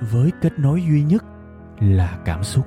với 0.00 0.32
kết 0.40 0.58
nối 0.58 0.82
duy 0.82 1.02
nhất 1.02 1.24
là 1.80 2.18
cảm 2.24 2.44
xúc. 2.44 2.66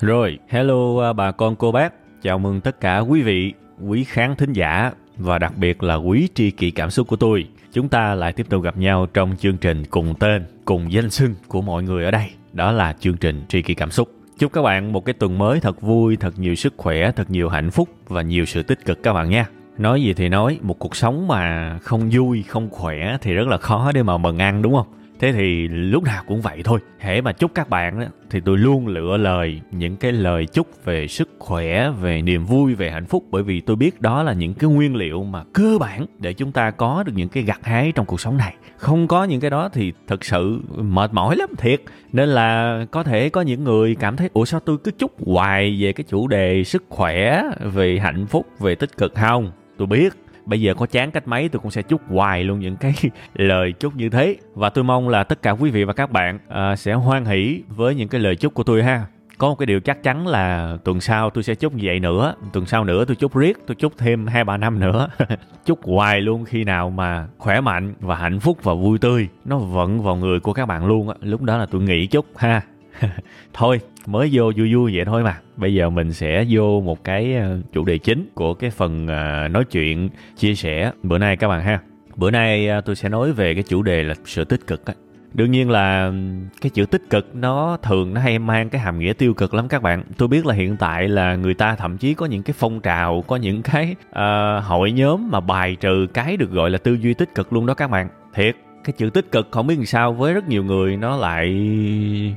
Rồi, 0.00 0.38
hello 0.48 1.00
à, 1.02 1.12
bà 1.12 1.32
con 1.32 1.56
cô 1.56 1.72
bác, 1.72 1.94
chào 2.22 2.38
mừng 2.38 2.60
tất 2.60 2.80
cả 2.80 2.98
quý 2.98 3.22
vị, 3.22 3.52
quý 3.86 4.04
khán 4.04 4.36
thính 4.36 4.52
giả 4.52 4.92
và 5.16 5.38
đặc 5.38 5.52
biệt 5.56 5.82
là 5.82 5.94
quý 5.94 6.28
tri 6.34 6.50
kỷ 6.50 6.70
cảm 6.70 6.90
xúc 6.90 7.08
của 7.08 7.16
tôi. 7.16 7.46
Chúng 7.72 7.88
ta 7.88 8.14
lại 8.14 8.32
tiếp 8.32 8.46
tục 8.48 8.62
gặp 8.62 8.76
nhau 8.76 9.06
trong 9.14 9.36
chương 9.38 9.56
trình 9.56 9.84
cùng 9.90 10.14
tên, 10.14 10.44
cùng 10.64 10.92
danh 10.92 11.10
xưng 11.10 11.34
của 11.48 11.62
mọi 11.62 11.82
người 11.82 12.04
ở 12.04 12.10
đây. 12.10 12.26
Đó 12.52 12.72
là 12.72 12.94
chương 13.00 13.16
trình 13.16 13.42
tri 13.48 13.62
kỷ 13.62 13.74
cảm 13.74 13.90
xúc. 13.90 14.10
Chúc 14.38 14.52
các 14.52 14.62
bạn 14.62 14.92
một 14.92 15.04
cái 15.04 15.12
tuần 15.12 15.38
mới 15.38 15.60
thật 15.60 15.80
vui, 15.80 16.16
thật 16.16 16.38
nhiều 16.38 16.54
sức 16.54 16.74
khỏe, 16.76 17.12
thật 17.16 17.30
nhiều 17.30 17.48
hạnh 17.48 17.70
phúc 17.70 17.88
và 18.08 18.22
nhiều 18.22 18.44
sự 18.44 18.62
tích 18.62 18.84
cực 18.84 19.02
các 19.02 19.12
bạn 19.12 19.30
nha. 19.30 19.46
Nói 19.78 20.02
gì 20.02 20.14
thì 20.14 20.28
nói, 20.28 20.58
một 20.62 20.78
cuộc 20.78 20.96
sống 20.96 21.28
mà 21.28 21.78
không 21.78 22.10
vui, 22.12 22.42
không 22.42 22.70
khỏe 22.70 23.16
thì 23.20 23.34
rất 23.34 23.48
là 23.48 23.56
khó 23.56 23.92
để 23.92 24.02
mà 24.02 24.18
mừng 24.18 24.38
ăn 24.38 24.62
đúng 24.62 24.74
không? 24.74 24.86
Thế 25.20 25.32
thì 25.32 25.68
lúc 25.68 26.04
nào 26.04 26.22
cũng 26.26 26.40
vậy 26.40 26.60
thôi. 26.64 26.80
Hễ 26.98 27.20
mà 27.20 27.32
chúc 27.32 27.54
các 27.54 27.68
bạn 27.68 28.08
thì 28.30 28.40
tôi 28.40 28.58
luôn 28.58 28.86
lựa 28.86 29.16
lời, 29.16 29.60
những 29.70 29.96
cái 29.96 30.12
lời 30.12 30.46
chúc 30.46 30.84
về 30.84 31.08
sức 31.08 31.28
khỏe, 31.38 31.90
về 31.90 32.22
niềm 32.22 32.44
vui, 32.44 32.74
về 32.74 32.90
hạnh 32.90 33.06
phúc. 33.06 33.24
Bởi 33.30 33.42
vì 33.42 33.60
tôi 33.60 33.76
biết 33.76 34.00
đó 34.00 34.22
là 34.22 34.32
những 34.32 34.54
cái 34.54 34.70
nguyên 34.70 34.96
liệu 34.96 35.24
mà 35.24 35.44
cơ 35.52 35.78
bản 35.80 36.06
để 36.18 36.32
chúng 36.32 36.52
ta 36.52 36.70
có 36.70 37.02
được 37.06 37.12
những 37.14 37.28
cái 37.28 37.42
gặt 37.42 37.60
hái 37.62 37.92
trong 37.92 38.06
cuộc 38.06 38.20
sống 38.20 38.36
này. 38.36 38.54
Không 38.76 39.08
có 39.08 39.24
những 39.24 39.40
cái 39.40 39.50
đó 39.50 39.68
thì 39.72 39.92
thật 40.06 40.24
sự 40.24 40.60
mệt 40.76 41.12
mỏi 41.12 41.36
lắm 41.36 41.48
thiệt. 41.58 41.80
Nên 42.12 42.28
là 42.28 42.80
có 42.90 43.02
thể 43.02 43.28
có 43.28 43.40
những 43.40 43.64
người 43.64 43.94
cảm 43.94 44.16
thấy, 44.16 44.30
ủa 44.32 44.44
sao 44.44 44.60
tôi 44.60 44.78
cứ 44.84 44.90
chúc 44.98 45.26
hoài 45.26 45.76
về 45.80 45.92
cái 45.92 46.04
chủ 46.08 46.28
đề 46.28 46.64
sức 46.64 46.84
khỏe, 46.88 47.42
về 47.60 47.98
hạnh 47.98 48.26
phúc, 48.26 48.46
về 48.58 48.74
tích 48.74 48.96
cực? 48.96 49.14
Không, 49.14 49.50
tôi 49.76 49.86
biết 49.86 50.12
bây 50.46 50.60
giờ 50.60 50.74
có 50.74 50.86
chán 50.86 51.10
cách 51.10 51.28
mấy 51.28 51.48
tôi 51.48 51.60
cũng 51.60 51.70
sẽ 51.70 51.82
chúc 51.82 52.00
hoài 52.08 52.44
luôn 52.44 52.60
những 52.60 52.76
cái 52.76 52.94
lời 53.34 53.72
chúc 53.72 53.96
như 53.96 54.08
thế. 54.08 54.36
Và 54.54 54.70
tôi 54.70 54.84
mong 54.84 55.08
là 55.08 55.24
tất 55.24 55.42
cả 55.42 55.50
quý 55.50 55.70
vị 55.70 55.84
và 55.84 55.92
các 55.92 56.10
bạn 56.10 56.38
uh, 56.48 56.78
sẽ 56.78 56.92
hoan 56.92 57.24
hỷ 57.24 57.62
với 57.68 57.94
những 57.94 58.08
cái 58.08 58.20
lời 58.20 58.36
chúc 58.36 58.54
của 58.54 58.62
tôi 58.62 58.82
ha. 58.82 59.06
Có 59.38 59.48
một 59.48 59.54
cái 59.54 59.66
điều 59.66 59.80
chắc 59.80 60.02
chắn 60.02 60.26
là 60.26 60.76
tuần 60.84 61.00
sau 61.00 61.30
tôi 61.30 61.44
sẽ 61.44 61.54
chúc 61.54 61.74
như 61.74 61.82
vậy 61.84 62.00
nữa. 62.00 62.34
Tuần 62.52 62.66
sau 62.66 62.84
nữa 62.84 63.04
tôi 63.04 63.16
chúc 63.16 63.36
riết 63.36 63.56
tôi 63.66 63.74
chúc 63.74 63.92
thêm 63.98 64.26
hai 64.26 64.44
ba 64.44 64.56
năm 64.56 64.80
nữa. 64.80 65.08
Chúc 65.64 65.78
hoài 65.84 66.20
luôn 66.20 66.44
khi 66.44 66.64
nào 66.64 66.90
mà 66.90 67.26
khỏe 67.38 67.60
mạnh 67.60 67.94
và 68.00 68.16
hạnh 68.16 68.40
phúc 68.40 68.58
và 68.62 68.74
vui 68.74 68.98
tươi. 68.98 69.28
Nó 69.44 69.58
vận 69.58 70.02
vào 70.02 70.16
người 70.16 70.40
của 70.40 70.52
các 70.52 70.66
bạn 70.66 70.86
luôn 70.86 71.08
á. 71.08 71.14
Lúc 71.20 71.42
đó 71.42 71.56
là 71.56 71.66
tôi 71.66 71.82
nghĩ 71.82 72.06
chúc 72.06 72.26
ha. 72.36 72.62
Thôi 73.52 73.80
mới 74.10 74.28
vô 74.32 74.52
vui 74.56 74.74
vui 74.74 74.96
vậy 74.96 75.04
thôi 75.04 75.22
mà. 75.22 75.38
Bây 75.56 75.74
giờ 75.74 75.90
mình 75.90 76.12
sẽ 76.12 76.44
vô 76.50 76.80
một 76.80 77.04
cái 77.04 77.34
ờ, 77.34 77.58
chủ 77.72 77.84
đề 77.84 77.98
chính 77.98 78.28
của 78.34 78.54
cái 78.54 78.70
phần 78.70 79.06
ờ, 79.06 79.48
nói 79.48 79.64
chuyện 79.64 80.08
chia 80.36 80.54
sẻ 80.54 80.92
bữa 81.02 81.18
nay 81.18 81.36
các 81.36 81.48
bạn 81.48 81.64
ha. 81.64 81.80
Bữa 82.16 82.30
nay 82.30 82.68
ờ, 82.68 82.80
tôi 82.80 82.96
sẽ 82.96 83.08
nói 83.08 83.32
về 83.32 83.54
cái 83.54 83.62
chủ 83.62 83.82
đề 83.82 84.02
là 84.02 84.14
sự 84.24 84.44
tích 84.44 84.66
cực 84.66 84.86
á. 84.86 84.94
Đương 85.34 85.50
nhiên 85.50 85.70
là 85.70 86.12
cái 86.60 86.70
chữ 86.70 86.86
tích 86.86 87.02
cực 87.10 87.34
nó 87.34 87.76
thường 87.82 88.14
nó 88.14 88.20
hay 88.20 88.38
mang 88.38 88.68
cái 88.70 88.80
hàm 88.80 88.98
nghĩa 88.98 89.12
tiêu 89.12 89.34
cực 89.34 89.54
lắm 89.54 89.68
các 89.68 89.82
bạn. 89.82 90.02
Tôi 90.16 90.28
biết 90.28 90.46
là 90.46 90.54
hiện 90.54 90.76
tại 90.76 91.08
là 91.08 91.36
người 91.36 91.54
ta 91.54 91.74
thậm 91.74 91.98
chí 91.98 92.14
có 92.14 92.26
những 92.26 92.42
cái 92.42 92.54
phong 92.58 92.80
trào 92.80 93.24
có 93.26 93.36
những 93.36 93.62
cái 93.62 93.94
uh, 94.08 94.64
hội 94.64 94.92
nhóm 94.92 95.30
mà 95.30 95.40
bài 95.40 95.76
trừ 95.80 96.06
cái 96.14 96.36
được 96.36 96.50
gọi 96.50 96.70
là 96.70 96.78
tư 96.78 96.94
duy 96.94 97.14
tích 97.14 97.34
cực 97.34 97.52
luôn 97.52 97.66
đó 97.66 97.74
các 97.74 97.90
bạn. 97.90 98.08
Thiệt 98.34 98.56
cái 98.84 98.92
chữ 98.92 99.10
tích 99.10 99.32
cực 99.32 99.48
không 99.50 99.66
biết 99.66 99.76
làm 99.76 99.86
sao 99.86 100.12
với 100.12 100.34
rất 100.34 100.48
nhiều 100.48 100.64
người 100.64 100.96
nó 100.96 101.16
lại 101.16 101.46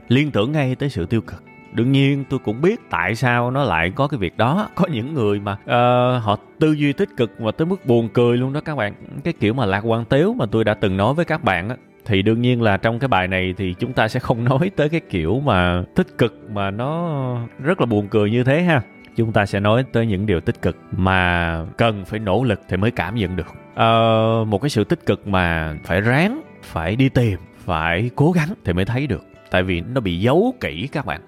liên 0.07 0.31
tưởng 0.31 0.51
ngay 0.51 0.75
tới 0.75 0.89
sự 0.89 1.05
tiêu 1.05 1.21
cực 1.21 1.43
đương 1.73 1.91
nhiên 1.91 2.23
tôi 2.29 2.39
cũng 2.39 2.61
biết 2.61 2.79
tại 2.89 3.15
sao 3.15 3.51
nó 3.51 3.63
lại 3.63 3.91
có 3.95 4.07
cái 4.07 4.17
việc 4.17 4.37
đó. 4.37 4.69
Có 4.75 4.87
những 4.91 5.13
người 5.13 5.39
mà 5.39 5.51
uh, 5.51 6.23
họ 6.23 6.37
tư 6.59 6.71
duy 6.71 6.93
tích 6.93 7.09
cực 7.17 7.31
và 7.39 7.51
tới 7.51 7.65
mức 7.65 7.85
buồn 7.85 8.09
cười 8.13 8.37
luôn 8.37 8.53
đó 8.53 8.61
các 8.65 8.75
bạn. 8.75 8.93
Cái 9.23 9.33
kiểu 9.39 9.53
mà 9.53 9.65
lạc 9.65 9.81
quan 9.81 10.05
tếu 10.05 10.33
mà 10.33 10.45
tôi 10.45 10.63
đã 10.63 10.73
từng 10.73 10.97
nói 10.97 11.13
với 11.13 11.25
các 11.25 11.43
bạn 11.43 11.69
á 11.69 11.75
thì 12.05 12.21
đương 12.21 12.41
nhiên 12.41 12.61
là 12.61 12.77
trong 12.77 12.99
cái 12.99 13.07
bài 13.07 13.27
này 13.27 13.53
thì 13.57 13.73
chúng 13.79 13.93
ta 13.93 14.07
sẽ 14.07 14.19
không 14.19 14.43
nói 14.49 14.71
tới 14.75 14.89
cái 14.89 15.01
kiểu 15.09 15.39
mà 15.39 15.83
tích 15.95 16.17
cực 16.17 16.49
mà 16.51 16.71
nó 16.71 17.37
rất 17.59 17.79
là 17.79 17.85
buồn 17.85 18.07
cười 18.07 18.31
như 18.31 18.43
thế 18.43 18.61
ha. 18.61 18.81
Chúng 19.15 19.31
ta 19.31 19.45
sẽ 19.45 19.59
nói 19.59 19.85
tới 19.91 20.05
những 20.05 20.25
điều 20.25 20.39
tích 20.39 20.61
cực 20.61 20.77
mà 20.91 21.65
cần 21.77 22.05
phải 22.05 22.19
nỗ 22.19 22.43
lực 22.43 22.61
thì 22.69 22.77
mới 22.77 22.91
cảm 22.91 23.15
nhận 23.15 23.35
được. 23.35 23.47
Ờ, 23.75 24.45
một 24.47 24.61
cái 24.61 24.69
sự 24.69 24.83
tích 24.83 25.05
cực 25.05 25.27
mà 25.27 25.75
phải 25.83 26.01
ráng 26.01 26.41
phải 26.63 26.95
đi 26.95 27.09
tìm 27.09 27.39
phải 27.57 28.09
cố 28.15 28.31
gắng 28.31 28.49
thì 28.65 28.73
mới 28.73 28.85
thấy 28.85 29.07
được. 29.07 29.23
Tại 29.51 29.63
vì 29.63 29.81
nó 29.81 30.01
bị 30.01 30.19
giấu 30.19 30.53
kỹ 30.59 30.87
các 30.91 31.05
bạn 31.05 31.21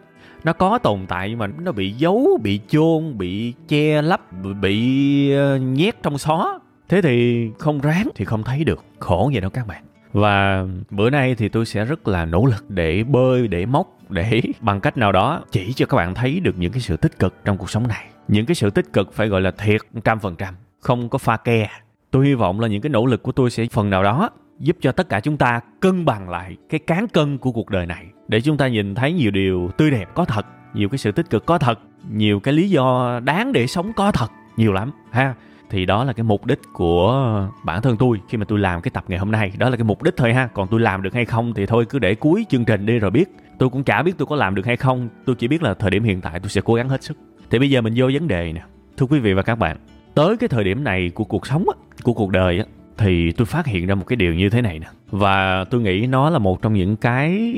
nó 0.45 0.53
có 0.53 0.77
tồn 0.77 1.05
tại 1.07 1.29
nhưng 1.29 1.39
mà 1.39 1.47
nó 1.47 1.71
bị 1.71 1.91
giấu, 1.91 2.39
bị 2.43 2.59
chôn, 2.67 3.17
bị 3.17 3.53
che 3.67 4.01
lấp, 4.01 4.21
bị 4.61 5.31
ờ, 5.31 5.57
nhét 5.57 6.03
trong 6.03 6.17
xó. 6.17 6.59
Thế 6.89 7.01
thì 7.01 7.49
không 7.59 7.81
ráng 7.81 8.09
thì 8.15 8.25
không 8.25 8.43
thấy 8.43 8.63
được. 8.63 8.83
Khổ 8.99 9.29
vậy 9.33 9.41
đâu 9.41 9.49
các 9.49 9.67
bạn. 9.67 9.83
Và 10.13 10.65
bữa 10.89 11.09
nay 11.09 11.35
thì 11.35 11.49
tôi 11.49 11.65
sẽ 11.65 11.85
rất 11.85 12.07
là 12.07 12.25
nỗ 12.25 12.45
lực 12.45 12.69
để 12.69 13.03
bơi, 13.03 13.47
để 13.47 13.65
móc, 13.65 13.87
để 14.09 14.41
bằng 14.61 14.81
cách 14.81 14.97
nào 14.97 15.11
đó 15.11 15.43
chỉ 15.51 15.73
cho 15.73 15.85
các 15.85 15.97
bạn 15.97 16.15
thấy 16.15 16.39
được 16.39 16.57
những 16.57 16.71
cái 16.71 16.81
sự 16.81 16.97
tích 16.97 17.19
cực 17.19 17.33
trong 17.45 17.57
cuộc 17.57 17.69
sống 17.69 17.87
này. 17.87 18.05
Những 18.27 18.45
cái 18.45 18.55
sự 18.55 18.69
tích 18.69 18.93
cực 18.93 19.13
phải 19.13 19.27
gọi 19.27 19.41
là 19.41 19.51
thiệt 19.51 19.81
trăm 20.03 20.19
phần 20.19 20.35
trăm, 20.35 20.53
không 20.79 21.09
có 21.09 21.17
pha 21.17 21.37
ke. 21.37 21.69
Tôi 22.11 22.25
hy 22.25 22.33
vọng 22.33 22.59
là 22.59 22.67
những 22.67 22.81
cái 22.81 22.89
nỗ 22.89 23.05
lực 23.05 23.23
của 23.23 23.31
tôi 23.31 23.49
sẽ 23.49 23.65
phần 23.71 23.89
nào 23.89 24.03
đó 24.03 24.29
giúp 24.59 24.77
cho 24.81 24.91
tất 24.91 25.09
cả 25.09 25.19
chúng 25.19 25.37
ta 25.37 25.59
cân 25.79 26.05
bằng 26.05 26.29
lại 26.29 26.57
cái 26.69 26.79
cán 26.79 27.07
cân 27.07 27.37
của 27.37 27.51
cuộc 27.51 27.69
đời 27.69 27.85
này 27.85 28.05
để 28.27 28.41
chúng 28.41 28.57
ta 28.57 28.67
nhìn 28.67 28.95
thấy 28.95 29.13
nhiều 29.13 29.31
điều 29.31 29.69
tươi 29.77 29.91
đẹp 29.91 30.09
có 30.13 30.25
thật 30.25 30.45
nhiều 30.73 30.89
cái 30.89 30.97
sự 30.97 31.11
tích 31.11 31.29
cực 31.29 31.45
có 31.45 31.57
thật 31.57 31.79
nhiều 32.11 32.39
cái 32.39 32.53
lý 32.53 32.69
do 32.69 33.19
đáng 33.23 33.53
để 33.53 33.67
sống 33.67 33.93
có 33.93 34.11
thật 34.11 34.31
nhiều 34.57 34.73
lắm 34.73 34.91
ha. 35.11 35.35
Thì 35.69 35.85
đó 35.85 36.03
là 36.03 36.13
cái 36.13 36.23
mục 36.23 36.45
đích 36.45 36.59
của 36.73 37.49
bản 37.63 37.81
thân 37.81 37.97
tôi 37.97 38.21
khi 38.29 38.37
mà 38.37 38.45
tôi 38.45 38.59
làm 38.59 38.81
cái 38.81 38.91
tập 38.93 39.03
ngày 39.07 39.19
hôm 39.19 39.31
nay. 39.31 39.51
Đó 39.57 39.69
là 39.69 39.77
cái 39.77 39.83
mục 39.83 40.03
đích 40.03 40.13
thôi 40.17 40.33
ha. 40.33 40.47
Còn 40.53 40.67
tôi 40.71 40.79
làm 40.79 41.03
được 41.03 41.13
hay 41.13 41.25
không 41.25 41.53
thì 41.53 41.65
thôi 41.65 41.85
cứ 41.89 41.99
để 41.99 42.15
cuối 42.15 42.45
chương 42.49 42.65
trình 42.65 42.85
đi 42.85 42.99
rồi 42.99 43.11
biết. 43.11 43.25
Tôi 43.59 43.69
cũng 43.69 43.83
chả 43.83 44.03
biết 44.03 44.17
tôi 44.17 44.25
có 44.25 44.35
làm 44.35 44.55
được 44.55 44.65
hay 44.65 44.77
không. 44.77 45.09
Tôi 45.25 45.35
chỉ 45.35 45.47
biết 45.47 45.63
là 45.63 45.73
thời 45.73 45.91
điểm 45.91 46.03
hiện 46.03 46.21
tại 46.21 46.39
tôi 46.39 46.49
sẽ 46.49 46.61
cố 46.61 46.73
gắng 46.73 46.89
hết 46.89 47.03
sức. 47.03 47.17
Thì 47.49 47.59
bây 47.59 47.69
giờ 47.69 47.81
mình 47.81 47.93
vô 47.95 48.09
vấn 48.13 48.27
đề 48.27 48.53
nè. 48.53 48.61
Thưa 48.97 49.05
quý 49.05 49.19
vị 49.19 49.33
và 49.33 49.41
các 49.41 49.55
bạn 49.55 49.77
tới 50.15 50.37
cái 50.37 50.47
thời 50.47 50.63
điểm 50.63 50.83
này 50.83 51.09
của 51.09 51.23
cuộc 51.23 51.47
sống 51.47 51.65
á, 51.69 51.79
của 52.03 52.13
cuộc 52.13 52.29
đời 52.29 52.59
á, 52.59 52.65
thì 52.97 53.31
tôi 53.31 53.45
phát 53.45 53.65
hiện 53.65 53.87
ra 53.87 53.95
một 53.95 54.03
cái 54.07 54.15
điều 54.15 54.33
như 54.33 54.49
thế 54.49 54.61
này 54.61 54.79
nè. 54.79 54.87
Và 55.11 55.63
tôi 55.63 55.81
nghĩ 55.81 56.07
nó 56.07 56.29
là 56.29 56.39
một 56.39 56.61
trong 56.61 56.73
những 56.73 56.95
cái 56.95 57.53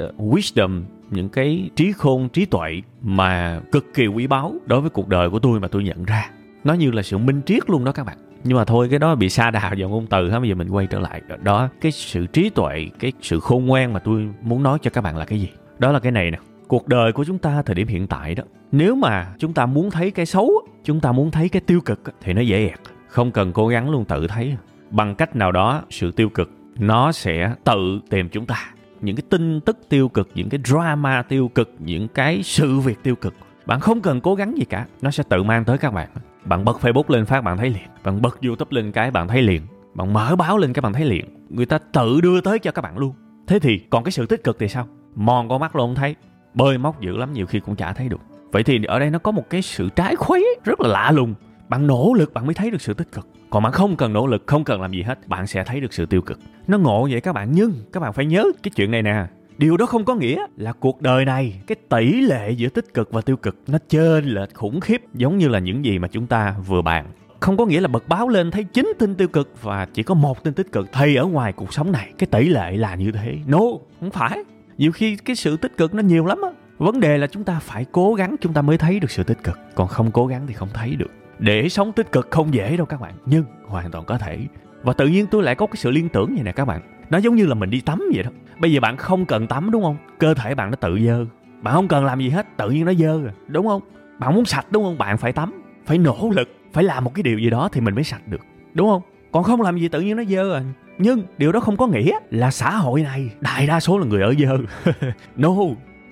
ờ, 0.00 0.12
wisdom, 0.18 0.82
những 1.10 1.28
cái 1.28 1.70
trí 1.76 1.92
khôn, 1.92 2.28
trí 2.28 2.44
tuệ 2.44 2.82
mà 3.02 3.60
cực 3.72 3.94
kỳ 3.94 4.06
quý 4.06 4.26
báu 4.26 4.54
đối 4.66 4.80
với 4.80 4.90
cuộc 4.90 5.08
đời 5.08 5.30
của 5.30 5.38
tôi 5.38 5.60
mà 5.60 5.68
tôi 5.68 5.84
nhận 5.84 6.04
ra. 6.04 6.30
Nó 6.64 6.74
như 6.74 6.90
là 6.90 7.02
sự 7.02 7.18
minh 7.18 7.40
triết 7.46 7.70
luôn 7.70 7.84
đó 7.84 7.92
các 7.92 8.06
bạn. 8.06 8.16
Nhưng 8.44 8.56
mà 8.56 8.64
thôi, 8.64 8.88
cái 8.90 8.98
đó 8.98 9.14
bị 9.14 9.28
xa 9.28 9.50
đà 9.50 9.74
vào 9.78 9.88
ngôn 9.88 10.06
từ 10.06 10.30
ha, 10.30 10.40
bây 10.40 10.48
giờ 10.48 10.54
mình 10.54 10.68
quay 10.68 10.86
trở 10.86 10.98
lại. 10.98 11.22
Đó, 11.42 11.68
cái 11.80 11.92
sự 11.92 12.26
trí 12.26 12.50
tuệ, 12.50 12.86
cái 12.98 13.12
sự 13.22 13.40
khôn 13.40 13.66
ngoan 13.66 13.92
mà 13.92 13.98
tôi 13.98 14.28
muốn 14.42 14.62
nói 14.62 14.78
cho 14.82 14.90
các 14.90 15.00
bạn 15.00 15.16
là 15.16 15.24
cái 15.24 15.40
gì? 15.40 15.48
Đó 15.78 15.92
là 15.92 15.98
cái 15.98 16.12
này 16.12 16.30
nè. 16.30 16.38
Cuộc 16.68 16.88
đời 16.88 17.12
của 17.12 17.24
chúng 17.24 17.38
ta 17.38 17.62
thời 17.62 17.74
điểm 17.74 17.86
hiện 17.86 18.06
tại 18.06 18.34
đó, 18.34 18.44
nếu 18.72 18.94
mà 18.94 19.26
chúng 19.38 19.52
ta 19.52 19.66
muốn 19.66 19.90
thấy 19.90 20.10
cái 20.10 20.26
xấu, 20.26 20.50
chúng 20.84 21.00
ta 21.00 21.12
muốn 21.12 21.30
thấy 21.30 21.48
cái 21.48 21.62
tiêu 21.66 21.80
cực 21.80 22.00
thì 22.20 22.32
nó 22.32 22.40
dễ 22.40 22.68
ẹt. 22.68 22.80
Không 23.08 23.30
cần 23.30 23.52
cố 23.52 23.68
gắng 23.68 23.90
luôn 23.90 24.04
tự 24.04 24.26
thấy 24.26 24.56
bằng 24.90 25.14
cách 25.14 25.36
nào 25.36 25.52
đó, 25.52 25.82
sự 25.90 26.10
tiêu 26.10 26.28
cực, 26.28 26.50
nó 26.78 27.12
sẽ 27.12 27.54
tự 27.64 28.00
tìm 28.10 28.28
chúng 28.28 28.46
ta. 28.46 28.56
Những 29.00 29.16
cái 29.16 29.22
tin 29.30 29.60
tức 29.60 29.78
tiêu 29.88 30.08
cực, 30.08 30.28
những 30.34 30.48
cái 30.48 30.60
drama 30.64 31.22
tiêu 31.22 31.50
cực, 31.54 31.74
những 31.78 32.08
cái 32.08 32.42
sự 32.42 32.78
việc 32.78 33.02
tiêu 33.02 33.16
cực, 33.16 33.34
bạn 33.66 33.80
không 33.80 34.00
cần 34.00 34.20
cố 34.20 34.34
gắng 34.34 34.54
gì 34.56 34.64
cả. 34.64 34.86
Nó 35.02 35.10
sẽ 35.10 35.22
tự 35.28 35.42
mang 35.42 35.64
tới 35.64 35.78
các 35.78 35.92
bạn. 35.92 36.08
Bạn 36.44 36.64
bật 36.64 36.78
facebook 36.80 37.04
lên 37.08 37.26
phát, 37.26 37.40
bạn 37.40 37.58
thấy 37.58 37.70
liền. 37.70 37.82
Bạn 38.04 38.22
bật 38.22 38.40
youtube 38.42 38.68
lên 38.70 38.92
cái, 38.92 39.10
bạn 39.10 39.28
thấy 39.28 39.42
liền. 39.42 39.62
Bạn 39.94 40.12
mở 40.12 40.36
báo 40.36 40.58
lên 40.58 40.72
cái, 40.72 40.80
bạn 40.80 40.92
thấy 40.92 41.04
liền. 41.04 41.24
Người 41.48 41.66
ta 41.66 41.78
tự 41.78 42.20
đưa 42.20 42.40
tới 42.40 42.58
cho 42.58 42.70
các 42.70 42.82
bạn 42.82 42.98
luôn. 42.98 43.14
Thế 43.46 43.58
thì 43.58 43.78
còn 43.90 44.04
cái 44.04 44.12
sự 44.12 44.26
tích 44.26 44.44
cực 44.44 44.56
thì 44.58 44.68
sao? 44.68 44.88
Mòn 45.14 45.48
con 45.48 45.60
mắt 45.60 45.76
luôn 45.76 45.88
không 45.88 45.94
thấy. 45.94 46.14
Bơi 46.54 46.78
móc 46.78 47.00
dữ 47.00 47.16
lắm, 47.16 47.32
nhiều 47.32 47.46
khi 47.46 47.60
cũng 47.60 47.76
chả 47.76 47.92
thấy 47.92 48.08
được. 48.08 48.20
Vậy 48.52 48.62
thì 48.62 48.84
ở 48.84 48.98
đây 48.98 49.10
nó 49.10 49.18
có 49.18 49.32
một 49.32 49.50
cái 49.50 49.62
sự 49.62 49.88
trái 49.88 50.16
khuấy 50.16 50.56
rất 50.64 50.80
là 50.80 50.88
lạ 50.88 51.10
lùng. 51.10 51.34
Bạn 51.68 51.86
nỗ 51.86 52.14
lực, 52.16 52.34
bạn 52.34 52.46
mới 52.46 52.54
thấy 52.54 52.70
được 52.70 52.80
sự 52.80 52.94
tích 52.94 53.12
cực 53.12 53.28
còn 53.50 53.62
bạn 53.62 53.72
không 53.72 53.96
cần 53.96 54.12
nỗ 54.12 54.26
lực, 54.26 54.42
không 54.46 54.64
cần 54.64 54.82
làm 54.82 54.92
gì 54.92 55.02
hết, 55.02 55.28
bạn 55.28 55.46
sẽ 55.46 55.64
thấy 55.64 55.80
được 55.80 55.92
sự 55.92 56.06
tiêu 56.06 56.22
cực. 56.22 56.38
Nó 56.66 56.78
ngộ 56.78 57.08
vậy 57.10 57.20
các 57.20 57.32
bạn, 57.32 57.52
nhưng 57.52 57.72
các 57.92 58.00
bạn 58.00 58.12
phải 58.12 58.26
nhớ 58.26 58.44
cái 58.62 58.70
chuyện 58.76 58.90
này 58.90 59.02
nè. 59.02 59.26
Điều 59.58 59.76
đó 59.76 59.86
không 59.86 60.04
có 60.04 60.14
nghĩa 60.14 60.46
là 60.56 60.72
cuộc 60.72 61.02
đời 61.02 61.24
này, 61.24 61.60
cái 61.66 61.76
tỷ 61.88 62.20
lệ 62.20 62.50
giữa 62.50 62.68
tích 62.68 62.94
cực 62.94 63.12
và 63.12 63.20
tiêu 63.20 63.36
cực 63.36 63.56
nó 63.66 63.78
trên 63.88 64.24
lệch 64.24 64.54
khủng 64.54 64.80
khiếp 64.80 65.02
giống 65.14 65.38
như 65.38 65.48
là 65.48 65.58
những 65.58 65.84
gì 65.84 65.98
mà 65.98 66.08
chúng 66.08 66.26
ta 66.26 66.54
vừa 66.66 66.82
bàn. 66.82 67.06
Không 67.40 67.56
có 67.56 67.66
nghĩa 67.66 67.80
là 67.80 67.88
bật 67.88 68.08
báo 68.08 68.28
lên 68.28 68.50
thấy 68.50 68.64
chín 68.64 68.92
tin 68.98 69.14
tiêu 69.14 69.28
cực 69.28 69.62
và 69.62 69.86
chỉ 69.94 70.02
có 70.02 70.14
một 70.14 70.44
tin 70.44 70.54
tích 70.54 70.72
cực 70.72 70.88
thì 70.92 71.14
ở 71.14 71.24
ngoài 71.24 71.52
cuộc 71.52 71.72
sống 71.72 71.92
này 71.92 72.12
cái 72.18 72.26
tỷ 72.26 72.48
lệ 72.48 72.76
là 72.76 72.94
như 72.94 73.12
thế. 73.12 73.38
No, 73.46 73.60
không 74.00 74.10
phải. 74.10 74.38
Nhiều 74.78 74.92
khi 74.92 75.16
cái 75.16 75.36
sự 75.36 75.56
tích 75.56 75.76
cực 75.76 75.94
nó 75.94 76.02
nhiều 76.02 76.26
lắm 76.26 76.38
á. 76.42 76.50
Vấn 76.78 77.00
đề 77.00 77.18
là 77.18 77.26
chúng 77.26 77.44
ta 77.44 77.58
phải 77.62 77.84
cố 77.92 78.14
gắng 78.14 78.36
chúng 78.40 78.52
ta 78.52 78.62
mới 78.62 78.78
thấy 78.78 79.00
được 79.00 79.10
sự 79.10 79.22
tích 79.22 79.38
cực. 79.44 79.58
Còn 79.74 79.88
không 79.88 80.10
cố 80.10 80.26
gắng 80.26 80.46
thì 80.46 80.54
không 80.54 80.68
thấy 80.74 80.96
được 80.96 81.10
để 81.38 81.68
sống 81.68 81.92
tích 81.92 82.12
cực 82.12 82.30
không 82.30 82.54
dễ 82.54 82.76
đâu 82.76 82.86
các 82.86 83.00
bạn. 83.00 83.14
Nhưng 83.26 83.44
hoàn 83.66 83.90
toàn 83.90 84.04
có 84.04 84.18
thể. 84.18 84.38
Và 84.82 84.92
tự 84.92 85.06
nhiên 85.06 85.26
tôi 85.30 85.42
lại 85.42 85.54
có 85.54 85.66
cái 85.66 85.76
sự 85.76 85.90
liên 85.90 86.08
tưởng 86.08 86.34
vậy 86.34 86.42
nè 86.44 86.52
các 86.52 86.64
bạn. 86.64 86.80
Nó 87.10 87.18
giống 87.18 87.34
như 87.34 87.46
là 87.46 87.54
mình 87.54 87.70
đi 87.70 87.80
tắm 87.80 88.02
vậy 88.14 88.22
đó. 88.22 88.30
Bây 88.58 88.72
giờ 88.72 88.80
bạn 88.80 88.96
không 88.96 89.26
cần 89.26 89.46
tắm 89.46 89.70
đúng 89.70 89.82
không? 89.82 89.96
Cơ 90.18 90.34
thể 90.34 90.54
bạn 90.54 90.70
nó 90.70 90.76
tự 90.76 90.98
dơ. 91.06 91.24
Bạn 91.62 91.74
không 91.74 91.88
cần 91.88 92.04
làm 92.04 92.20
gì 92.20 92.28
hết, 92.28 92.56
tự 92.56 92.70
nhiên 92.70 92.84
nó 92.84 92.94
dơ 92.94 93.22
rồi. 93.22 93.32
Đúng 93.48 93.66
không? 93.66 93.82
Bạn 94.18 94.34
muốn 94.34 94.44
sạch 94.44 94.66
đúng 94.70 94.84
không? 94.84 94.98
Bạn 94.98 95.18
phải 95.18 95.32
tắm. 95.32 95.62
Phải 95.86 95.98
nỗ 95.98 96.30
lực. 96.34 96.48
Phải 96.72 96.84
làm 96.84 97.04
một 97.04 97.14
cái 97.14 97.22
điều 97.22 97.38
gì 97.38 97.50
đó 97.50 97.68
thì 97.72 97.80
mình 97.80 97.94
mới 97.94 98.04
sạch 98.04 98.28
được. 98.28 98.40
Đúng 98.74 98.88
không? 98.88 99.02
Còn 99.32 99.44
không 99.44 99.62
làm 99.62 99.78
gì 99.78 99.88
tự 99.88 100.00
nhiên 100.00 100.16
nó 100.16 100.24
dơ 100.24 100.54
à 100.54 100.62
nhưng 100.98 101.22
điều 101.38 101.52
đó 101.52 101.60
không 101.60 101.76
có 101.76 101.86
nghĩa 101.86 102.18
là 102.30 102.50
xã 102.50 102.70
hội 102.70 103.02
này, 103.02 103.30
đại 103.40 103.66
đa 103.66 103.80
số 103.80 103.98
là 103.98 104.06
người 104.06 104.22
ở 104.22 104.34
dơ. 104.38 104.58
No. 105.36 105.48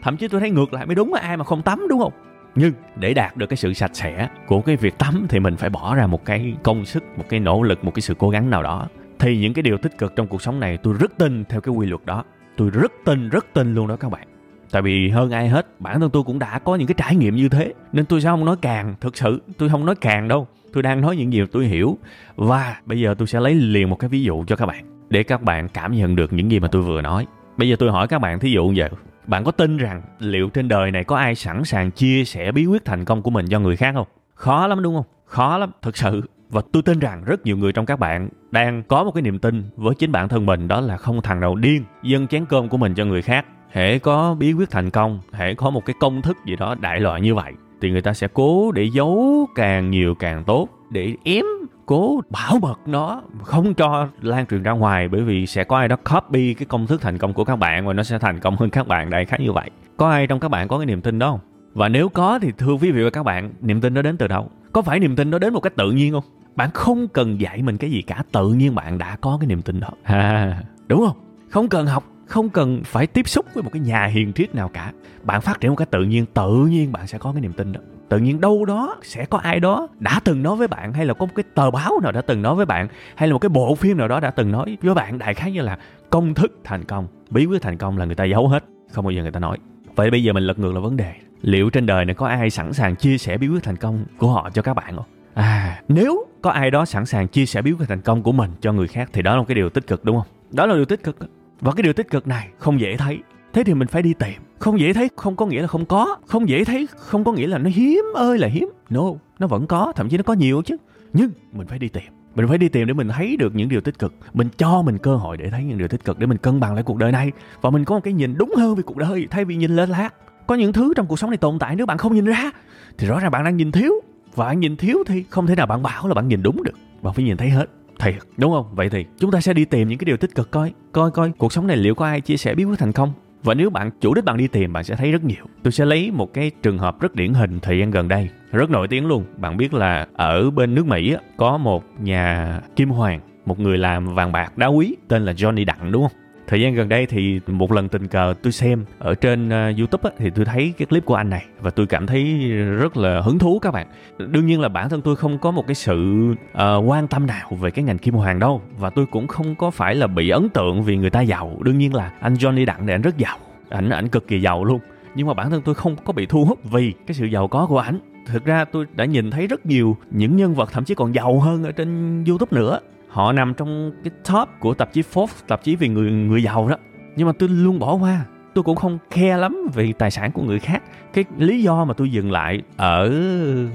Thậm 0.03 0.17
chí 0.17 0.29
tôi 0.29 0.41
thấy 0.41 0.51
ngược 0.51 0.73
lại 0.73 0.87
mới 0.87 0.95
đúng 0.95 1.15
là 1.15 1.21
ai 1.21 1.37
mà 1.37 1.45
không 1.45 1.63
tắm 1.63 1.87
đúng 1.89 2.01
không? 2.01 2.13
Nhưng 2.55 2.73
để 2.97 3.15
đạt 3.15 3.37
được 3.37 3.47
cái 3.47 3.57
sự 3.57 3.73
sạch 3.73 3.91
sẽ 3.95 4.29
của 4.47 4.61
cái 4.61 4.77
việc 4.77 4.99
tắm 4.99 5.27
thì 5.29 5.41
mình 5.41 5.57
phải 5.57 5.71
bỏ 5.71 5.95
ra 5.95 6.07
một 6.07 6.25
cái 6.25 6.55
công 6.63 6.85
sức, 6.85 7.05
một 7.17 7.25
cái 7.29 7.41
nỗ 7.41 7.63
lực, 7.63 7.85
một 7.85 7.95
cái 7.95 8.01
sự 8.01 8.15
cố 8.19 8.31
gắng 8.31 8.51
nào 8.51 8.63
đó. 8.63 8.89
Thì 9.19 9.39
những 9.39 9.55
cái 9.55 9.63
điều 9.63 9.79
tích 9.79 9.99
cực 9.99 10.17
trong 10.17 10.27
cuộc 10.27 10.43
sống 10.43 10.61
này 10.61 10.77
tôi 10.77 10.95
rất 11.01 11.19
tin 11.19 11.45
theo 11.45 11.61
cái 11.61 11.75
quy 11.75 11.87
luật 11.87 12.05
đó. 12.05 12.25
Tôi 12.57 12.71
rất 12.71 12.93
tin 13.05 13.29
rất 13.29 13.47
tin 13.53 13.75
luôn 13.75 13.89
đó 13.89 13.97
các 13.97 14.11
bạn. 14.11 14.29
Tại 14.71 14.83
vì 14.83 15.09
hơn 15.09 15.31
ai 15.31 15.49
hết, 15.49 15.81
bản 15.81 16.01
thân 16.01 16.11
tôi 16.11 16.23
cũng 16.23 16.39
đã 16.39 16.59
có 16.59 16.77
những 16.77 16.87
cái 16.87 16.95
trải 16.99 17.17
nghiệm 17.17 17.37
như 17.37 17.49
thế. 17.49 17.73
Nên 17.93 18.05
tôi 18.05 18.21
sẽ 18.21 18.29
không 18.29 18.45
nói 18.45 18.57
càng, 18.63 18.95
thực 19.01 19.17
sự, 19.17 19.43
tôi 19.59 19.69
không 19.69 19.87
nói 19.87 19.95
càng 20.01 20.29
đâu. 20.29 20.49
Tôi 20.73 20.83
đang 20.83 21.01
nói 21.01 21.17
những 21.17 21.33
gì 21.33 21.43
tôi 21.53 21.67
hiểu. 21.67 21.99
Và 22.37 22.77
bây 22.87 23.01
giờ 23.01 23.15
tôi 23.19 23.27
sẽ 23.27 23.41
lấy 23.41 23.55
liền 23.55 23.91
một 23.91 23.97
cái 23.97 24.09
ví 24.09 24.23
dụ 24.23 24.45
cho 24.47 24.57
các 24.57 24.67
bạn, 24.67 24.85
để 25.09 25.23
các 25.23 25.43
bạn 25.43 25.69
cảm 25.69 25.93
nhận 25.93 26.17
được 26.17 26.33
những 26.33 26.51
gì 26.51 26.61
mà 26.61 26.69
tôi 26.69 26.83
vừa 26.83 27.03
nói. 27.03 27.27
Bây 27.57 27.69
giờ 27.69 27.77
tôi 27.79 27.91
hỏi 27.91 28.09
các 28.09 28.19
bạn, 28.19 28.39
thí 28.39 28.51
dụ 28.51 28.67
như 28.67 28.75
vậy 28.77 28.91
bạn 29.27 29.45
có 29.45 29.51
tin 29.51 29.77
rằng 29.77 30.03
liệu 30.19 30.49
trên 30.49 30.69
đời 30.69 30.91
này 30.91 31.05
có 31.05 31.17
ai 31.17 31.35
sẵn 31.35 31.65
sàng 31.65 31.91
chia 31.91 32.25
sẻ 32.25 32.53
bí 32.53 32.67
quyết 32.67 32.85
thành 32.85 33.05
công 33.05 33.23
của 33.23 33.31
mình 33.31 33.47
cho 33.51 33.61
người 33.61 33.77
khác 33.77 33.93
không? 33.95 34.07
Khó 34.35 34.67
lắm 34.67 34.83
đúng 34.83 34.95
không? 34.95 35.05
Khó 35.25 35.59
lắm 35.59 35.71
thực 35.83 35.97
sự. 35.97 36.23
Và 36.51 36.63
tôi 36.73 36.83
tin 36.83 36.99
rằng 36.99 37.25
rất 37.25 37.47
nhiều 37.47 37.57
người 37.57 37.73
trong 37.73 37.87
các 37.87 37.99
bạn 37.99 38.29
đang 38.51 38.83
có 38.83 39.05
một 39.05 39.11
cái 39.11 39.23
niềm 39.23 39.39
tin 39.39 39.63
với 39.77 39.95
chính 39.95 40.13
bản 40.13 40.29
thân 40.29 40.47
mình, 40.47 40.69
đó 40.69 40.81
là 40.81 40.97
không 40.97 41.23
thằng 41.23 41.41
nào 41.41 41.55
điên 41.55 41.85
dâng 42.03 42.27
chén 42.27 42.47
cơm 42.47 42.69
của 42.69 42.77
mình 42.77 42.95
cho 42.95 43.05
người 43.05 43.23
khác. 43.23 43.47
Hễ 43.71 43.99
có 43.99 44.35
bí 44.35 44.53
quyết 44.53 44.71
thành 44.71 44.91
công, 44.91 45.21
hễ 45.33 45.55
có 45.55 45.71
một 45.71 45.85
cái 45.85 45.95
công 46.01 46.23
thức 46.23 46.37
gì 46.47 46.57
đó 46.57 46.75
đại 46.81 47.01
loại 47.01 47.21
như 47.21 47.35
vậy, 47.35 47.53
thì 47.81 47.91
người 47.91 48.03
ta 48.03 48.13
sẽ 48.13 48.29
cố 48.33 48.73
để 48.73 48.89
giấu 48.93 49.47
càng 49.55 49.91
nhiều 49.91 50.15
càng 50.15 50.45
tốt, 50.45 50.69
để 50.91 51.15
ém 51.25 51.45
cố 51.87 52.21
bảo 52.31 52.59
mật 52.63 52.81
nó 52.87 53.23
không 53.43 53.75
cho 53.75 54.09
lan 54.21 54.47
truyền 54.47 54.63
ra 54.63 54.73
ngoài 54.73 55.09
bởi 55.09 55.23
vì 55.23 55.47
sẽ 55.47 55.65
có 55.65 55.77
ai 55.77 55.89
đó 55.89 55.97
copy 55.97 56.55
cái 56.55 56.67
công 56.67 56.87
thức 56.87 57.01
thành 57.01 57.19
công 57.19 57.33
của 57.33 57.45
các 57.45 57.57
bạn 57.57 57.87
và 57.87 57.93
nó 57.93 58.03
sẽ 58.03 58.19
thành 58.19 58.41
công 58.41 58.57
hơn 58.57 58.71
các 58.71 58.87
bạn 58.87 59.11
đại 59.11 59.25
khái 59.25 59.41
như 59.41 59.53
vậy. 59.53 59.71
Có 59.97 60.11
ai 60.11 60.27
trong 60.27 60.41
các 60.41 60.49
bạn 60.49 60.69
có 60.69 60.79
cái 60.79 60.87
niềm 60.87 61.01
tin 61.01 61.19
đó 61.19 61.31
không? 61.31 61.41
Và 61.75 61.89
nếu 61.89 62.09
có 62.09 62.39
thì 62.39 62.53
thưa 62.59 62.73
quý 62.73 62.91
vị 62.91 63.05
và 63.05 63.11
các 63.11 63.23
bạn 63.23 63.53
niềm 63.61 63.81
tin 63.81 63.95
đó 63.95 64.03
đến 64.03 64.17
từ 64.17 64.27
đâu? 64.27 64.51
Có 64.73 64.83
phải 64.83 65.01
niềm 65.01 65.17
tin 65.17 65.31
đó 65.31 65.39
đến 65.39 65.53
một 65.53 65.61
cách 65.61 65.77
tự 65.77 65.91
nhiên 65.91 66.13
không? 66.13 66.25
Bạn 66.57 66.71
không 66.75 67.09
cần 67.09 67.41
dạy 67.41 67.63
mình 67.63 67.77
cái 67.77 67.91
gì 67.91 68.03
cả 68.03 68.23
tự 68.33 68.49
nhiên 68.49 68.75
bạn 68.75 68.99
đã 68.99 69.17
có 69.21 69.39
cái 69.41 69.47
niềm 69.47 69.63
tin 69.63 69.81
đó. 69.81 69.89
À, 70.03 70.63
đúng 70.87 71.07
không? 71.07 71.17
Không 71.49 71.69
cần 71.69 71.87
học 71.87 72.05
không 72.27 72.49
cần 72.49 72.83
phải 72.85 73.07
tiếp 73.07 73.29
xúc 73.29 73.47
với 73.55 73.63
một 73.63 73.71
cái 73.73 73.81
nhà 73.81 74.07
hiền 74.07 74.33
triết 74.33 74.55
nào 74.55 74.69
cả. 74.69 74.93
Bạn 75.23 75.41
phát 75.41 75.61
triển 75.61 75.71
một 75.71 75.77
cách 75.77 75.91
tự 75.91 76.05
nhiên 76.05 76.27
tự 76.35 76.67
nhiên 76.67 76.93
bạn 76.93 77.07
sẽ 77.07 77.19
có 77.19 77.33
cái 77.33 77.41
niềm 77.41 77.53
tin 77.53 77.73
đó 77.73 77.81
tự 78.09 78.19
nhiên 78.19 78.41
đâu 78.41 78.65
đó 78.65 78.97
sẽ 79.03 79.25
có 79.25 79.39
ai 79.39 79.61
đó 79.61 79.89
đã 79.99 80.21
từng 80.25 80.43
nói 80.43 80.57
với 80.57 80.69
bạn, 80.69 80.93
hay 80.93 81.07
là 81.07 81.15
có 81.15 81.27
một 81.27 81.33
cái 81.35 81.45
tờ 81.55 81.71
báo 81.71 82.01
nào 82.03 82.13
đã 82.13 82.21
từng 82.21 82.43
nói 82.43 82.55
với 82.55 82.67
bạn, 82.67 82.89
hay 83.17 83.29
là 83.29 83.33
một 83.33 83.39
cái 83.39 83.49
bộ 83.49 83.75
phim 83.75 83.97
nào 83.97 84.09
đó 84.09 84.21
đã 84.21 84.31
từng 84.31 84.53
nói 84.53 84.77
với 84.83 84.95
bạn 84.95 85.19
đại 85.19 85.35
khái 85.35 85.53
như 85.53 85.61
là 85.61 85.79
công 86.11 86.35
thức 86.35 86.59
thành 86.65 86.85
công, 86.85 87.07
bí 87.31 87.47
quyết 87.47 87.63
thành 87.63 87.77
công 87.77 87.99
là 87.99 88.05
người 88.05 88.15
ta 88.15 88.25
giấu 88.25 88.49
hết, 88.49 88.65
không 88.93 89.05
bao 89.05 89.13
giờ 89.13 89.23
người 89.23 89.33
ta 89.33 89.41
nói. 89.41 89.59
Vậy 89.97 90.11
bây 90.11 90.23
giờ 90.23 90.33
mình 90.33 90.43
lật 90.43 90.59
ngược 90.59 90.75
là 90.75 90.81
vấn 90.81 90.97
đề, 90.97 91.13
liệu 91.43 91.71
trên 91.71 91.87
đời 91.87 92.05
này 92.05 92.15
có 92.15 92.27
ai 92.27 92.51
sẵn 92.51 92.73
sàng 92.73 92.97
chia 92.97 93.19
sẻ 93.19 93.39
bí 93.39 93.49
quyết 93.49 93.63
thành 93.63 93.77
công 93.77 94.05
của 94.19 94.29
họ 94.31 94.51
cho 94.55 94.63
các 94.63 94.75
bạn 94.75 94.97
không? 94.97 95.07
À 95.35 95.83
nếu 95.89 96.27
có 96.43 96.51
ai 96.51 96.71
đó 96.71 96.85
sẵn 96.85 97.07
sàng 97.07 97.29
chia 97.29 97.47
sẻ 97.47 97.63
bí 97.63 97.73
quyết 97.73 97.89
thành 97.89 98.01
công 98.01 98.23
của 98.23 98.33
mình 98.33 98.51
cho 98.61 98.73
người 98.73 98.89
khác 98.89 99.11
thì 99.13 99.23
đó 99.23 99.33
là 99.33 99.39
một 99.39 99.45
cái 99.49 99.55
điều 99.55 99.71
tích 99.71 99.87
cực, 99.87 100.05
đúng 100.05 100.17
không? 100.17 100.27
Đó 100.51 100.67
là 100.67 100.75
điều 100.75 100.85
tích 100.85 101.03
cực 101.03 101.17
và 101.61 101.73
cái 101.73 101.83
điều 101.83 101.93
tích 101.93 102.11
cực 102.11 102.27
này 102.27 102.49
không 102.59 102.81
dễ 102.81 102.97
thấy 102.97 103.19
thế 103.55 103.65
thì 103.65 103.75
mình 103.75 103.89
phải 103.89 104.03
đi 104.03 104.15
tìm. 104.15 104.35
Không 104.59 104.81
dễ 104.81 104.93
thấy, 104.93 105.09
không 105.17 105.37
có 105.37 105.47
nghĩa 105.47 105.61
là 105.61 105.67
không 105.67 105.85
có. 105.85 106.17
Không 106.27 106.49
dễ 106.49 106.65
thấy, 106.65 106.89
không 106.97 107.25
có 107.25 107.33
nghĩa 107.33 107.47
là 107.47 107.59
nó 107.59 107.71
hiếm 107.75 108.05
ơi 108.15 108.39
là 108.39 108.49
hiếm. 108.49 108.69
No, 108.91 109.03
nó 109.39 109.47
vẫn 109.47 109.67
có, 109.67 109.93
thậm 109.97 110.09
chí 110.09 110.17
nó 110.17 110.23
có 110.23 110.33
nhiều 110.33 110.63
chứ. 110.63 110.77
Nhưng 111.13 111.31
mình 111.53 111.67
phải 111.67 111.79
đi 111.79 111.89
tìm. 111.89 112.05
Mình 112.35 112.49
phải 112.49 112.59
đi 112.59 112.69
tìm 112.69 112.87
để 112.87 112.95
mình 112.95 113.09
thấy 113.09 113.37
được 113.37 113.55
những 113.55 113.69
điều 113.69 113.81
tích 113.81 113.99
cực. 113.99 114.15
Mình 114.33 114.49
cho 114.59 114.83
mình 114.83 114.99
cơ 114.99 115.17
hội 115.17 115.37
để 115.37 115.51
thấy 115.51 115.65
những 115.65 115.79
điều 115.79 115.89
tích 115.89 116.05
cực, 116.05 116.19
để 116.19 116.27
mình 116.27 116.39
cân 116.39 116.61
bằng 116.61 116.75
lại 116.75 116.83
cuộc 116.83 116.99
đời 116.99 117.13
này. 117.13 117.33
Và 117.61 117.71
mình 117.71 117.85
có 117.85 117.95
một 117.95 118.01
cái 118.05 118.13
nhìn 118.13 118.35
đúng 118.39 118.55
hơn 118.57 118.75
về 118.75 118.83
cuộc 118.83 118.97
đời, 118.97 119.27
thay 119.31 119.45
vì 119.45 119.57
nhìn 119.57 119.77
lên 119.77 119.91
lát 119.91 120.11
có 120.47 120.55
những 120.55 120.73
thứ 120.73 120.93
trong 120.97 121.07
cuộc 121.07 121.19
sống 121.19 121.31
này 121.31 121.37
tồn 121.37 121.59
tại 121.59 121.77
nếu 121.77 121.87
bạn 121.87 121.99
không 121.99 122.15
nhìn 122.15 122.25
ra, 122.25 122.51
thì 122.99 123.07
rõ 123.07 123.21
ràng 123.21 123.31
bạn 123.31 123.45
đang 123.45 123.57
nhìn 123.57 123.73
thiếu. 123.73 123.93
Và 124.35 124.47
bạn 124.47 124.61
nhìn 124.61 124.77
thiếu 124.77 124.99
thì 125.07 125.25
không 125.31 125.47
thể 125.47 125.55
nào 125.55 125.67
bạn 125.67 125.83
bảo 125.83 126.09
là 126.09 126.15
bạn 126.15 126.29
nhìn 126.29 126.43
đúng 126.43 126.63
được. 126.63 126.75
Bạn 127.03 127.15
phải 127.15 127.25
nhìn 127.25 127.37
thấy 127.37 127.51
hết. 127.51 127.67
Thiệt, 127.99 128.15
đúng 128.37 128.53
không? 128.53 128.67
Vậy 128.75 128.91
thì 128.91 129.05
chúng 129.19 129.31
ta 129.31 129.41
sẽ 129.41 129.53
đi 129.53 129.65
tìm 129.65 129.89
những 129.89 129.99
cái 129.99 130.05
điều 130.05 130.17
tích 130.17 130.35
cực 130.35 130.51
coi. 130.51 130.73
Coi 130.93 131.11
coi 131.11 131.33
cuộc 131.39 131.53
sống 131.53 131.67
này 131.67 131.77
liệu 131.77 131.95
có 131.95 132.07
ai 132.07 132.21
chia 132.21 132.37
sẻ 132.37 132.55
bí 132.55 132.65
quyết 132.65 132.79
thành 132.79 132.93
công? 132.93 133.13
Và 133.45 133.55
nếu 133.55 133.71
bạn 133.71 133.91
chủ 134.01 134.15
đích 134.15 134.25
bạn 134.25 134.37
đi 134.37 134.49
tìm 134.49 134.73
bạn 134.73 134.85
sẽ 134.85 134.97
thấy 134.97 135.13
rất 135.13 135.25
nhiều. 135.25 135.45
Tôi 135.63 135.73
sẽ 135.73 135.85
lấy 135.85 136.11
một 136.11 136.35
cái 136.35 136.51
trường 136.63 136.79
hợp 136.79 137.01
rất 137.01 137.15
điển 137.15 137.35
hình 137.35 137.61
thời 137.61 137.79
gian 137.79 137.91
gần 137.91 138.09
đây. 138.09 138.29
Rất 138.53 138.71
nổi 138.71 138.89
tiếng 138.89 139.07
luôn. 139.07 139.25
Bạn 139.37 139.57
biết 139.57 139.75
là 139.75 140.07
ở 140.15 140.51
bên 140.51 140.75
nước 140.75 140.87
mỹ 140.87 141.17
có 141.37 141.57
một 141.57 141.85
nhà 142.01 142.61
kim 142.77 142.89
hoàng 142.89 143.21
một 143.47 143.61
người 143.61 143.79
làm 143.79 144.15
vàng 144.15 144.33
bạc 144.33 144.59
đá 144.59 144.67
quý 144.67 144.97
tên 145.09 145.25
là 145.25 145.33
johnny 145.33 145.65
đặng 145.65 145.93
đúng 145.93 146.03
không? 146.03 146.19
Thời 146.47 146.61
gian 146.61 146.75
gần 146.75 146.89
đây 146.89 147.07
thì 147.07 147.41
một 147.47 147.73
lần 147.73 147.89
tình 147.89 148.09
cờ 148.09 148.35
tôi 148.43 148.53
xem 148.53 148.85
ở 148.99 149.15
trên 149.15 149.49
uh, 149.49 149.79
youtube 149.79 150.11
á, 150.11 150.17
thì 150.19 150.31
tôi 150.31 150.45
thấy 150.45 150.73
cái 150.79 150.87
clip 150.87 151.05
của 151.05 151.15
anh 151.15 151.31
này 151.31 151.45
và 151.61 151.71
tôi 151.71 151.87
cảm 151.87 152.07
thấy 152.07 152.51
rất 152.53 152.97
là 152.97 153.21
hứng 153.21 153.39
thú 153.39 153.59
các 153.59 153.71
bạn. 153.71 153.87
Đương 154.19 154.47
nhiên 154.47 154.61
là 154.61 154.69
bản 154.69 154.89
thân 154.89 155.03
tôi 155.03 155.17
không 155.17 155.39
có 155.39 155.51
một 155.51 155.67
cái 155.67 155.75
sự 155.75 156.29
uh, 156.53 156.59
quan 156.87 157.09
tâm 157.09 157.27
nào 157.27 157.49
về 157.61 157.71
cái 157.71 157.85
ngành 157.85 157.99
kim 157.99 158.15
hoàng 158.15 158.39
đâu 158.39 158.63
và 158.79 158.91
tôi 158.91 159.07
cũng 159.07 159.27
không 159.27 159.55
có 159.55 159.71
phải 159.71 159.95
là 159.95 160.07
bị 160.07 160.29
ấn 160.29 160.49
tượng 160.49 160.83
vì 160.83 160.97
người 160.97 161.11
ta 161.11 161.21
giàu. 161.21 161.59
Đương 161.63 161.79
nhiên 161.79 161.95
là 161.95 162.13
anh 162.21 162.35
johnny 162.35 162.67
đặng 162.67 162.87
này 162.87 162.95
anh 162.95 163.03
rất 163.03 163.19
giàu 163.19 163.39
ảnh 163.75 163.91
ảnh 163.91 164.09
cực 164.09 164.29
kỳ 164.29 164.41
giàu 164.41 164.65
luôn. 164.65 164.81
Nhưng 165.15 165.27
mà 165.27 165.35
bản 165.35 165.51
thân 165.51 165.63
tôi 165.63 165.75
không 165.75 165.97
có 166.05 166.13
bị 166.13 166.27
thu 166.27 166.45
hút 166.45 166.59
vì 166.71 166.93
cái 167.07 167.15
sự 167.15 167.27
giàu 167.27 167.49
có 167.49 167.67
của 167.67 167.79
ảnh. 167.79 167.99
Thực 168.27 168.45
ra 168.45 168.65
tôi 168.65 168.87
đã 168.95 169.05
nhìn 169.05 169.31
thấy 169.31 169.47
rất 169.47 169.67
nhiều 169.67 169.97
những 170.11 170.37
nhân 170.37 170.55
vật 170.55 170.73
thậm 170.73 170.85
chí 170.85 170.95
còn 170.95 171.15
giàu 171.15 171.41
hơn 171.41 171.65
ở 171.65 171.73
trên 171.73 172.25
youtube 172.25 172.57
nữa. 172.61 172.81
Họ 173.09 173.33
nằm 173.33 173.55
trong 173.55 173.93
cái 174.05 174.11
top 174.29 174.49
của 174.61 174.75
tạp 174.75 174.93
chí 174.93 175.03
Forbes, 175.03 175.47
tạp 175.49 175.63
chí 175.65 175.77
về 175.77 175.89
người 175.89 176.11
người 176.11 176.43
giàu 176.43 176.69
đó. 176.69 176.77
Nhưng 177.17 177.27
mà 177.27 177.33
tôi 177.39 177.49
luôn 177.49 177.79
bỏ 177.79 177.95
qua. 177.95 178.25
Tôi 178.55 178.65
cũng 178.65 178.77
không 178.77 178.99
khe 179.11 179.37
lắm 179.37 179.67
về 179.75 179.93
tài 179.99 180.11
sản 180.11 180.33
của 180.33 180.43
người 180.43 180.59
khác. 180.59 180.83
Cái 181.13 181.25
lý 181.39 181.63
do 181.63 181.85
mà 181.85 181.95
tôi 181.95 182.11
dừng 182.11 182.33
lại 182.33 182.63
ở 182.77 183.13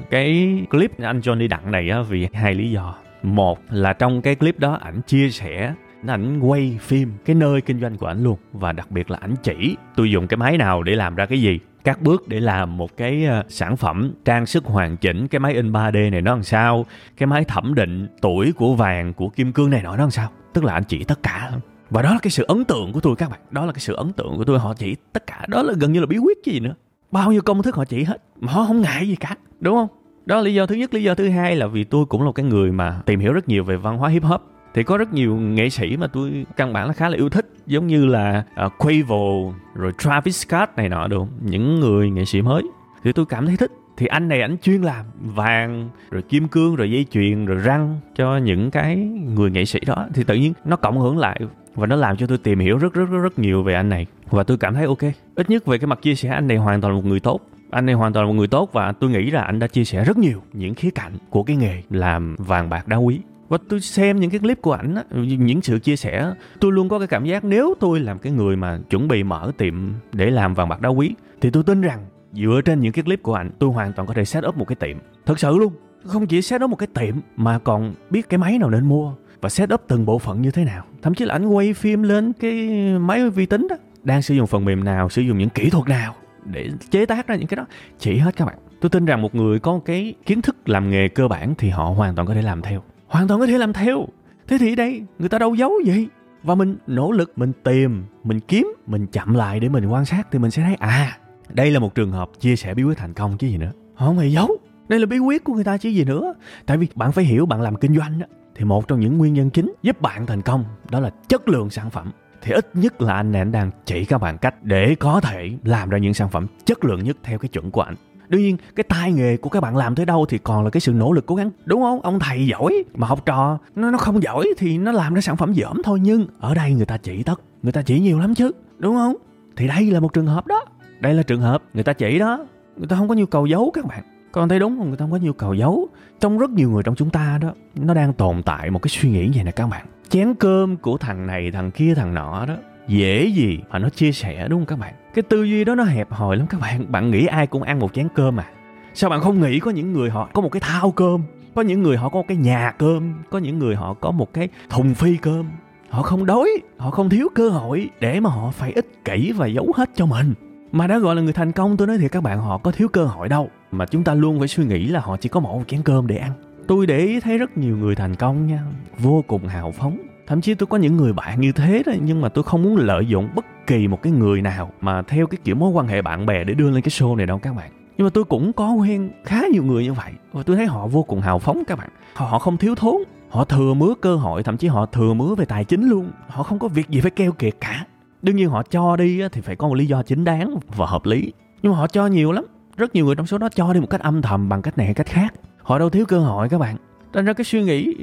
cái 0.10 0.60
clip 0.70 1.00
anh 1.00 1.20
Johnny 1.20 1.48
Đặng 1.50 1.72
này 1.72 1.90
á, 1.90 2.02
vì 2.02 2.28
hai 2.34 2.54
lý 2.54 2.72
do. 2.72 2.96
Một 3.24 3.60
là 3.70 3.94
trong 3.94 4.22
cái 4.22 4.36
clip 4.36 4.60
đó 4.60 4.74
ảnh 4.82 5.02
chia 5.02 5.30
sẻ 5.30 5.74
ảnh 6.08 6.40
quay 6.40 6.78
phim 6.82 7.14
cái 7.26 7.36
nơi 7.36 7.62
kinh 7.62 7.82
doanh 7.82 7.98
của 7.98 8.08
ảnh 8.08 8.24
luôn. 8.24 8.38
Và 8.54 8.72
đặc 8.72 8.92
biệt 8.92 9.12
là 9.12 9.18
ảnh 9.22 9.36
chỉ 9.44 9.76
tôi 9.96 10.12
dùng 10.12 10.28
cái 10.28 10.38
máy 10.38 10.58
nào 10.58 10.84
để 10.84 10.96
làm 10.96 11.16
ra 11.16 11.26
cái 11.26 11.42
gì. 11.42 11.60
Các 11.84 12.02
bước 12.02 12.28
để 12.28 12.40
làm 12.40 12.78
một 12.78 12.98
cái 12.98 13.26
ờ, 13.26 13.44
sản 13.50 13.78
phẩm, 13.78 14.14
trang 14.26 14.46
sức 14.46 14.66
hoàn 14.66 14.98
chỉnh, 14.98 15.28
cái 15.28 15.40
máy 15.40 15.54
in 15.54 15.72
3D 15.72 16.12
này 16.12 16.22
nó 16.22 16.34
làm 16.34 16.44
sao? 16.44 16.86
Cái 17.18 17.28
máy 17.28 17.44
thẩm 17.44 17.76
định 17.76 18.08
tuổi 18.22 18.52
của 18.52 18.76
vàng, 18.76 19.14
của 19.14 19.30
kim 19.30 19.54
cương 19.54 19.70
này 19.70 19.84
nọ 19.84 19.96
nó 19.96 20.04
làm 20.04 20.12
sao? 20.12 20.30
Tức 20.54 20.64
là 20.64 20.74
anh 20.74 20.84
chỉ 20.84 21.04
tất 21.04 21.24
cả. 21.24 21.52
Và 21.90 22.02
đó 22.02 22.14
là 22.14 22.20
cái 22.22 22.32
sự 22.32 22.46
ấn 22.48 22.66
tượng 22.66 22.94
của 22.94 23.00
tôi 23.00 23.16
các 23.16 23.30
bạn. 23.30 23.40
Đó 23.52 23.66
là 23.66 23.72
cái 23.72 23.80
sự 23.80 23.94
ấn 23.94 24.14
tượng 24.14 24.38
của 24.38 24.44
tôi. 24.44 24.60
Họ 24.60 24.74
chỉ 24.74 24.96
tất 25.14 25.28
cả. 25.28 25.46
Đó 25.48 25.64
là 25.64 25.74
gần 25.78 25.94
như 25.94 26.00
là 26.00 26.06
bí 26.06 26.18
quyết 26.18 26.38
chứ 26.44 26.52
gì 26.52 26.60
nữa. 26.60 26.74
Bao 27.12 27.32
nhiêu 27.32 27.42
công 27.42 27.64
thức 27.64 27.76
họ 27.76 27.86
chỉ 27.86 28.04
hết. 28.04 28.24
Mà 28.40 28.54
họ 28.54 28.66
không 28.66 28.82
ngại 28.82 29.08
gì 29.08 29.16
cả. 29.16 29.36
Đúng 29.60 29.76
không? 29.76 29.88
Đó 30.26 30.36
là 30.36 30.42
lý 30.42 30.54
do 30.54 30.66
thứ 30.66 30.76
nhất. 30.76 30.94
Lý 30.94 31.04
do 31.04 31.16
thứ 31.16 31.30
hai 31.30 31.56
là 31.56 31.68
vì 31.68 31.84
tôi 31.84 32.06
cũng 32.06 32.26
là 32.26 32.32
cái 32.36 32.46
người 32.46 32.72
mà 32.72 33.02
tìm 33.06 33.20
hiểu 33.20 33.34
rất 33.34 33.50
nhiều 33.50 33.64
về 33.64 33.76
văn 33.76 33.98
hóa 33.98 34.10
hip 34.10 34.24
hop 34.24 34.42
thì 34.80 34.84
có 34.84 34.98
rất 34.98 35.14
nhiều 35.14 35.36
nghệ 35.36 35.70
sĩ 35.70 35.98
mà 35.98 36.08
tôi 36.08 36.46
căn 36.58 36.74
bản 36.74 36.88
là 36.88 36.94
khá 36.94 37.10
là 37.10 37.18
yêu 37.18 37.30
thích 37.30 37.46
giống 37.66 37.88
như 37.88 38.06
là 38.06 38.44
uh, 38.66 38.74
Quavo 38.78 39.54
rồi 39.74 39.92
Travis 39.98 40.46
Scott 40.46 40.78
này 40.78 40.90
nọ 40.90 41.08
được 41.08 41.24
những 41.42 41.80
người 41.80 42.10
nghệ 42.10 42.26
sĩ 42.26 42.42
mới. 42.42 42.64
Thì 43.04 43.12
tôi 43.12 43.26
cảm 43.26 43.46
thấy 43.46 43.58
thích. 43.58 43.72
Thì 43.98 44.08
anh 44.08 44.28
này 44.28 44.42
ảnh 44.42 44.58
chuyên 44.62 44.82
làm 44.82 45.06
vàng 45.20 45.90
rồi 46.12 46.22
kim 46.22 46.48
cương 46.48 46.76
rồi 46.76 46.92
dây 46.92 47.06
chuyền 47.12 47.46
rồi 47.46 47.58
răng 47.58 48.00
cho 48.16 48.38
những 48.38 48.72
cái 48.72 48.96
người 49.36 49.52
nghệ 49.52 49.66
sĩ 49.66 49.80
đó. 49.88 50.08
Thì 50.14 50.24
tự 50.24 50.36
nhiên 50.36 50.54
nó 50.66 50.76
cộng 50.76 51.00
hưởng 51.00 51.18
lại 51.18 51.40
và 51.76 51.88
nó 51.88 51.96
làm 51.96 52.18
cho 52.18 52.28
tôi 52.28 52.38
tìm 52.38 52.60
hiểu 52.60 52.78
rất 52.78 52.94
rất 52.94 53.10
rất 53.10 53.20
rất 53.20 53.40
nhiều 53.40 53.64
về 53.64 53.74
anh 53.74 53.90
này. 53.90 54.06
Và 54.30 54.44
tôi 54.44 54.58
cảm 54.58 54.74
thấy 54.74 54.86
ok. 54.86 55.04
Ít 55.36 55.50
nhất 55.50 55.66
về 55.66 55.78
cái 55.78 55.88
mặt 55.88 56.02
chia 56.02 56.16
sẻ 56.16 56.30
anh 56.30 56.48
này 56.48 56.58
hoàn 56.58 56.82
toàn 56.82 56.94
là 56.94 56.98
một 56.98 57.06
người 57.06 57.20
tốt. 57.20 57.40
Anh 57.72 57.86
này 57.86 57.96
hoàn 57.96 58.14
toàn 58.14 58.26
là 58.26 58.28
một 58.28 58.38
người 58.38 58.48
tốt 58.48 58.70
và 58.74 58.92
tôi 58.92 59.10
nghĩ 59.10 59.32
là 59.32 59.42
anh 59.42 59.60
đã 59.60 59.68
chia 59.68 59.84
sẻ 59.84 60.04
rất 60.04 60.18
nhiều 60.18 60.42
những 60.54 60.74
khía 60.74 60.90
cạnh 60.96 61.14
của 61.30 61.44
cái 61.44 61.56
nghề 61.56 61.82
làm 61.90 62.36
vàng 62.40 62.70
bạc 62.70 62.88
đá 62.88 62.98
quý 62.98 63.20
và 63.50 63.58
tôi 63.70 63.82
xem 63.82 64.20
những 64.20 64.32
cái 64.32 64.40
clip 64.40 64.62
của 64.62 64.74
ảnh 64.74 64.96
những 65.12 65.62
sự 65.62 65.80
chia 65.80 65.96
sẻ 65.96 66.34
tôi 66.60 66.72
luôn 66.72 66.90
có 66.90 67.00
cái 67.00 67.08
cảm 67.08 67.26
giác 67.26 67.44
nếu 67.44 67.74
tôi 67.80 68.00
làm 68.00 68.20
cái 68.20 68.32
người 68.32 68.56
mà 68.56 68.80
chuẩn 68.90 69.08
bị 69.08 69.24
mở 69.24 69.52
tiệm 69.58 69.94
để 70.14 70.30
làm 70.30 70.54
vàng 70.54 70.70
bạc 70.70 70.82
đá 70.82 70.90
quý, 70.90 71.16
thì 71.42 71.50
tôi 71.50 71.64
tin 71.64 71.82
rằng 71.82 72.06
dựa 72.34 72.62
trên 72.66 72.80
những 72.80 72.94
cái 72.94 73.04
clip 73.04 73.24
của 73.24 73.34
ảnh, 73.34 73.52
tôi 73.60 73.70
hoàn 73.70 73.94
toàn 73.94 74.08
có 74.08 74.14
thể 74.14 74.26
set 74.26 74.46
up 74.48 74.58
một 74.58 74.66
cái 74.68 74.76
tiệm. 74.76 74.98
Thật 75.26 75.40
sự 75.40 75.58
luôn, 75.58 75.74
không 76.04 76.28
chỉ 76.28 76.42
set 76.42 76.62
up 76.64 76.70
một 76.70 76.76
cái 76.76 76.88
tiệm 76.94 77.16
mà 77.36 77.60
còn 77.60 77.94
biết 78.10 78.30
cái 78.30 78.38
máy 78.38 78.58
nào 78.58 78.70
nên 78.70 78.86
mua 78.86 79.14
và 79.42 79.50
set 79.50 79.74
up 79.74 79.82
từng 79.88 80.06
bộ 80.06 80.20
phận 80.20 80.42
như 80.42 80.52
thế 80.52 80.66
nào. 80.66 80.86
Thậm 81.02 81.14
chí 81.14 81.26
là 81.26 81.34
ảnh 81.34 81.46
quay 81.46 81.74
phim 81.74 82.04
lên 82.04 82.34
cái 82.34 82.70
máy 83.00 83.30
vi 83.30 83.46
tính 83.46 83.68
đó, 83.70 83.76
đang 84.04 84.22
sử 84.22 84.36
dụng 84.36 84.48
phần 84.48 84.66
mềm 84.66 84.84
nào, 84.84 85.10
sử 85.10 85.22
dụng 85.22 85.38
những 85.38 85.50
kỹ 85.50 85.70
thuật 85.70 85.88
nào 85.88 86.16
để 86.46 86.70
chế 86.90 87.06
tác 87.06 87.28
ra 87.28 87.36
những 87.36 87.48
cái 87.48 87.56
đó. 87.56 87.66
Chỉ 88.00 88.18
hết 88.18 88.36
các 88.36 88.46
bạn. 88.46 88.58
Tôi 88.82 88.90
tin 88.90 89.06
rằng 89.06 89.22
một 89.22 89.36
người 89.36 89.60
có 89.60 89.80
cái 89.86 90.14
kiến 90.26 90.42
thức 90.42 90.70
làm 90.70 90.90
nghề 90.90 91.08
cơ 91.08 91.28
bản 91.28 91.54
thì 91.58 91.70
họ 91.70 91.84
hoàn 91.84 92.16
toàn 92.16 92.28
có 92.28 92.34
thể 92.34 92.42
làm 92.42 92.62
theo 92.62 92.84
hoàn 93.10 93.28
toàn 93.28 93.40
có 93.40 93.48
thể 93.48 93.58
làm 93.58 93.74
theo. 93.74 94.08
Thế 94.48 94.58
thì 94.58 94.76
đây 94.76 95.04
người 95.20 95.30
ta 95.30 95.40
đâu 95.40 95.56
giấu 95.56 95.72
gì 95.86 96.08
và 96.44 96.56
mình 96.56 96.78
nỗ 96.88 97.12
lực 97.12 97.34
mình 97.36 97.52
tìm 97.64 98.04
mình 98.24 98.40
kiếm 98.40 98.68
mình 98.88 99.08
chậm 99.08 99.34
lại 99.34 99.60
để 99.60 99.70
mình 99.70 99.86
quan 99.86 100.06
sát 100.06 100.28
thì 100.32 100.40
mình 100.40 100.52
sẽ 100.52 100.64
thấy 100.64 100.76
à 100.76 101.18
đây 101.50 101.72
là 101.72 101.80
một 101.80 101.96
trường 101.96 102.12
hợp 102.12 102.30
chia 102.40 102.56
sẻ 102.56 102.74
bí 102.74 102.84
quyết 102.84 102.98
thành 102.98 103.14
công 103.14 103.38
chứ 103.38 103.48
gì 103.48 103.58
nữa. 103.58 103.72
Họ 103.96 104.06
không 104.06 104.18
hề 104.18 104.28
giấu. 104.28 104.58
Đây 104.88 105.00
là 105.00 105.06
bí 105.06 105.18
quyết 105.18 105.44
của 105.44 105.54
người 105.54 105.64
ta 105.64 105.78
chứ 105.78 105.90
gì 105.90 106.04
nữa. 106.04 106.34
Tại 106.66 106.78
vì 106.78 106.88
bạn 106.96 107.12
phải 107.12 107.24
hiểu 107.24 107.46
bạn 107.46 107.62
làm 107.62 107.76
kinh 107.76 107.96
doanh 107.96 108.20
đó, 108.20 108.26
thì 108.56 108.66
một 108.66 108.88
trong 108.88 109.00
những 109.00 109.18
nguyên 109.18 109.34
nhân 109.34 109.50
chính 109.50 109.74
giúp 109.82 110.02
bạn 110.02 110.26
thành 110.26 110.42
công 110.42 110.66
đó 110.92 111.00
là 111.00 111.10
chất 111.28 111.50
lượng 111.50 111.70
sản 111.70 111.90
phẩm. 111.90 112.12
Thì 112.42 112.52
ít 112.52 112.70
nhất 112.74 113.02
là 113.02 113.14
anh 113.14 113.32
này 113.32 113.42
anh 113.42 113.52
đang 113.52 113.72
chỉ 113.86 114.06
các 114.06 114.18
bạn 114.18 114.38
cách 114.38 114.64
để 114.64 114.96
có 114.96 115.22
thể 115.22 115.52
làm 115.64 115.90
ra 115.90 115.98
những 115.98 116.14
sản 116.14 116.30
phẩm 116.30 116.48
chất 116.66 116.86
lượng 116.86 117.04
nhất 117.04 117.18
theo 117.24 117.38
cái 117.38 117.50
chuẩn 117.50 117.72
của 117.72 117.82
anh 117.82 117.96
đương 118.30 118.42
nhiên, 118.42 118.58
cái 118.76 118.84
tai 118.84 119.12
nghề 119.12 119.38
của 119.38 119.50
các 119.50 119.60
bạn 119.60 119.78
làm 119.78 119.96
tới 119.96 120.06
đâu 120.06 120.26
thì 120.30 120.38
còn 120.38 120.64
là 120.64 120.70
cái 120.70 120.82
sự 120.82 120.94
nỗ 120.94 121.12
lực 121.12 121.26
cố 121.26 121.36
gắng. 121.36 121.52
Đúng 121.66 121.82
không? 121.82 122.02
Ông 122.02 122.20
thầy 122.20 122.48
giỏi 122.48 122.84
mà 122.96 123.08
học 123.08 123.26
trò, 123.26 123.58
nó 123.76 123.92
nó 123.92 123.98
không 123.98 124.24
giỏi 124.24 124.48
thì 124.58 124.78
nó 124.78 124.92
làm 124.92 125.14
ra 125.14 125.22
sản 125.22 125.38
phẩm 125.38 125.54
dởm 125.54 125.82
thôi. 125.84 126.00
Nhưng 126.02 126.28
ở 126.40 126.54
đây 126.54 126.74
người 126.74 126.86
ta 126.86 126.98
chỉ 126.98 127.24
tất, 127.24 127.42
người 127.64 127.72
ta 127.72 127.82
chỉ 127.82 128.00
nhiều 128.00 128.20
lắm 128.20 128.36
chứ. 128.36 128.52
Đúng 128.78 128.96
không? 128.96 129.16
Thì 129.56 129.68
đây 129.68 129.92
là 129.92 130.00
một 130.00 130.14
trường 130.14 130.28
hợp 130.28 130.48
đó. 130.48 130.66
Đây 131.00 131.14
là 131.14 131.24
trường 131.24 131.42
hợp 131.42 131.64
người 131.74 131.84
ta 131.84 131.94
chỉ 131.94 132.20
đó. 132.20 132.46
Người 132.78 132.88
ta 132.88 132.96
không 132.96 133.08
có 133.08 133.16
nhu 133.16 133.26
cầu 133.26 133.46
giấu 133.46 133.72
các 133.74 133.86
bạn. 133.86 134.04
Con 134.32 134.50
thấy 134.50 134.60
đúng 134.60 134.78
không? 134.78 134.88
Người 134.88 134.98
ta 134.98 135.04
không 135.04 135.12
có 135.12 135.18
nhu 135.18 135.34
cầu 135.34 135.54
giấu. 135.54 135.88
Trong 136.20 136.38
rất 136.38 136.50
nhiều 136.50 136.72
người 136.72 136.84
trong 136.84 136.96
chúng 136.96 137.10
ta 137.10 137.40
đó, 137.42 137.50
nó 137.76 137.94
đang 137.94 138.14
tồn 138.14 138.44
tại 138.44 138.72
một 138.72 138.82
cái 138.82 138.90
suy 138.90 139.10
nghĩ 139.10 139.30
vậy 139.36 139.44
nè 139.44 139.52
các 139.52 139.68
bạn. 139.68 139.86
Chén 140.10 140.34
cơm 140.34 140.78
của 140.78 140.98
thằng 140.98 141.28
này, 141.28 141.52
thằng 141.52 141.72
kia, 141.72 141.94
thằng 141.96 142.14
nọ 142.14 142.46
đó 142.46 142.56
dễ 142.90 143.26
gì? 143.26 143.60
Mà 143.70 143.80
nó 143.80 143.90
chia 143.90 144.12
sẻ, 144.12 144.48
đúng 144.50 144.60
không 144.60 144.66
các 144.66 144.80
bạn? 144.80 144.94
Cái 145.14 145.24
tư 145.24 145.44
duy 145.44 145.64
đó 145.64 145.76
nó 145.76 145.84
hẹp 145.84 146.12
hòi 146.12 146.38
lắm 146.38 146.48
các 146.48 146.62
bạn. 146.62 146.92
Bạn 146.92 147.12
nghĩ 147.12 147.26
ai 147.26 147.48
cũng 147.48 147.64
ăn 147.64 147.80
một 147.80 147.94
chén 147.94 148.08
cơm 148.16 148.40
à? 148.40 148.46
Sao 148.94 149.10
bạn 149.10 149.22
không 149.22 149.42
nghĩ 149.42 149.60
có 149.60 149.72
những 149.72 149.94
người 149.94 150.10
họ 150.10 150.30
có 150.34 150.42
một 150.42 150.50
cái 150.52 150.60
thao 150.60 150.92
cơm? 150.92 151.22
Có 151.56 151.62
những 151.62 151.84
người 151.84 151.98
họ 151.98 152.10
có 152.10 152.20
một 152.20 152.26
cái 152.28 152.38
nhà 152.38 152.72
cơm? 152.78 153.14
Có 153.30 153.40
những 153.40 153.60
người 153.60 153.76
họ 153.76 153.94
có 153.94 154.12
một 154.12 154.34
cái 154.34 154.50
thùng 154.70 154.94
phi 154.94 155.18
cơm? 155.18 155.46
Họ 155.90 156.02
không 156.02 156.26
đói, 156.26 156.50
họ 156.78 156.92
không 156.92 157.10
thiếu 157.10 157.28
cơ 157.36 157.50
hội 157.50 157.90
để 158.00 158.20
mà 158.20 158.30
họ 158.30 158.52
phải 158.52 158.72
ích 158.72 159.06
kỷ 159.06 159.32
và 159.32 159.48
giấu 159.48 159.74
hết 159.76 159.90
cho 159.96 160.06
mình. 160.06 160.34
Mà 160.72 160.88
đã 160.88 161.00
gọi 161.00 161.16
là 161.16 161.22
người 161.22 161.34
thành 161.34 161.52
công, 161.52 161.78
tôi 161.78 161.88
nói 161.88 161.98
thiệt 161.98 162.12
các 162.12 162.24
bạn, 162.24 162.40
họ 162.40 162.58
có 162.58 162.72
thiếu 162.72 162.88
cơ 162.88 163.06
hội 163.06 163.30
đâu. 163.30 163.50
Mà 163.72 163.86
chúng 163.86 164.04
ta 164.04 164.14
luôn 164.14 164.40
phải 164.40 164.48
suy 164.48 164.66
nghĩ 164.66 164.88
là 164.88 165.00
họ 165.00 165.18
chỉ 165.18 165.30
có 165.30 165.40
một 165.40 165.64
chén 165.68 165.82
cơm 165.82 166.08
để 166.08 166.18
ăn. 166.18 166.32
Tôi 166.68 166.86
để 166.86 166.98
ý 166.98 167.20
thấy 167.20 167.38
rất 167.38 167.58
nhiều 167.58 167.78
người 167.78 167.96
thành 167.96 168.16
công 168.16 168.48
nha. 168.48 168.64
Vô 168.98 169.24
cùng 169.28 169.48
hào 169.48 169.72
phóng 169.72 169.98
thậm 170.30 170.42
chí 170.42 170.54
tôi 170.54 170.68
có 170.68 170.78
những 170.78 170.98
người 170.98 171.14
bạn 171.14 171.42
như 171.42 171.52
thế 171.52 171.84
đó, 171.86 171.94
nhưng 172.02 172.22
mà 172.22 172.30
tôi 172.30 172.44
không 172.44 172.64
muốn 172.64 172.78
lợi 172.78 173.08
dụng 173.08 173.30
bất 173.36 173.46
kỳ 173.68 173.88
một 173.88 174.02
cái 174.02 174.14
người 174.14 174.42
nào 174.42 174.72
mà 174.82 175.02
theo 175.02 175.28
cái 175.28 175.38
kiểu 175.44 175.56
mối 175.56 175.72
quan 175.72 175.88
hệ 175.88 176.02
bạn 176.02 176.26
bè 176.26 176.44
để 176.44 176.54
đưa 176.54 176.70
lên 176.70 176.82
cái 176.82 176.90
show 176.90 177.16
này 177.16 177.26
đâu 177.26 177.40
các 177.40 177.56
bạn. 177.56 177.72
Nhưng 177.98 178.06
mà 178.06 178.10
tôi 178.14 178.24
cũng 178.24 178.54
có 178.54 178.74
quen 178.74 179.10
khá 179.24 179.42
nhiều 179.54 179.64
người 179.64 179.84
như 179.84 179.94
vậy, 179.94 180.12
và 180.34 180.44
tôi 180.44 180.56
thấy 180.56 180.66
họ 180.66 180.88
vô 180.88 181.04
cùng 181.04 181.22
hào 181.22 181.40
phóng 181.40 181.64
các 181.68 181.78
bạn. 181.78 181.90
Họ 182.14 182.40
không 182.40 182.58
thiếu 182.58 182.76
thốn, 182.76 182.96
họ 183.30 183.46
thừa 183.46 183.74
mứa 183.74 183.94
cơ 184.02 184.16
hội, 184.16 184.44
thậm 184.44 184.58
chí 184.58 184.68
họ 184.68 184.86
thừa 184.86 185.14
mứa 185.14 185.36
về 185.36 185.46
tài 185.46 185.66
chính 185.66 185.90
luôn. 185.90 186.12
Họ 186.28 186.44
không 186.44 186.60
có 186.60 186.68
việc 186.68 186.90
gì 186.90 187.02
phải 187.02 187.12
keo 187.12 187.32
kiệt 187.32 187.54
cả. 187.62 187.86
Đương 188.22 188.36
nhiên 188.36 188.50
họ 188.50 188.64
cho 188.64 188.96
đi 188.96 189.22
thì 189.32 189.42
phải 189.42 189.56
có 189.56 189.68
một 189.68 189.76
lý 189.76 189.86
do 189.86 190.04
chính 190.04 190.24
đáng 190.24 190.56
và 190.76 190.86
hợp 190.86 191.06
lý. 191.06 191.34
Nhưng 191.62 191.72
mà 191.72 191.78
họ 191.78 191.88
cho 191.88 192.08
nhiều 192.08 192.32
lắm, 192.32 192.46
rất 192.78 192.96
nhiều 192.96 193.06
người 193.06 193.16
trong 193.16 193.28
số 193.28 193.38
đó 193.38 193.50
cho 193.56 193.74
đi 193.74 193.80
một 193.80 193.90
cách 193.90 194.02
âm 194.02 194.22
thầm 194.22 194.50
bằng 194.50 194.62
cách 194.62 194.78
này 194.78 194.86
hay 194.86 194.94
cách 194.94 195.08
khác. 195.08 195.34
Họ 195.64 195.80
đâu 195.80 195.90
thiếu 195.90 196.06
cơ 196.06 196.20
hội 196.20 196.50
các 196.50 196.58
bạn 196.58 196.76
nên 197.14 197.26
ra 197.26 197.34
cái 197.34 197.46
suy 197.46 197.64
nghĩ, 197.64 197.96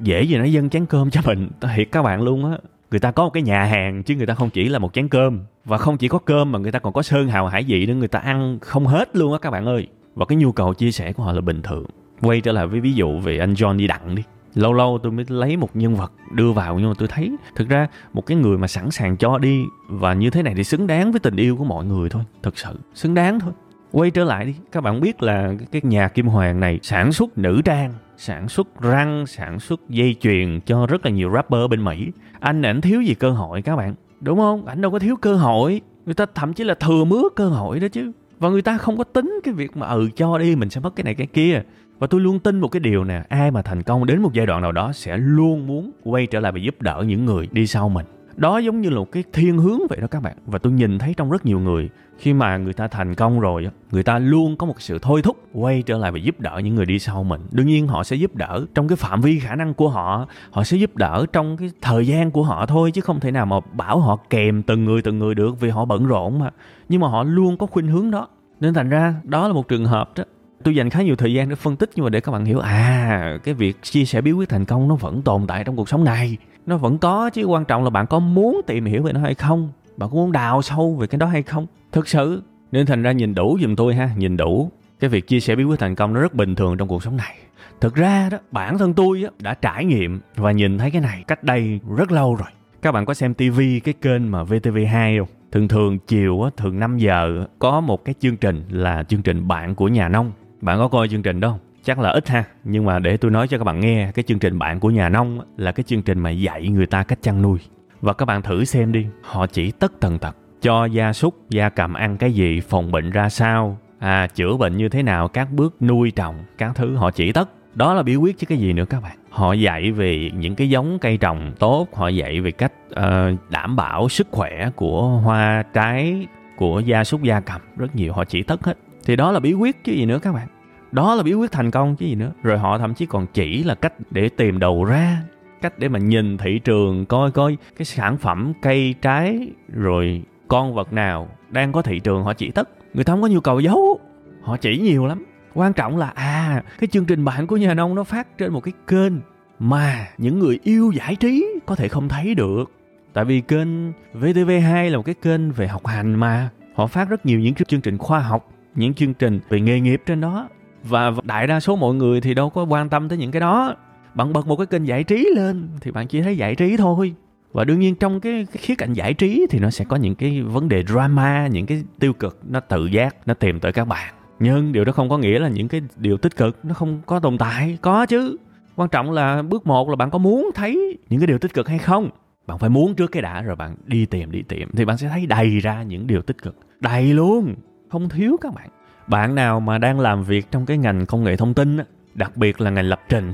dễ 0.00 0.22
gì 0.22 0.36
nó 0.36 0.44
dân 0.44 0.70
chén 0.70 0.86
cơm 0.86 1.10
cho 1.10 1.20
mình. 1.24 1.48
Thiệt 1.76 1.88
các 1.92 2.02
bạn 2.02 2.22
luôn 2.22 2.52
á. 2.52 2.58
Người 2.90 3.00
ta 3.00 3.10
có 3.10 3.24
một 3.24 3.30
cái 3.30 3.42
nhà 3.42 3.64
hàng 3.64 4.02
chứ 4.02 4.14
người 4.14 4.26
ta 4.26 4.34
không 4.34 4.50
chỉ 4.50 4.68
là 4.68 4.78
một 4.78 4.92
chén 4.92 5.08
cơm. 5.08 5.40
Và 5.64 5.78
không 5.78 5.96
chỉ 5.96 6.08
có 6.08 6.18
cơm 6.18 6.52
mà 6.52 6.58
người 6.58 6.72
ta 6.72 6.78
còn 6.78 6.92
có 6.92 7.02
sơn 7.02 7.28
hào 7.28 7.46
hải 7.46 7.62
vị 7.62 7.86
nữa, 7.86 7.94
người 7.94 8.08
ta 8.08 8.18
ăn 8.18 8.58
không 8.60 8.86
hết 8.86 9.16
luôn 9.16 9.32
á 9.32 9.38
các 9.42 9.50
bạn 9.50 9.66
ơi. 9.66 9.86
Và 10.14 10.24
cái 10.24 10.36
nhu 10.36 10.52
cầu 10.52 10.74
chia 10.74 10.92
sẻ 10.92 11.12
của 11.12 11.22
họ 11.22 11.32
là 11.32 11.40
bình 11.40 11.62
thường. 11.62 11.84
Quay 12.20 12.40
trở 12.40 12.52
lại 12.52 12.66
với 12.66 12.80
ví 12.80 12.92
dụ 12.92 13.18
về 13.18 13.38
anh 13.38 13.54
John 13.54 13.76
đi 13.76 13.86
đặng 13.86 14.14
đi. 14.14 14.22
Lâu 14.54 14.72
lâu 14.72 14.98
tôi 15.02 15.12
mới 15.12 15.24
lấy 15.28 15.56
một 15.56 15.76
nhân 15.76 15.94
vật 15.94 16.12
đưa 16.32 16.52
vào 16.52 16.78
nhưng 16.78 16.88
mà 16.88 16.94
tôi 16.98 17.08
thấy 17.08 17.36
thực 17.54 17.68
ra 17.68 17.86
một 18.12 18.26
cái 18.26 18.36
người 18.36 18.58
mà 18.58 18.66
sẵn 18.66 18.90
sàng 18.90 19.16
cho 19.16 19.38
đi 19.38 19.62
và 19.88 20.14
như 20.14 20.30
thế 20.30 20.42
này 20.42 20.54
thì 20.54 20.64
xứng 20.64 20.86
đáng 20.86 21.12
với 21.12 21.20
tình 21.20 21.36
yêu 21.36 21.56
của 21.56 21.64
mọi 21.64 21.84
người 21.84 22.08
thôi. 22.08 22.22
Thực 22.42 22.58
sự, 22.58 22.78
xứng 22.94 23.14
đáng 23.14 23.40
thôi. 23.40 23.52
Quay 23.92 24.10
trở 24.10 24.24
lại 24.24 24.44
đi. 24.44 24.54
Các 24.72 24.80
bạn 24.80 25.00
biết 25.00 25.22
là 25.22 25.52
cái 25.72 25.82
nhà 25.84 26.08
kim 26.08 26.26
hoàng 26.26 26.60
này 26.60 26.78
sản 26.82 27.12
xuất 27.12 27.38
nữ 27.38 27.62
trang 27.64 27.92
sản 28.20 28.48
xuất 28.48 28.80
răng, 28.80 29.26
sản 29.26 29.60
xuất 29.60 29.80
dây 29.88 30.16
chuyền 30.20 30.60
cho 30.66 30.86
rất 30.86 31.04
là 31.04 31.10
nhiều 31.10 31.30
rapper 31.34 31.60
ở 31.60 31.68
bên 31.68 31.84
mỹ. 31.84 32.08
Anh 32.40 32.62
ảnh 32.62 32.80
thiếu 32.80 33.02
gì 33.02 33.14
cơ 33.14 33.30
hội 33.30 33.62
các 33.62 33.76
bạn? 33.76 33.94
Đúng 34.20 34.38
không? 34.38 34.66
Ảnh 34.66 34.80
đâu 34.80 34.90
có 34.90 34.98
thiếu 34.98 35.16
cơ 35.16 35.34
hội. 35.34 35.80
Người 36.06 36.14
ta 36.14 36.26
thậm 36.34 36.52
chí 36.52 36.64
là 36.64 36.74
thừa 36.74 37.04
mứa 37.04 37.22
cơ 37.36 37.48
hội 37.48 37.80
đó 37.80 37.88
chứ. 37.88 38.12
Và 38.38 38.48
người 38.48 38.62
ta 38.62 38.78
không 38.78 38.96
có 38.96 39.04
tính 39.04 39.40
cái 39.44 39.54
việc 39.54 39.76
mà 39.76 39.86
ừ 39.86 40.08
cho 40.16 40.38
đi, 40.38 40.56
mình 40.56 40.70
sẽ 40.70 40.80
mất 40.80 40.96
cái 40.96 41.04
này 41.04 41.14
cái 41.14 41.26
kia. 41.26 41.62
Và 41.98 42.06
tôi 42.06 42.20
luôn 42.20 42.38
tin 42.38 42.60
một 42.60 42.68
cái 42.68 42.80
điều 42.80 43.04
nè, 43.04 43.22
ai 43.28 43.50
mà 43.50 43.62
thành 43.62 43.82
công 43.82 44.06
đến 44.06 44.22
một 44.22 44.32
giai 44.32 44.46
đoạn 44.46 44.62
nào 44.62 44.72
đó 44.72 44.92
sẽ 44.92 45.16
luôn 45.16 45.66
muốn 45.66 45.90
quay 46.04 46.26
trở 46.26 46.40
lại 46.40 46.52
và 46.52 46.58
giúp 46.58 46.82
đỡ 46.82 47.04
những 47.06 47.24
người 47.24 47.48
đi 47.52 47.66
sau 47.66 47.88
mình. 47.88 48.06
Đó 48.36 48.58
giống 48.58 48.80
như 48.80 48.90
là 48.90 48.96
một 48.96 49.12
cái 49.12 49.24
thiên 49.32 49.58
hướng 49.58 49.80
vậy 49.88 50.00
đó 50.00 50.06
các 50.06 50.22
bạn. 50.22 50.36
Và 50.46 50.58
tôi 50.58 50.72
nhìn 50.72 50.98
thấy 50.98 51.14
trong 51.16 51.30
rất 51.30 51.46
nhiều 51.46 51.58
người 51.58 51.90
khi 52.20 52.32
mà 52.32 52.56
người 52.56 52.72
ta 52.72 52.88
thành 52.88 53.14
công 53.14 53.40
rồi 53.40 53.68
người 53.92 54.02
ta 54.02 54.18
luôn 54.18 54.56
có 54.56 54.66
một 54.66 54.80
sự 54.80 54.98
thôi 55.02 55.22
thúc 55.22 55.36
quay 55.52 55.82
trở 55.82 55.98
lại 55.98 56.10
và 56.10 56.18
giúp 56.18 56.40
đỡ 56.40 56.60
những 56.64 56.74
người 56.74 56.86
đi 56.86 56.98
sau 56.98 57.24
mình. 57.24 57.40
Đương 57.50 57.66
nhiên 57.66 57.88
họ 57.88 58.04
sẽ 58.04 58.16
giúp 58.16 58.34
đỡ 58.34 58.66
trong 58.74 58.88
cái 58.88 58.96
phạm 58.96 59.20
vi 59.20 59.38
khả 59.38 59.54
năng 59.54 59.74
của 59.74 59.88
họ 59.88 60.26
họ 60.50 60.64
sẽ 60.64 60.76
giúp 60.76 60.96
đỡ 60.96 61.26
trong 61.32 61.56
cái 61.56 61.70
thời 61.82 62.06
gian 62.06 62.30
của 62.30 62.42
họ 62.42 62.66
thôi, 62.66 62.90
chứ 62.90 63.00
không 63.00 63.20
thể 63.20 63.30
nào 63.30 63.46
mà 63.46 63.56
bảo 63.72 64.00
họ 64.00 64.16
kèm 64.30 64.62
từng 64.62 64.84
người 64.84 65.02
từng 65.02 65.18
người 65.18 65.34
được 65.34 65.60
vì 65.60 65.68
họ 65.68 65.84
bận 65.84 66.06
rộn 66.06 66.38
mà. 66.38 66.50
Nhưng 66.88 67.00
mà 67.00 67.08
họ 67.08 67.22
luôn 67.22 67.56
có 67.56 67.66
khuynh 67.66 67.88
hướng 67.88 68.10
đó. 68.10 68.28
Nên 68.60 68.74
thành 68.74 68.88
ra, 68.88 69.14
đó 69.24 69.48
là 69.48 69.54
một 69.54 69.68
trường 69.68 69.84
hợp 69.84 70.12
đó. 70.16 70.24
Tôi 70.64 70.74
dành 70.74 70.90
khá 70.90 71.02
nhiều 71.02 71.16
thời 71.16 71.34
gian 71.34 71.48
để 71.48 71.54
phân 71.54 71.76
tích, 71.76 71.90
nhưng 71.94 72.04
mà 72.04 72.10
để 72.10 72.20
các 72.20 72.32
bạn 72.32 72.44
hiểu 72.44 72.58
à 72.58 73.38
cái 73.44 73.54
việc 73.54 73.82
chia 73.82 74.04
sẻ 74.04 74.20
bí 74.20 74.32
quyết 74.32 74.48
thành 74.48 74.64
công 74.64 74.88
nó 74.88 74.94
vẫn 74.94 75.22
tồn 75.22 75.46
tại 75.46 75.64
trong 75.64 75.76
cuộc 75.76 75.88
sống 75.88 76.04
này. 76.04 76.36
Nó 76.66 76.76
vẫn 76.76 76.98
có, 76.98 77.30
chứ 77.30 77.44
quan 77.44 77.64
trọng 77.64 77.84
là 77.84 77.90
bạn 77.90 78.06
có 78.06 78.18
muốn 78.18 78.60
tìm 78.66 78.84
hiểu 78.84 79.02
về 79.02 79.12
nó 79.12 79.20
hay 79.20 79.34
không 79.34 79.68
bạn 80.00 80.10
có 80.10 80.16
muốn 80.16 80.32
đào 80.32 80.62
sâu 80.62 80.96
về 81.00 81.06
cái 81.06 81.18
đó 81.18 81.26
hay 81.26 81.42
không? 81.42 81.66
Thực 81.92 82.08
sự. 82.08 82.42
Nên 82.72 82.86
thành 82.86 83.02
ra 83.02 83.12
nhìn 83.12 83.34
đủ 83.34 83.58
giùm 83.62 83.76
tôi 83.76 83.94
ha 83.94 84.10
nhìn 84.16 84.36
đủ. 84.36 84.70
Cái 85.00 85.10
việc 85.10 85.26
chia 85.26 85.40
sẻ 85.40 85.56
bí 85.56 85.64
quyết 85.64 85.80
thành 85.80 85.94
công 85.94 86.14
nó 86.14 86.20
rất 86.20 86.34
bình 86.34 86.54
thường 86.54 86.76
trong 86.76 86.88
cuộc 86.88 87.02
sống 87.02 87.16
này. 87.16 87.36
Thực 87.80 87.94
ra 87.94 88.28
đó 88.30 88.38
bản 88.50 88.78
thân 88.78 88.94
tôi 88.94 89.22
á, 89.22 89.30
đã 89.38 89.54
trải 89.54 89.84
nghiệm 89.84 90.20
và 90.36 90.52
nhìn 90.52 90.78
thấy 90.78 90.90
cái 90.90 91.00
này 91.00 91.24
cách 91.26 91.44
đây 91.44 91.80
rất 91.96 92.12
lâu 92.12 92.34
rồi. 92.34 92.48
Các 92.82 92.92
bạn 92.92 93.04
có 93.04 93.14
xem 93.14 93.34
tivi 93.34 93.80
cái 93.80 93.94
kênh 94.02 94.30
mà 94.30 94.42
VTV2 94.42 95.18
không? 95.18 95.28
Thường 95.52 95.68
thường 95.68 95.98
chiều 95.98 96.42
á, 96.42 96.50
thường 96.56 96.78
5 96.78 96.98
giờ 96.98 97.46
có 97.58 97.80
một 97.80 98.04
cái 98.04 98.14
chương 98.20 98.36
trình 98.36 98.64
là 98.68 99.02
chương 99.02 99.22
trình 99.22 99.48
bạn 99.48 99.74
của 99.74 99.88
nhà 99.88 100.08
nông. 100.08 100.32
Bạn 100.60 100.78
có 100.78 100.88
coi 100.88 101.08
chương 101.08 101.22
trình 101.22 101.40
đó 101.40 101.48
không? 101.48 101.60
Chắc 101.84 101.98
là 101.98 102.10
ít 102.10 102.28
ha 102.28 102.44
nhưng 102.64 102.84
mà 102.84 102.98
để 102.98 103.16
tôi 103.16 103.30
nói 103.30 103.48
cho 103.48 103.58
các 103.58 103.64
bạn 103.64 103.80
nghe 103.80 104.10
cái 104.14 104.22
chương 104.22 104.38
trình 104.38 104.58
bạn 104.58 104.80
của 104.80 104.90
nhà 104.90 105.08
nông 105.08 105.40
là 105.56 105.72
cái 105.72 105.84
chương 105.84 106.02
trình 106.02 106.18
mà 106.18 106.30
dạy 106.30 106.68
người 106.68 106.86
ta 106.86 107.02
cách 107.02 107.18
chăn 107.22 107.42
nuôi 107.42 107.58
và 108.00 108.12
các 108.12 108.24
bạn 108.24 108.42
thử 108.42 108.64
xem 108.64 108.92
đi 108.92 109.06
họ 109.22 109.46
chỉ 109.46 109.70
tất 109.70 109.92
tần 110.00 110.18
tật. 110.18 110.36
Cho 110.62 110.84
gia 110.84 111.12
súc 111.12 111.50
gia 111.50 111.68
cầm 111.68 111.94
ăn 111.94 112.16
cái 112.16 112.32
gì 112.32 112.60
phòng 112.60 112.92
bệnh 112.92 113.10
ra 113.10 113.28
sao? 113.28 113.78
À 113.98 114.26
chữa 114.26 114.56
bệnh 114.56 114.76
như 114.76 114.88
thế 114.88 115.02
nào 115.02 115.28
các 115.28 115.52
bước 115.52 115.82
nuôi 115.82 116.10
trồng 116.10 116.34
các 116.58 116.72
thứ 116.74 116.96
họ 116.96 117.10
chỉ 117.10 117.32
tất. 117.32 117.50
Đó 117.74 117.94
là 117.94 118.02
bí 118.02 118.16
quyết 118.16 118.38
chứ 118.38 118.46
cái 118.46 118.58
gì 118.58 118.72
nữa 118.72 118.84
các 118.90 119.02
bạn. 119.02 119.16
Họ 119.30 119.52
dạy 119.52 119.92
về 119.92 120.30
những 120.34 120.54
cái 120.54 120.70
giống 120.70 120.98
cây 120.98 121.16
trồng 121.16 121.52
tốt 121.58 121.88
họ 121.94 122.08
dạy 122.08 122.40
về 122.40 122.50
cách 122.50 122.72
uh, 122.92 123.50
đảm 123.50 123.76
bảo 123.76 124.08
sức 124.08 124.28
khỏe 124.30 124.70
của 124.76 125.08
hoa 125.08 125.62
trái 125.72 126.26
của 126.56 126.80
gia 126.80 127.04
súc 127.04 127.22
gia 127.22 127.40
cầm. 127.40 127.60
Rất 127.76 127.96
nhiều 127.96 128.12
họ 128.12 128.24
chỉ 128.24 128.42
tất 128.42 128.64
hết. 128.64 128.78
Thì 129.04 129.16
đó 129.16 129.32
là 129.32 129.40
bí 129.40 129.52
quyết 129.52 129.84
chứ 129.84 129.92
gì 129.92 130.06
nữa 130.06 130.18
các 130.22 130.34
bạn. 130.34 130.48
Đó 130.92 131.14
là 131.14 131.22
bí 131.22 131.32
quyết 131.32 131.52
thành 131.52 131.70
công 131.70 131.96
chứ 131.96 132.06
gì 132.06 132.14
nữa. 132.14 132.32
Rồi 132.42 132.58
họ 132.58 132.78
thậm 132.78 132.94
chí 132.94 133.06
còn 133.06 133.26
chỉ 133.26 133.64
là 133.64 133.74
cách 133.74 133.92
để 134.10 134.28
tìm 134.28 134.58
đầu 134.58 134.84
ra 134.84 135.22
cách 135.62 135.78
để 135.78 135.88
mà 135.88 135.98
nhìn 135.98 136.38
thị 136.38 136.58
trường, 136.58 137.06
coi 137.06 137.30
coi 137.30 137.56
cái 137.76 137.84
sản 137.84 138.16
phẩm 138.16 138.52
cây, 138.62 138.94
trái, 139.02 139.48
rồi 139.68 140.22
con 140.48 140.74
vật 140.74 140.92
nào 140.92 141.28
đang 141.50 141.72
có 141.72 141.82
thị 141.82 142.00
trường 142.00 142.22
họ 142.22 142.34
chỉ 142.34 142.50
tất. 142.50 142.68
Người 142.94 143.04
ta 143.04 143.12
không 143.12 143.22
có 143.22 143.28
nhu 143.28 143.40
cầu 143.40 143.60
giấu, 143.60 144.00
họ 144.42 144.56
chỉ 144.56 144.78
nhiều 144.78 145.06
lắm. 145.06 145.24
Quan 145.54 145.72
trọng 145.72 145.96
là 145.96 146.12
à 146.14 146.62
cái 146.80 146.88
chương 146.88 147.04
trình 147.04 147.24
bạn 147.24 147.46
của 147.46 147.56
nhà 147.56 147.74
nông 147.74 147.94
nó 147.94 148.04
phát 148.04 148.38
trên 148.38 148.52
một 148.52 148.60
cái 148.60 148.72
kênh 148.86 149.12
mà 149.58 150.08
những 150.18 150.38
người 150.38 150.58
yêu 150.62 150.92
giải 150.94 151.16
trí 151.16 151.46
có 151.66 151.74
thể 151.74 151.88
không 151.88 152.08
thấy 152.08 152.34
được. 152.34 152.70
Tại 153.12 153.24
vì 153.24 153.40
kênh 153.40 153.92
VTV2 154.14 154.90
là 154.90 154.96
một 154.96 155.02
cái 155.02 155.14
kênh 155.22 155.52
về 155.52 155.66
học 155.68 155.86
hành 155.86 156.14
mà. 156.14 156.48
Họ 156.74 156.86
phát 156.86 157.08
rất 157.08 157.26
nhiều 157.26 157.40
những 157.40 157.54
chương 157.54 157.80
trình 157.80 157.98
khoa 157.98 158.18
học, 158.18 158.50
những 158.74 158.94
chương 158.94 159.14
trình 159.14 159.40
về 159.48 159.60
nghề 159.60 159.80
nghiệp 159.80 160.02
trên 160.06 160.20
đó. 160.20 160.48
Và 160.84 161.12
đại 161.22 161.46
đa 161.46 161.60
số 161.60 161.76
mọi 161.76 161.94
người 161.94 162.20
thì 162.20 162.34
đâu 162.34 162.50
có 162.50 162.64
quan 162.64 162.88
tâm 162.88 163.08
tới 163.08 163.18
những 163.18 163.30
cái 163.30 163.40
đó 163.40 163.74
bạn 164.14 164.32
bật 164.32 164.46
một 164.46 164.56
cái 164.56 164.66
kênh 164.66 164.86
giải 164.86 165.04
trí 165.04 165.28
lên 165.34 165.68
thì 165.80 165.90
bạn 165.90 166.06
chỉ 166.06 166.22
thấy 166.22 166.36
giải 166.36 166.54
trí 166.54 166.76
thôi. 166.76 167.14
Và 167.52 167.64
đương 167.64 167.80
nhiên 167.80 167.94
trong 167.94 168.20
cái, 168.20 168.46
cái 168.52 168.62
khía 168.62 168.74
cạnh 168.74 168.92
giải 168.92 169.14
trí 169.14 169.46
thì 169.50 169.58
nó 169.58 169.70
sẽ 169.70 169.84
có 169.84 169.96
những 169.96 170.14
cái 170.14 170.42
vấn 170.42 170.68
đề 170.68 170.84
drama 170.84 171.46
những 171.46 171.66
cái 171.66 171.84
tiêu 171.98 172.12
cực 172.12 172.40
nó 172.48 172.60
tự 172.60 172.86
giác 172.86 173.16
nó 173.26 173.34
tìm 173.34 173.60
tới 173.60 173.72
các 173.72 173.84
bạn. 173.84 174.14
Nhưng 174.38 174.72
điều 174.72 174.84
đó 174.84 174.92
không 174.92 175.08
có 175.08 175.18
nghĩa 175.18 175.38
là 175.38 175.48
những 175.48 175.68
cái 175.68 175.82
điều 175.96 176.16
tích 176.16 176.36
cực 176.36 176.58
nó 176.62 176.74
không 176.74 177.00
có 177.06 177.20
tồn 177.20 177.38
tại. 177.38 177.78
Có 177.80 178.06
chứ. 178.06 178.36
Quan 178.76 178.88
trọng 178.88 179.10
là 179.10 179.42
bước 179.42 179.66
một 179.66 179.88
là 179.88 179.96
bạn 179.96 180.10
có 180.10 180.18
muốn 180.18 180.50
thấy 180.54 180.98
những 181.08 181.20
cái 181.20 181.26
điều 181.26 181.38
tích 181.38 181.54
cực 181.54 181.68
hay 181.68 181.78
không. 181.78 182.10
Bạn 182.46 182.58
phải 182.58 182.70
muốn 182.70 182.94
trước 182.94 183.12
cái 183.12 183.22
đã 183.22 183.42
rồi 183.42 183.56
bạn 183.56 183.76
đi 183.84 184.06
tìm 184.06 184.30
đi 184.30 184.42
tìm 184.42 184.68
thì 184.72 184.84
bạn 184.84 184.98
sẽ 184.98 185.08
thấy 185.08 185.26
đầy 185.26 185.60
ra 185.60 185.82
những 185.82 186.06
điều 186.06 186.22
tích 186.22 186.42
cực. 186.42 186.56
Đầy 186.80 187.14
luôn. 187.14 187.54
Không 187.90 188.08
thiếu 188.08 188.36
các 188.40 188.54
bạn. 188.54 188.68
Bạn 189.06 189.34
nào 189.34 189.60
mà 189.60 189.78
đang 189.78 190.00
làm 190.00 190.24
việc 190.24 190.50
trong 190.50 190.66
cái 190.66 190.78
ngành 190.78 191.06
công 191.06 191.24
nghệ 191.24 191.36
thông 191.36 191.54
tin 191.54 191.78
đặc 192.14 192.36
biệt 192.36 192.60
là 192.60 192.70
ngành 192.70 192.84
lập 192.84 193.00
trình 193.08 193.32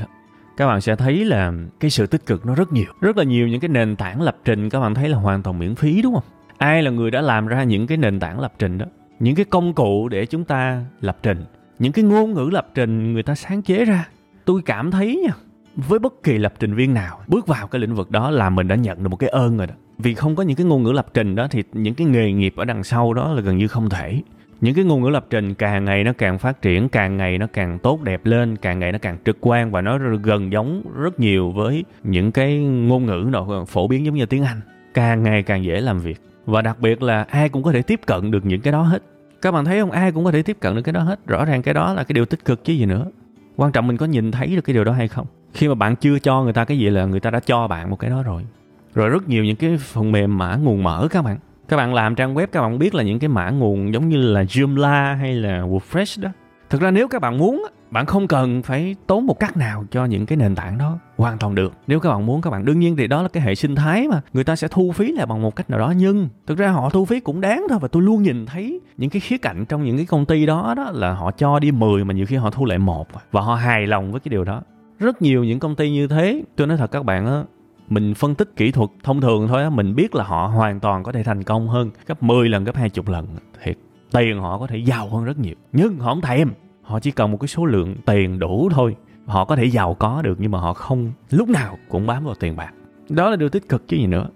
các 0.57 0.67
bạn 0.67 0.81
sẽ 0.81 0.97
thấy 0.97 1.25
là 1.25 1.53
cái 1.81 1.91
sự 1.91 2.07
tích 2.07 2.27
cực 2.27 2.47
nó 2.47 2.55
rất 2.55 2.73
nhiều. 2.73 2.93
Rất 3.01 3.17
là 3.17 3.25
nhiều 3.25 3.49
những 3.49 3.61
cái 3.61 3.69
nền 3.69 3.97
tảng 3.97 4.23
lập 4.23 4.37
trình, 4.45 4.71
các 4.71 4.81
bạn 4.81 4.95
thấy 4.95 5.09
là 5.09 5.19
hoàn 5.19 5.43
toàn 5.43 5.59
miễn 5.59 5.75
phí, 5.75 6.03
đúng 6.03 6.15
không? 6.15 6.25
Ai 6.59 6.83
là 6.83 6.91
người 6.91 7.11
đã 7.11 7.21
làm 7.21 7.47
ra 7.47 7.63
những 7.65 7.87
cái 7.87 7.99
nền 7.99 8.21
tảng 8.21 8.41
lập 8.41 8.53
trình 8.59 8.79
đó? 8.79 8.87
Những 9.21 9.35
cái 9.35 9.45
công 9.45 9.75
cụ 9.75 10.09
để 10.09 10.27
chúng 10.27 10.45
ta 10.45 10.85
lập 11.01 11.19
trình, 11.23 11.45
những 11.79 11.93
cái 11.93 12.05
ngôn 12.05 12.33
ngữ 12.33 12.49
lập 12.53 12.69
trình 12.75 13.13
người 13.13 13.23
ta 13.23 13.35
sáng 13.35 13.63
chế 13.63 13.85
ra. 13.85 14.09
Tôi 14.45 14.63
cảm 14.63 14.91
thấy 14.91 15.23
nha, 15.27 15.33
với 15.77 15.99
bất 15.99 16.23
kỳ 16.23 16.39
lập 16.39 16.55
trình 16.59 16.75
viên 16.75 16.95
nào, 16.95 17.21
bước 17.29 17.47
vào 17.47 17.67
cái 17.67 17.81
lĩnh 17.81 17.95
vực 17.95 18.11
đó 18.11 18.31
là 18.31 18.51
mình 18.51 18.69
đã 18.69 18.75
nhận 18.75 19.03
được 19.03 19.09
một 19.09 19.17
cái 19.17 19.29
ơn 19.29 19.57
rồi 19.57 19.67
đó. 19.67 19.75
Vì 19.99 20.15
không 20.15 20.37
có 20.37 20.43
những 20.43 20.57
cái 20.57 20.67
ngôn 20.67 20.83
ngữ 20.83 20.93
lập 20.93 21.07
trình 21.15 21.35
đó 21.35 21.47
thì 21.51 21.63
những 21.73 21.95
cái 21.95 22.07
nghề 22.07 22.33
nghiệp 22.33 22.55
ở 22.57 22.65
đằng 22.65 22.85
sau 22.85 23.15
đó 23.15 23.33
là 23.33 23.41
gần 23.41 23.59
như 23.59 23.69
không 23.69 23.89
thể 23.89 24.21
những 24.61 24.75
cái 24.75 24.85
ngôn 24.85 25.03
ngữ 25.03 25.09
lập 25.09 25.27
trình 25.31 25.55
càng 25.55 25.85
ngày 25.85 26.05
nó 26.05 26.13
càng 26.19 26.39
phát 26.39 26.63
triển, 26.63 26.89
càng 26.89 27.17
ngày 27.17 27.39
nó 27.39 27.47
càng 27.53 27.79
tốt 27.79 28.03
đẹp 28.03 28.27
lên, 28.27 28.57
càng 28.57 28.79
ngày 28.79 28.93
nó 28.93 28.99
càng 28.99 29.19
trực 29.25 29.37
quan 29.41 29.71
và 29.71 29.81
nó 29.81 29.99
gần 30.23 30.53
giống 30.53 30.83
rất 30.97 31.21
nhiều 31.21 31.51
với 31.51 31.85
những 32.05 32.33
cái 32.33 32.59
ngôn 32.59 33.07
ngữ 33.07 33.29
nào 33.33 33.65
phổ 33.69 33.89
biến 33.89 34.07
giống 34.07 34.15
như 34.15 34.27
tiếng 34.27 34.45
anh. 34.45 34.61
Càng 34.95 35.23
ngày 35.23 35.43
càng 35.43 35.65
dễ 35.65 35.81
làm 35.81 35.99
việc. 35.99 36.21
Và 36.47 36.63
đặc 36.63 36.81
biệt 36.81 37.03
là 37.03 37.23
ai 37.23 37.49
cũng 37.49 37.63
có 37.63 37.73
thể 37.73 37.83
tiếp 37.83 38.01
cận 38.07 38.31
được 38.31 38.45
những 38.45 38.61
cái 38.61 38.73
đó 38.73 38.83
hết. 38.83 39.03
Các 39.43 39.53
bạn 39.53 39.65
thấy 39.65 39.81
không? 39.81 39.91
Ai 39.91 40.13
cũng 40.13 40.25
có 40.25 40.33
thể 40.33 40.43
tiếp 40.43 40.57
cận 40.61 40.77
được 40.77 40.83
cái 40.83 40.93
đó 40.93 41.01
hết. 41.01 41.27
Rõ 41.27 41.45
ràng 41.45 41.63
cái 41.63 41.75
đó 41.75 41.95
là 41.95 42.05
cái 42.05 42.15
điều 42.15 42.25
tích 42.25 42.45
cực 42.45 42.65
chứ 42.65 42.73
gì 42.73 42.87
nữa. 42.87 43.07
Quan 43.57 43.73
trọng 43.73 43.87
mình 43.87 43.97
có 43.97 44.07
nhìn 44.07 44.31
thấy 44.31 44.47
được 44.57 44.61
cái 44.61 44.75
điều 44.75 44.85
đó 44.85 44.93
hay 44.93 45.09
không? 45.09 45.27
Khi 45.53 45.69
mà 45.69 45.75
bạn 45.75 45.97
chưa 45.97 46.19
cho 46.19 46.43
người 46.43 46.53
ta 46.53 46.65
cái 46.65 46.79
gì 46.79 46.91
là 46.91 47.05
người 47.05 47.21
ta 47.21 47.31
đã 47.31 47.41
cho 47.41 47.69
bạn 47.69 47.91
một 47.91 47.97
cái 47.97 48.11
đó 48.11 48.23
rồi. 48.23 48.43
Rồi 48.95 49.09
rất 49.09 49.29
nhiều 49.29 49.45
những 49.45 49.57
cái 49.57 49.77
phần 49.79 50.13
mềm 50.13 50.39
mã, 50.39 50.57
nguồn 50.57 50.83
mở 50.83 51.09
các 51.11 51.23
bạn 51.23 51.39
các 51.69 51.77
bạn 51.77 51.95
làm 51.95 52.15
trang 52.15 52.35
web, 52.35 52.47
các 52.47 52.63
bạn 52.63 52.79
biết 52.79 52.95
là 52.95 53.03
những 53.03 53.19
cái 53.19 53.29
mã 53.29 53.51
nguồn 53.51 53.95
giống 53.95 54.09
như 54.09 54.17
là 54.17 54.43
Joomla 54.43 55.17
hay 55.17 55.35
là 55.35 55.61
WordPress 55.61 56.23
đó. 56.23 56.29
Thực 56.71 56.81
ra 56.81 56.91
nếu 56.91 57.09
các 57.09 57.23
bạn 57.23 57.39
muốn, 57.39 57.67
bạn 57.91 58.07
không 58.07 58.29
cần 58.29 58.63
phải 58.63 58.97
tốn 59.07 59.27
một 59.27 59.41
cách 59.41 59.57
nào 59.57 59.85
cho 59.91 60.05
những 60.05 60.27
cái 60.27 60.37
nền 60.37 60.55
tảng 60.55 60.79
đó 60.79 60.99
hoàn 61.17 61.39
toàn 61.39 61.55
được. 61.55 61.73
Nếu 61.87 62.01
các 62.01 62.11
bạn 62.11 62.27
muốn, 62.27 62.41
các 62.41 62.51
bạn 62.51 62.65
đương 62.65 62.81
nhiên 62.81 62.97
thì 62.97 63.07
đó 63.07 63.23
là 63.23 63.29
cái 63.29 63.43
hệ 63.43 63.55
sinh 63.55 63.75
thái 63.75 64.09
mà. 64.09 64.21
Người 64.33 64.45
ta 64.45 64.57
sẽ 64.57 64.69
thu 64.69 64.93
phí 64.93 65.13
lại 65.13 65.27
bằng 65.27 65.43
một 65.43 65.57
cách 65.57 65.71
nào 65.71 65.79
đó. 65.79 65.93
Nhưng 65.97 66.29
thực 66.47 66.59
ra 66.59 66.69
họ 66.69 66.91
thu 66.91 67.05
phí 67.05 67.21
cũng 67.21 67.41
đáng 67.41 67.67
thôi 67.69 67.79
và 67.83 67.89
tôi 67.89 68.03
luôn 68.03 68.23
nhìn 68.23 68.47
thấy 68.47 68.81
những 68.97 69.11
cái 69.11 69.21
khía 69.21 69.39
cạnh 69.39 69.65
trong 69.69 69.85
những 69.85 69.97
cái 69.97 70.07
công 70.07 70.27
ty 70.27 70.47
đó 70.47 70.75
đó 70.77 70.91
là 70.95 71.13
họ 71.15 71.31
cho 71.31 71.59
đi 71.59 71.71
10 71.71 72.05
mà 72.05 72.15
nhiều 72.15 72.27
khi 72.27 72.37
họ 72.37 72.51
thu 72.51 72.65
lại 72.65 72.79
một. 72.79 73.09
Và 73.33 73.41
họ 73.41 73.55
hài 73.55 73.87
lòng 73.87 74.13
với 74.13 74.21
cái 74.21 74.31
điều 74.31 74.45
đó. 74.45 74.63
Rất 74.99 75.23
nhiều 75.23 75.45
những 75.45 75.59
công 75.59 75.77
ty 75.77 75.91
như 75.91 76.09
thế, 76.09 76.43
tôi 76.57 76.67
nói 76.67 76.77
thật 76.77 76.91
các 76.91 77.05
bạn 77.05 77.27
á 77.27 77.43
mình 77.89 78.15
phân 78.15 78.35
tích 78.35 78.57
kỹ 78.57 78.71
thuật 78.71 78.91
thông 79.03 79.21
thường 79.21 79.49
thôi 79.49 79.63
á, 79.63 79.71
mình 79.71 79.95
biết 79.95 80.15
là 80.15 80.25
họ 80.25 80.47
hoàn 80.47 80.81
toàn 80.81 81.03
có 81.03 81.13
thể 81.13 81.23
thành 81.23 81.43
công 81.43 81.69
hơn 81.69 81.91
gấp 82.07 82.23
10 82.23 82.49
lần, 82.49 82.65
gấp 82.65 82.77
20 82.77 83.05
lần. 83.07 83.27
Thiệt, 83.63 83.77
tiền 84.13 84.41
họ 84.41 84.59
có 84.59 84.67
thể 84.67 84.77
giàu 84.77 85.09
hơn 85.09 85.25
rất 85.25 85.39
nhiều. 85.39 85.55
Nhưng 85.73 85.99
họ 85.99 86.11
không 86.11 86.21
thèm. 86.21 86.51
Họ 86.83 87.01
chỉ 87.01 87.11
cần 87.11 87.33
một 87.33 87.39
cái 87.41 87.49
số 87.49 87.65
lượng 87.65 87.97
tiền 88.07 88.39
đủ 88.39 88.69
thôi. 88.73 88.97
Họ 89.27 89.45
có 89.45 89.57
thể 89.57 89.65
giàu 89.65 89.95
có 89.95 90.23
được 90.23 90.37
nhưng 90.41 90.51
mà 90.51 90.59
họ 90.59 90.73
không, 90.73 91.13
lúc 91.31 91.49
nào 91.49 91.79
cũng 91.89 92.07
bám 92.07 92.25
vào 92.25 92.35
tiền 92.35 92.57
bạc. 92.57 92.73
Đó 93.09 93.31
là 93.31 93.37
điều 93.37 93.49
tích 93.49 93.69
cực 93.69 93.89
chứ 93.89 93.97
gì 93.97 94.07
nữa. 94.07 94.29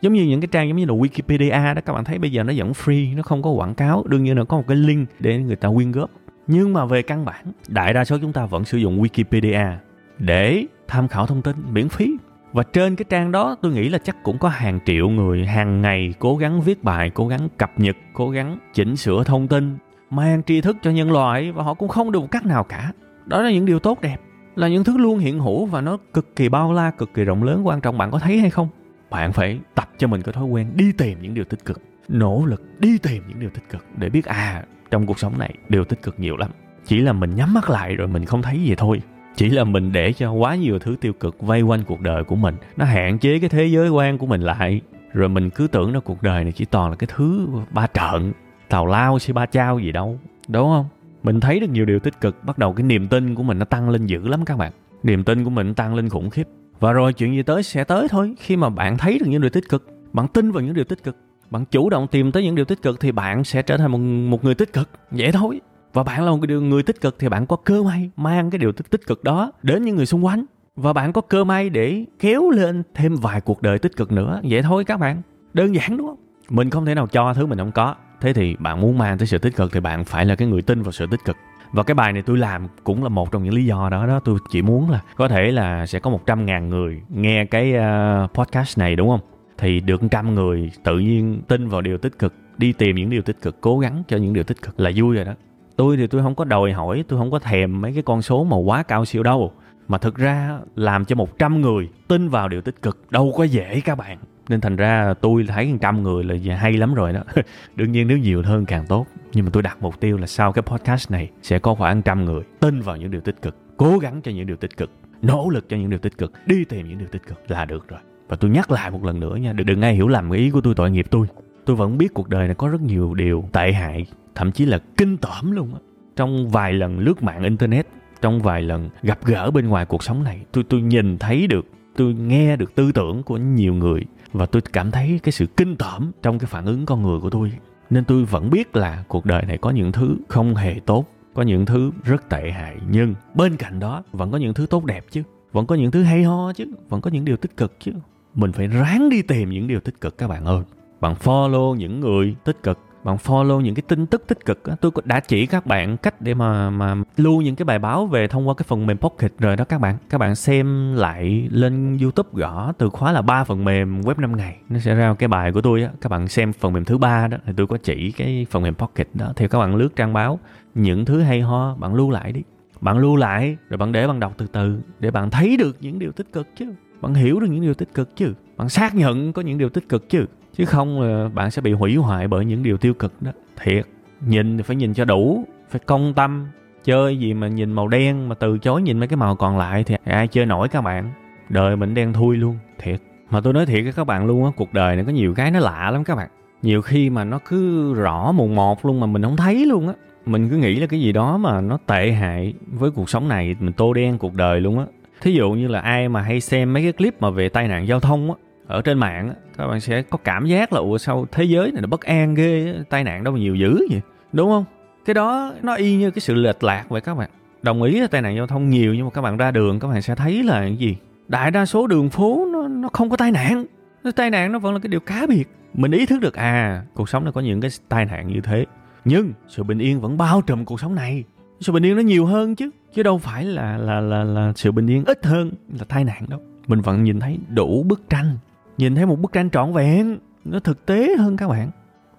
Giống 0.00 0.12
như 0.12 0.24
những 0.24 0.40
cái 0.40 0.48
trang 0.52 0.68
giống 0.68 0.76
như 0.76 0.84
là 0.84 0.94
Wikipedia 0.94 1.74
đó, 1.74 1.80
các 1.80 1.92
bạn 1.92 2.04
thấy 2.04 2.18
bây 2.18 2.32
giờ 2.32 2.42
nó 2.42 2.52
vẫn 2.56 2.72
free, 2.72 3.16
nó 3.16 3.22
không 3.22 3.42
có 3.42 3.50
quảng 3.50 3.74
cáo. 3.74 4.04
Đương 4.06 4.24
nhiên 4.24 4.38
là 4.38 4.44
có 4.44 4.56
một 4.56 4.64
cái 4.68 4.76
link 4.76 5.08
để 5.18 5.38
người 5.38 5.56
ta 5.56 5.68
quyên 5.74 5.92
góp. 5.92 6.10
Nhưng 6.46 6.72
mà 6.72 6.84
về 6.84 7.02
căn 7.02 7.24
bản, 7.24 7.44
đại 7.68 7.92
đa 7.92 8.04
số 8.04 8.18
chúng 8.20 8.32
ta 8.32 8.46
vẫn 8.46 8.64
sử 8.64 8.78
dụng 8.78 9.02
Wikipedia 9.02 9.74
để 10.18 10.64
tham 10.88 11.08
khảo 11.08 11.26
thông 11.26 11.42
tin 11.42 11.56
miễn 11.72 11.88
phí 11.88 12.16
và 12.56 12.62
trên 12.62 12.96
cái 12.96 13.04
trang 13.08 13.32
đó, 13.32 13.56
tôi 13.62 13.72
nghĩ 13.72 13.88
là 13.88 13.98
chắc 13.98 14.16
cũng 14.22 14.38
có 14.38 14.48
hàng 14.48 14.78
triệu 14.86 15.08
người 15.08 15.46
hàng 15.46 15.82
ngày 15.82 16.14
cố 16.18 16.36
gắng 16.36 16.60
viết 16.60 16.84
bài, 16.84 17.10
cố 17.10 17.28
gắng 17.28 17.48
cập 17.58 17.70
nhật, 17.76 17.96
cố 18.12 18.30
gắng 18.30 18.58
chỉnh 18.74 18.96
sửa 18.96 19.24
thông 19.24 19.48
tin, 19.48 19.76
mang 20.10 20.42
tri 20.42 20.60
thức 20.60 20.76
cho 20.82 20.90
nhân 20.90 21.12
loại 21.12 21.52
và 21.52 21.62
họ 21.62 21.74
cũng 21.74 21.88
không 21.88 22.12
được 22.12 22.20
một 22.20 22.30
cách 22.30 22.46
nào 22.46 22.64
cả. 22.64 22.92
Đó 23.26 23.42
là 23.42 23.50
những 23.50 23.66
điều 23.66 23.78
tốt 23.78 24.00
đẹp, 24.00 24.16
là 24.54 24.68
những 24.68 24.84
thứ 24.84 24.98
luôn 24.98 25.18
hiện 25.18 25.40
hữu 25.40 25.66
và 25.66 25.80
nó 25.80 25.98
cực 26.14 26.36
kỳ 26.36 26.48
bao 26.48 26.72
la, 26.72 26.90
cực 26.90 27.14
kỳ 27.14 27.24
rộng 27.24 27.42
lớn. 27.42 27.66
Quan 27.66 27.80
trọng 27.80 27.98
bạn 27.98 28.10
có 28.10 28.18
thấy 28.18 28.38
hay 28.38 28.50
không? 28.50 28.68
Bạn 29.10 29.32
phải 29.32 29.58
tập 29.74 29.88
cho 29.98 30.06
mình 30.06 30.22
cái 30.22 30.32
thói 30.32 30.44
quen 30.44 30.72
đi 30.74 30.92
tìm 30.92 31.18
những 31.22 31.34
điều 31.34 31.44
tích 31.44 31.64
cực, 31.64 31.80
nỗ 32.08 32.44
lực 32.46 32.80
đi 32.80 32.98
tìm 32.98 33.22
những 33.28 33.40
điều 33.40 33.50
tích 33.50 33.68
cực 33.70 33.84
để 33.96 34.08
biết 34.08 34.24
à 34.24 34.64
trong 34.90 35.06
cuộc 35.06 35.18
sống 35.18 35.38
này, 35.38 35.54
điều 35.68 35.84
tích 35.84 36.02
cực 36.02 36.20
nhiều 36.20 36.36
lắm. 36.36 36.50
Chỉ 36.84 36.98
là 36.98 37.12
mình 37.12 37.34
nhắm 37.34 37.54
mắt 37.54 37.70
lại 37.70 37.96
rồi 37.96 38.08
mình 38.08 38.24
không 38.24 38.42
thấy 38.42 38.62
gì 38.62 38.74
thôi 38.74 39.00
chỉ 39.36 39.50
là 39.50 39.64
mình 39.64 39.92
để 39.92 40.12
cho 40.12 40.32
quá 40.32 40.54
nhiều 40.54 40.78
thứ 40.78 40.96
tiêu 41.00 41.12
cực 41.12 41.40
vây 41.40 41.62
quanh 41.62 41.84
cuộc 41.86 42.00
đời 42.00 42.24
của 42.24 42.36
mình. 42.36 42.54
Nó 42.76 42.84
hạn 42.84 43.18
chế 43.18 43.38
cái 43.38 43.48
thế 43.48 43.66
giới 43.66 43.88
quan 43.88 44.18
của 44.18 44.26
mình 44.26 44.40
lại. 44.40 44.80
Rồi 45.12 45.28
mình 45.28 45.50
cứ 45.50 45.66
tưởng 45.72 45.94
là 45.94 46.00
cuộc 46.00 46.22
đời 46.22 46.44
này 46.44 46.52
chỉ 46.52 46.64
toàn 46.64 46.90
là 46.90 46.96
cái 46.96 47.08
thứ 47.16 47.48
ba 47.70 47.86
trợn 47.86 48.32
tào 48.68 48.86
lao 48.86 49.18
si 49.18 49.32
ba 49.32 49.46
chao 49.46 49.78
gì 49.78 49.92
đâu. 49.92 50.18
Đúng 50.48 50.68
không? 50.68 50.86
Mình 51.22 51.40
thấy 51.40 51.60
được 51.60 51.70
nhiều 51.70 51.84
điều 51.84 51.98
tích 51.98 52.20
cực. 52.20 52.44
Bắt 52.44 52.58
đầu 52.58 52.72
cái 52.72 52.84
niềm 52.84 53.08
tin 53.08 53.34
của 53.34 53.42
mình 53.42 53.58
nó 53.58 53.64
tăng 53.64 53.90
lên 53.90 54.06
dữ 54.06 54.28
lắm 54.28 54.44
các 54.44 54.56
bạn. 54.56 54.72
Niềm 55.02 55.24
tin 55.24 55.44
của 55.44 55.50
mình 55.50 55.74
tăng 55.74 55.94
lên 55.94 56.08
khủng 56.08 56.30
khiếp. 56.30 56.48
Và 56.80 56.92
rồi 56.92 57.12
chuyện 57.12 57.34
gì 57.34 57.42
tới 57.42 57.62
sẽ 57.62 57.84
tới 57.84 58.08
thôi. 58.08 58.34
Khi 58.38 58.56
mà 58.56 58.68
bạn 58.68 58.98
thấy 58.98 59.18
được 59.18 59.26
những 59.28 59.40
điều 59.40 59.50
tích 59.50 59.68
cực 59.68 59.86
bạn 60.12 60.28
tin 60.28 60.50
vào 60.50 60.62
những 60.62 60.74
điều 60.74 60.84
tích 60.84 61.02
cực 61.02 61.16
bạn 61.50 61.64
chủ 61.64 61.90
động 61.90 62.06
tìm 62.06 62.32
tới 62.32 62.42
những 62.42 62.54
điều 62.54 62.64
tích 62.64 62.82
cực 62.82 63.00
thì 63.00 63.12
bạn 63.12 63.44
sẽ 63.44 63.62
trở 63.62 63.76
thành 63.76 63.92
một 63.92 63.98
một 64.30 64.44
người 64.44 64.54
tích 64.54 64.72
cực. 64.72 64.88
Vậy 65.10 65.32
thôi 65.32 65.60
và 65.96 66.02
bạn 66.02 66.24
là 66.24 66.30
một 66.30 66.48
người 66.48 66.82
tích 66.82 67.00
cực 67.00 67.18
thì 67.18 67.28
bạn 67.28 67.46
có 67.46 67.56
cơ 67.56 67.82
may 67.82 68.10
mang 68.16 68.50
cái 68.50 68.58
điều 68.58 68.72
tích 68.72 68.90
tích 68.90 69.06
cực 69.06 69.24
đó 69.24 69.52
đến 69.62 69.84
những 69.84 69.96
người 69.96 70.06
xung 70.06 70.24
quanh. 70.24 70.44
Và 70.76 70.92
bạn 70.92 71.12
có 71.12 71.20
cơ 71.20 71.44
may 71.44 71.70
để 71.70 72.04
kéo 72.18 72.50
lên 72.50 72.82
thêm 72.94 73.16
vài 73.16 73.40
cuộc 73.40 73.62
đời 73.62 73.78
tích 73.78 73.96
cực 73.96 74.12
nữa. 74.12 74.40
Vậy 74.44 74.62
thôi 74.62 74.84
các 74.84 75.00
bạn. 75.00 75.22
Đơn 75.54 75.74
giản 75.74 75.96
đúng 75.96 76.06
không? 76.06 76.16
Mình 76.50 76.70
không 76.70 76.86
thể 76.86 76.94
nào 76.94 77.06
cho 77.06 77.34
thứ 77.34 77.46
mình 77.46 77.58
không 77.58 77.72
có. 77.72 77.94
Thế 78.20 78.32
thì 78.32 78.56
bạn 78.58 78.80
muốn 78.80 78.98
mang 78.98 79.18
tới 79.18 79.26
sự 79.26 79.38
tích 79.38 79.56
cực 79.56 79.72
thì 79.72 79.80
bạn 79.80 80.04
phải 80.04 80.24
là 80.24 80.34
cái 80.34 80.48
người 80.48 80.62
tin 80.62 80.82
vào 80.82 80.92
sự 80.92 81.06
tích 81.10 81.20
cực. 81.24 81.36
Và 81.72 81.82
cái 81.82 81.94
bài 81.94 82.12
này 82.12 82.22
tôi 82.22 82.38
làm 82.38 82.66
cũng 82.84 83.02
là 83.02 83.08
một 83.08 83.32
trong 83.32 83.44
những 83.44 83.54
lý 83.54 83.64
do 83.64 83.88
đó 83.90 84.06
đó 84.06 84.20
tôi 84.24 84.38
chỉ 84.50 84.62
muốn 84.62 84.90
là 84.90 85.00
có 85.16 85.28
thể 85.28 85.52
là 85.52 85.86
sẽ 85.86 85.98
có 85.98 86.10
một 86.10 86.26
trăm 86.26 86.46
ngàn 86.46 86.68
người 86.68 87.02
nghe 87.08 87.44
cái 87.44 87.74
uh, 87.74 88.34
podcast 88.34 88.78
này 88.78 88.96
đúng 88.96 89.08
không? 89.08 89.20
Thì 89.58 89.80
được 89.80 90.02
trăm 90.10 90.34
người 90.34 90.70
tự 90.84 90.98
nhiên 90.98 91.42
tin 91.48 91.68
vào 91.68 91.80
điều 91.80 91.98
tích 91.98 92.18
cực 92.18 92.34
đi 92.58 92.72
tìm 92.72 92.96
những 92.96 93.10
điều 93.10 93.22
tích 93.22 93.42
cực 93.42 93.60
cố 93.60 93.78
gắng 93.78 94.02
cho 94.08 94.16
những 94.16 94.32
điều 94.32 94.44
tích 94.44 94.62
cực 94.62 94.80
là 94.80 94.90
vui 94.96 95.16
rồi 95.16 95.24
đó 95.24 95.32
tôi 95.76 95.96
thì 95.96 96.06
tôi 96.06 96.22
không 96.22 96.34
có 96.34 96.44
đòi 96.44 96.72
hỏi, 96.72 97.04
tôi 97.08 97.18
không 97.18 97.30
có 97.30 97.38
thèm 97.38 97.80
mấy 97.80 97.92
cái 97.92 98.02
con 98.02 98.22
số 98.22 98.44
mà 98.44 98.56
quá 98.56 98.82
cao 98.82 99.04
siêu 99.04 99.22
đâu. 99.22 99.52
Mà 99.88 99.98
thực 99.98 100.16
ra 100.16 100.58
làm 100.76 101.04
cho 101.04 101.16
100 101.16 101.60
người 101.60 101.88
tin 102.08 102.28
vào 102.28 102.48
điều 102.48 102.60
tích 102.60 102.82
cực 102.82 103.10
đâu 103.10 103.32
có 103.36 103.44
dễ 103.44 103.80
các 103.84 103.98
bạn. 103.98 104.18
Nên 104.48 104.60
thành 104.60 104.76
ra 104.76 105.14
tôi 105.20 105.44
thấy 105.48 105.74
trăm 105.80 106.02
người 106.02 106.24
là 106.24 106.56
hay 106.56 106.72
lắm 106.72 106.94
rồi 106.94 107.12
đó. 107.12 107.20
Đương 107.76 107.92
nhiên 107.92 108.08
nếu 108.08 108.18
nhiều 108.18 108.42
hơn 108.42 108.66
càng 108.66 108.86
tốt. 108.86 109.06
Nhưng 109.32 109.44
mà 109.44 109.50
tôi 109.52 109.62
đặt 109.62 109.76
mục 109.80 110.00
tiêu 110.00 110.16
là 110.16 110.26
sau 110.26 110.52
cái 110.52 110.62
podcast 110.62 111.10
này 111.10 111.30
sẽ 111.42 111.58
có 111.58 111.74
khoảng 111.74 112.02
trăm 112.02 112.24
người 112.24 112.42
tin 112.60 112.80
vào 112.80 112.96
những 112.96 113.10
điều 113.10 113.20
tích 113.20 113.42
cực, 113.42 113.56
cố 113.76 113.98
gắng 113.98 114.20
cho 114.22 114.30
những 114.30 114.46
điều 114.46 114.56
tích 114.56 114.76
cực, 114.76 114.90
nỗ 115.22 115.50
lực 115.50 115.68
cho 115.68 115.76
những 115.76 115.90
điều 115.90 115.98
tích 115.98 116.18
cực, 116.18 116.32
đi 116.46 116.64
tìm 116.64 116.88
những 116.88 116.98
điều 116.98 117.08
tích 117.08 117.26
cực 117.26 117.50
là 117.50 117.64
được 117.64 117.88
rồi. 117.88 118.00
Và 118.28 118.36
tôi 118.36 118.50
nhắc 118.50 118.70
lại 118.70 118.90
một 118.90 119.04
lần 119.04 119.20
nữa 119.20 119.36
nha, 119.36 119.52
đừng 119.52 119.66
đừng 119.66 119.82
ai 119.82 119.94
hiểu 119.94 120.08
lầm 120.08 120.30
ý 120.30 120.50
của 120.50 120.60
tôi, 120.60 120.74
tội 120.74 120.90
nghiệp 120.90 121.06
tôi. 121.10 121.26
Tôi 121.64 121.76
vẫn 121.76 121.98
biết 121.98 122.14
cuộc 122.14 122.28
đời 122.28 122.46
này 122.46 122.54
có 122.54 122.68
rất 122.68 122.80
nhiều 122.80 123.14
điều 123.14 123.48
tệ 123.52 123.72
hại 123.72 124.06
thậm 124.36 124.52
chí 124.52 124.64
là 124.64 124.78
kinh 124.96 125.16
tởm 125.16 125.52
luôn 125.52 125.74
á. 125.74 125.80
Trong 126.16 126.48
vài 126.48 126.72
lần 126.72 126.98
lướt 126.98 127.22
mạng 127.22 127.42
internet, 127.42 127.86
trong 128.20 128.42
vài 128.42 128.62
lần 128.62 128.90
gặp 129.02 129.18
gỡ 129.24 129.50
bên 129.50 129.68
ngoài 129.68 129.86
cuộc 129.86 130.02
sống 130.02 130.24
này, 130.24 130.40
tôi 130.52 130.64
tôi 130.64 130.80
nhìn 130.82 131.18
thấy 131.18 131.46
được, 131.46 131.66
tôi 131.96 132.14
nghe 132.14 132.56
được 132.56 132.74
tư 132.74 132.92
tưởng 132.92 133.22
của 133.22 133.36
nhiều 133.36 133.74
người 133.74 134.02
và 134.32 134.46
tôi 134.46 134.62
cảm 134.72 134.90
thấy 134.90 135.20
cái 135.22 135.32
sự 135.32 135.46
kinh 135.56 135.76
tởm 135.76 136.12
trong 136.22 136.38
cái 136.38 136.46
phản 136.46 136.66
ứng 136.66 136.86
con 136.86 137.02
người 137.02 137.20
của 137.20 137.30
tôi. 137.30 137.52
Nên 137.90 138.04
tôi 138.04 138.24
vẫn 138.24 138.50
biết 138.50 138.76
là 138.76 139.04
cuộc 139.08 139.26
đời 139.26 139.42
này 139.46 139.58
có 139.58 139.70
những 139.70 139.92
thứ 139.92 140.16
không 140.28 140.54
hề 140.54 140.80
tốt, 140.86 141.06
có 141.34 141.42
những 141.42 141.66
thứ 141.66 141.90
rất 142.04 142.28
tệ 142.28 142.50
hại, 142.50 142.76
nhưng 142.90 143.14
bên 143.34 143.56
cạnh 143.56 143.80
đó 143.80 144.02
vẫn 144.12 144.30
có 144.30 144.38
những 144.38 144.54
thứ 144.54 144.66
tốt 144.66 144.84
đẹp 144.84 145.04
chứ, 145.10 145.22
vẫn 145.52 145.66
có 145.66 145.74
những 145.74 145.90
thứ 145.90 146.02
hay 146.02 146.22
ho 146.22 146.52
chứ, 146.52 146.64
vẫn 146.88 147.00
có 147.00 147.10
những 147.10 147.24
điều 147.24 147.36
tích 147.36 147.56
cực 147.56 147.76
chứ. 147.80 147.92
Mình 148.34 148.52
phải 148.52 148.68
ráng 148.68 149.08
đi 149.08 149.22
tìm 149.22 149.50
những 149.50 149.66
điều 149.66 149.80
tích 149.80 150.00
cực 150.00 150.18
các 150.18 150.28
bạn 150.28 150.44
ơi. 150.44 150.62
Bạn 151.00 151.14
follow 151.14 151.74
những 151.74 152.00
người 152.00 152.34
tích 152.44 152.62
cực 152.62 152.78
bạn 153.06 153.16
follow 153.16 153.60
những 153.60 153.74
cái 153.74 153.82
tin 153.88 154.06
tức 154.06 154.24
tích 154.26 154.44
cực 154.44 154.64
á. 154.64 154.76
Tôi 154.80 154.92
đã 155.04 155.20
chỉ 155.20 155.46
các 155.46 155.66
bạn 155.66 155.96
cách 155.96 156.20
để 156.20 156.34
mà 156.34 156.70
mà 156.70 156.94
lưu 157.16 157.40
những 157.40 157.56
cái 157.56 157.64
bài 157.64 157.78
báo 157.78 158.06
về 158.06 158.26
thông 158.26 158.48
qua 158.48 158.54
cái 158.54 158.64
phần 158.68 158.86
mềm 158.86 158.98
Pocket 158.98 159.32
rồi 159.38 159.56
đó 159.56 159.64
các 159.64 159.80
bạn. 159.80 159.96
Các 160.10 160.18
bạn 160.18 160.34
xem 160.34 160.94
lại 160.94 161.48
lên 161.50 161.98
YouTube 162.02 162.28
gõ 162.32 162.72
từ 162.78 162.90
khóa 162.90 163.12
là 163.12 163.22
ba 163.22 163.44
phần 163.44 163.64
mềm 163.64 164.00
web 164.00 164.20
5 164.20 164.36
ngày. 164.36 164.56
Nó 164.68 164.78
sẽ 164.78 164.94
ra 164.94 165.14
cái 165.18 165.28
bài 165.28 165.52
của 165.52 165.60
tôi 165.60 165.82
á. 165.82 165.90
Các 166.00 166.08
bạn 166.08 166.28
xem 166.28 166.52
phần 166.52 166.72
mềm 166.72 166.84
thứ 166.84 166.98
ba 166.98 167.26
đó 167.26 167.38
thì 167.46 167.52
tôi 167.56 167.66
có 167.66 167.76
chỉ 167.82 168.12
cái 168.12 168.46
phần 168.50 168.62
mềm 168.62 168.74
Pocket 168.74 169.08
đó. 169.14 169.32
Thì 169.36 169.48
các 169.48 169.58
bạn 169.58 169.76
lướt 169.76 169.96
trang 169.96 170.12
báo, 170.12 170.38
những 170.74 171.04
thứ 171.04 171.20
hay 171.20 171.40
ho, 171.40 171.74
bạn 171.74 171.94
lưu 171.94 172.10
lại 172.10 172.32
đi. 172.32 172.42
Bạn 172.80 172.98
lưu 172.98 173.16
lại, 173.16 173.56
rồi 173.68 173.78
bạn 173.78 173.92
để 173.92 174.06
bạn 174.06 174.20
đọc 174.20 174.34
từ 174.36 174.46
từ, 174.46 174.78
để 174.98 175.10
bạn 175.10 175.30
thấy 175.30 175.56
được 175.56 175.76
những 175.80 175.98
điều 175.98 176.12
tích 176.12 176.32
cực 176.32 176.46
chứ. 176.56 176.72
Bạn 177.00 177.14
hiểu 177.14 177.40
được 177.40 177.46
những 177.50 177.62
điều 177.62 177.74
tích 177.74 177.94
cực 177.94 178.16
chứ. 178.16 178.34
Bạn 178.56 178.68
xác 178.68 178.94
nhận 178.94 179.32
có 179.32 179.42
những 179.42 179.58
điều 179.58 179.68
tích 179.68 179.88
cực 179.88 180.08
chứ 180.08 180.26
chứ 180.56 180.64
không 180.64 181.00
là 181.00 181.28
bạn 181.28 181.50
sẽ 181.50 181.62
bị 181.62 181.72
hủy 181.72 181.96
hoại 181.96 182.28
bởi 182.28 182.44
những 182.44 182.62
điều 182.62 182.76
tiêu 182.76 182.94
cực 182.94 183.22
đó. 183.22 183.30
Thiệt, 183.62 183.84
nhìn 184.26 184.56
thì 184.56 184.62
phải 184.62 184.76
nhìn 184.76 184.94
cho 184.94 185.04
đủ, 185.04 185.44
phải 185.70 185.80
công 185.86 186.14
tâm. 186.14 186.46
Chơi 186.84 187.16
gì 187.16 187.34
mà 187.34 187.48
nhìn 187.48 187.72
màu 187.72 187.88
đen 187.88 188.28
mà 188.28 188.34
từ 188.34 188.58
chối 188.58 188.82
nhìn 188.82 188.98
mấy 188.98 189.08
cái 189.08 189.16
màu 189.16 189.36
còn 189.36 189.58
lại 189.58 189.84
thì 189.84 189.96
ai 190.04 190.28
chơi 190.28 190.46
nổi 190.46 190.68
các 190.68 190.80
bạn? 190.80 191.10
Đời 191.48 191.76
mình 191.76 191.94
đen 191.94 192.12
thui 192.12 192.36
luôn, 192.36 192.58
thiệt. 192.78 193.00
Mà 193.30 193.40
tôi 193.40 193.52
nói 193.52 193.66
thiệt 193.66 193.84
với 193.84 193.92
các 193.92 194.06
bạn 194.06 194.26
luôn 194.26 194.44
á, 194.44 194.50
cuộc 194.56 194.72
đời 194.74 194.96
này 194.96 195.04
có 195.04 195.12
nhiều 195.12 195.34
cái 195.34 195.50
nó 195.50 195.60
lạ 195.60 195.90
lắm 195.90 196.04
các 196.04 196.14
bạn. 196.14 196.28
Nhiều 196.62 196.82
khi 196.82 197.10
mà 197.10 197.24
nó 197.24 197.38
cứ 197.48 197.94
rõ 197.94 198.32
mùng 198.32 198.54
một 198.54 198.86
luôn 198.86 199.00
mà 199.00 199.06
mình 199.06 199.22
không 199.22 199.36
thấy 199.36 199.66
luôn 199.66 199.88
á. 199.88 199.94
Mình 200.26 200.48
cứ 200.48 200.56
nghĩ 200.56 200.76
là 200.76 200.86
cái 200.86 201.00
gì 201.00 201.12
đó 201.12 201.36
mà 201.36 201.60
nó 201.60 201.78
tệ 201.86 202.12
hại 202.12 202.54
với 202.66 202.90
cuộc 202.90 203.10
sống 203.10 203.28
này, 203.28 203.56
mình 203.60 203.72
tô 203.72 203.92
đen 203.92 204.18
cuộc 204.18 204.34
đời 204.34 204.60
luôn 204.60 204.78
á. 204.78 204.84
Thí 205.20 205.32
dụ 205.32 205.50
như 205.50 205.68
là 205.68 205.80
ai 205.80 206.08
mà 206.08 206.22
hay 206.22 206.40
xem 206.40 206.72
mấy 206.72 206.82
cái 206.82 206.92
clip 206.92 207.22
mà 207.22 207.30
về 207.30 207.48
tai 207.48 207.68
nạn 207.68 207.88
giao 207.88 208.00
thông 208.00 208.30
á 208.30 208.36
ở 208.66 208.82
trên 208.82 208.98
mạng 208.98 209.34
các 209.56 209.66
bạn 209.66 209.80
sẽ 209.80 210.02
có 210.02 210.18
cảm 210.24 210.46
giác 210.46 210.72
là, 210.72 210.80
ủa, 210.80 210.98
sao 210.98 211.26
thế 211.32 211.44
giới 211.44 211.72
này 211.72 211.82
nó 211.82 211.88
bất 211.88 212.00
an 212.00 212.34
ghê 212.34 212.74
tai 212.90 213.04
nạn 213.04 213.24
đâu 213.24 213.34
mà 213.34 213.40
nhiều 213.40 213.54
dữ 213.54 213.78
vậy? 213.90 214.00
Đúng 214.32 214.50
không? 214.50 214.64
Cái 215.04 215.14
đó 215.14 215.52
nó 215.62 215.74
y 215.74 215.96
như 215.96 216.10
cái 216.10 216.20
sự 216.20 216.34
lệch 216.34 216.64
lạc 216.64 216.84
vậy 216.88 217.00
các 217.00 217.14
bạn. 217.14 217.30
Đồng 217.62 217.82
ý 217.82 218.00
là 218.00 218.06
tai 218.06 218.22
nạn 218.22 218.36
giao 218.36 218.46
thông 218.46 218.70
nhiều 218.70 218.94
nhưng 218.94 219.04
mà 219.04 219.10
các 219.10 219.22
bạn 219.22 219.36
ra 219.36 219.50
đường 219.50 219.80
các 219.80 219.88
bạn 219.88 220.02
sẽ 220.02 220.14
thấy 220.14 220.42
là 220.42 220.60
cái 220.60 220.76
gì? 220.76 220.96
Đại 221.28 221.50
đa 221.50 221.66
số 221.66 221.86
đường 221.86 222.10
phố 222.10 222.48
nó 222.52 222.68
nó 222.68 222.88
không 222.92 223.10
có 223.10 223.16
tai 223.16 223.30
nạn. 223.30 223.64
Nó 224.04 224.10
tai 224.10 224.30
nạn 224.30 224.52
nó 224.52 224.58
vẫn 224.58 224.74
là 224.74 224.80
cái 224.80 224.88
điều 224.88 225.00
cá 225.00 225.26
biệt. 225.28 225.48
Mình 225.74 225.90
ý 225.90 226.06
thức 226.06 226.20
được 226.20 226.34
à 226.34 226.82
cuộc 226.94 227.08
sống 227.08 227.24
nó 227.24 227.30
có 227.30 227.40
những 227.40 227.60
cái 227.60 227.70
tai 227.88 228.04
nạn 228.04 228.28
như 228.28 228.40
thế. 228.40 228.66
Nhưng 229.04 229.32
sự 229.48 229.62
bình 229.62 229.78
yên 229.78 230.00
vẫn 230.00 230.18
bao 230.18 230.42
trùm 230.42 230.64
cuộc 230.64 230.80
sống 230.80 230.94
này. 230.94 231.24
Sự 231.60 231.72
bình 231.72 231.82
yên 231.82 231.96
nó 231.96 232.02
nhiều 232.02 232.26
hơn 232.26 232.54
chứ 232.54 232.70
chứ 232.94 233.02
đâu 233.02 233.18
phải 233.18 233.44
là 233.44 233.76
là 233.78 234.00
là 234.00 234.24
là 234.24 234.52
sự 234.56 234.72
bình 234.72 234.86
yên 234.86 235.04
ít 235.04 235.26
hơn 235.26 235.52
là 235.78 235.84
tai 235.88 236.04
nạn 236.04 236.24
đâu. 236.28 236.40
Mình 236.66 236.80
vẫn 236.80 237.04
nhìn 237.04 237.20
thấy 237.20 237.38
đủ 237.48 237.84
bức 237.88 238.08
tranh 238.10 238.36
nhìn 238.78 238.94
thấy 238.94 239.06
một 239.06 239.20
bức 239.20 239.32
tranh 239.32 239.50
trọn 239.50 239.72
vẹn, 239.72 240.18
nó 240.44 240.60
thực 240.60 240.86
tế 240.86 241.16
hơn 241.18 241.36
các 241.36 241.48
bạn. 241.48 241.70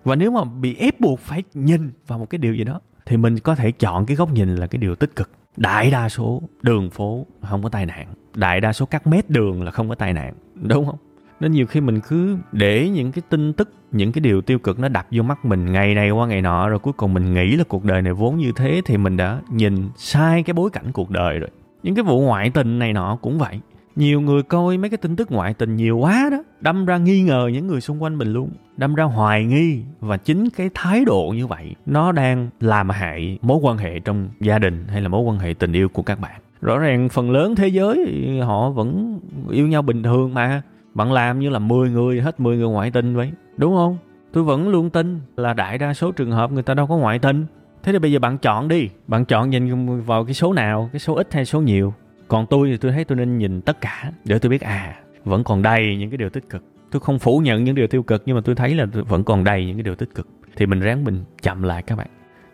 Và 0.03 0.15
nếu 0.15 0.31
mà 0.31 0.43
bị 0.43 0.75
ép 0.75 0.99
buộc 0.99 1.19
phải 1.19 1.43
nhìn 1.53 1.91
vào 2.07 2.19
một 2.19 2.29
cái 2.29 2.39
điều 2.39 2.55
gì 2.55 2.63
đó, 2.63 2.79
thì 3.05 3.17
mình 3.17 3.39
có 3.39 3.55
thể 3.55 3.71
chọn 3.71 4.05
cái 4.05 4.15
góc 4.17 4.31
nhìn 4.31 4.55
là 4.55 4.67
cái 4.67 4.77
điều 4.77 4.95
tích 4.95 5.15
cực. 5.15 5.29
Đại 5.57 5.91
đa 5.91 6.09
số 6.09 6.41
đường 6.61 6.89
phố 6.89 7.25
không 7.41 7.63
có 7.63 7.69
tai 7.69 7.85
nạn. 7.85 8.07
Đại 8.35 8.61
đa 8.61 8.73
số 8.73 8.85
các 8.85 9.07
mét 9.07 9.29
đường 9.29 9.63
là 9.63 9.71
không 9.71 9.89
có 9.89 9.95
tai 9.95 10.13
nạn, 10.13 10.33
đúng 10.55 10.85
không? 10.85 10.97
Nên 11.39 11.51
nhiều 11.51 11.65
khi 11.65 11.81
mình 11.81 11.99
cứ 12.07 12.37
để 12.51 12.89
những 12.89 13.11
cái 13.11 13.21
tin 13.29 13.53
tức, 13.53 13.73
những 13.91 14.11
cái 14.11 14.21
điều 14.21 14.41
tiêu 14.41 14.59
cực 14.59 14.79
nó 14.79 14.87
đập 14.87 15.07
vô 15.11 15.23
mắt 15.23 15.45
mình 15.45 15.71
ngày 15.71 15.95
này 15.95 16.11
qua 16.11 16.27
ngày 16.27 16.41
nọ, 16.41 16.69
rồi 16.69 16.79
cuối 16.79 16.93
cùng 16.93 17.13
mình 17.13 17.33
nghĩ 17.33 17.55
là 17.55 17.63
cuộc 17.67 17.83
đời 17.83 18.01
này 18.01 18.13
vốn 18.13 18.37
như 18.37 18.51
thế 18.55 18.81
thì 18.85 18.97
mình 18.97 19.17
đã 19.17 19.41
nhìn 19.49 19.89
sai 19.95 20.43
cái 20.43 20.53
bối 20.53 20.69
cảnh 20.69 20.91
cuộc 20.91 21.09
đời 21.09 21.39
rồi. 21.39 21.49
Những 21.83 21.95
cái 21.95 22.03
vụ 22.03 22.21
ngoại 22.21 22.49
tình 22.49 22.79
này 22.79 22.93
nọ 22.93 23.17
cũng 23.21 23.37
vậy 23.37 23.59
nhiều 23.97 24.21
người 24.21 24.43
coi 24.43 24.77
mấy 24.77 24.89
cái 24.89 24.97
tin 24.97 25.15
tức 25.15 25.31
ngoại 25.31 25.53
tình 25.53 25.75
nhiều 25.75 25.97
quá 25.97 26.29
đó, 26.31 26.43
đâm 26.61 26.85
ra 26.85 26.97
nghi 26.97 27.21
ngờ 27.21 27.49
những 27.53 27.67
người 27.67 27.81
xung 27.81 28.03
quanh 28.03 28.17
mình 28.17 28.33
luôn, 28.33 28.49
đâm 28.77 28.95
ra 28.95 29.03
hoài 29.03 29.45
nghi. 29.45 29.81
Và 29.99 30.17
chính 30.17 30.49
cái 30.49 30.69
thái 30.73 31.05
độ 31.05 31.33
như 31.35 31.47
vậy, 31.47 31.75
nó 31.85 32.11
đang 32.11 32.49
làm 32.59 32.89
hại 32.89 33.39
mối 33.41 33.57
quan 33.61 33.77
hệ 33.77 33.99
trong 33.99 34.29
gia 34.39 34.59
đình 34.59 34.85
hay 34.87 35.01
là 35.01 35.07
mối 35.07 35.21
quan 35.21 35.39
hệ 35.39 35.53
tình 35.53 35.73
yêu 35.73 35.89
của 35.89 36.01
các 36.01 36.19
bạn. 36.19 36.41
Rõ 36.61 36.77
ràng 36.77 37.09
phần 37.09 37.31
lớn 37.31 37.55
thế 37.55 37.67
giới 37.67 38.39
họ 38.43 38.69
vẫn 38.69 39.19
yêu 39.49 39.67
nhau 39.67 39.81
bình 39.81 40.03
thường 40.03 40.33
mà. 40.33 40.61
Bạn 40.93 41.11
làm 41.11 41.39
như 41.39 41.49
là 41.49 41.59
10 41.59 41.89
người, 41.89 42.21
hết 42.21 42.39
10 42.39 42.57
người 42.57 42.69
ngoại 42.69 42.91
tình 42.91 43.15
vậy, 43.15 43.31
đúng 43.57 43.75
không? 43.75 43.97
Tôi 44.33 44.43
vẫn 44.43 44.69
luôn 44.69 44.89
tin 44.89 45.19
là 45.35 45.53
đại 45.53 45.77
đa 45.77 45.93
số 45.93 46.11
trường 46.11 46.31
hợp 46.31 46.51
người 46.51 46.63
ta 46.63 46.73
đâu 46.73 46.87
có 46.87 46.97
ngoại 46.97 47.19
tình. 47.19 47.45
Thế 47.83 47.91
thì 47.91 47.99
bây 47.99 48.11
giờ 48.11 48.19
bạn 48.19 48.37
chọn 48.37 48.67
đi, 48.67 48.89
bạn 49.07 49.25
chọn 49.25 49.49
nhìn 49.49 50.01
vào 50.01 50.25
cái 50.25 50.33
số 50.33 50.53
nào, 50.53 50.89
cái 50.93 50.99
số 50.99 51.15
ít 51.15 51.33
hay 51.33 51.45
số 51.45 51.61
nhiều? 51.61 51.93
Còn 52.27 52.45
tôi 52.45 52.69
thì 52.69 52.77
tôi 52.77 52.91
thấy 52.91 53.05
tôi 53.05 53.15
nên 53.15 53.37
nhìn 53.37 53.61
tất 53.61 53.81
cả 53.81 54.11
để 54.25 54.39
tôi 54.39 54.49
biết 54.49 54.61
à 54.61 54.95
vẫn 55.23 55.43
còn 55.43 55.61
đầy 55.61 55.97
những 55.97 56.09
cái 56.09 56.17
điều 56.17 56.29
tích 56.29 56.49
cực. 56.49 56.63
Tôi 56.91 56.99
không 56.99 57.19
phủ 57.19 57.39
nhận 57.39 57.63
những 57.63 57.75
điều 57.75 57.87
tiêu 57.87 58.03
cực, 58.03 58.23
nhưng 58.25 58.35
mà 58.35 58.41
tôi 58.45 58.55
thấy 58.55 58.75
là 58.75 58.85
vẫn 58.85 59.23
còn 59.23 59.43
đầy 59.43 59.65
những 59.65 59.75
cái 59.75 59.83
điều 59.83 59.95
tích 59.95 60.15
cực. 60.15 60.27
Thì 60.55 60.65
mình 60.65 60.79
ráng 60.79 61.03
mình 61.03 61.23
chậm 61.41 61.63
lại 61.63 61.83
các 61.83 61.95
bạn. 61.95 62.07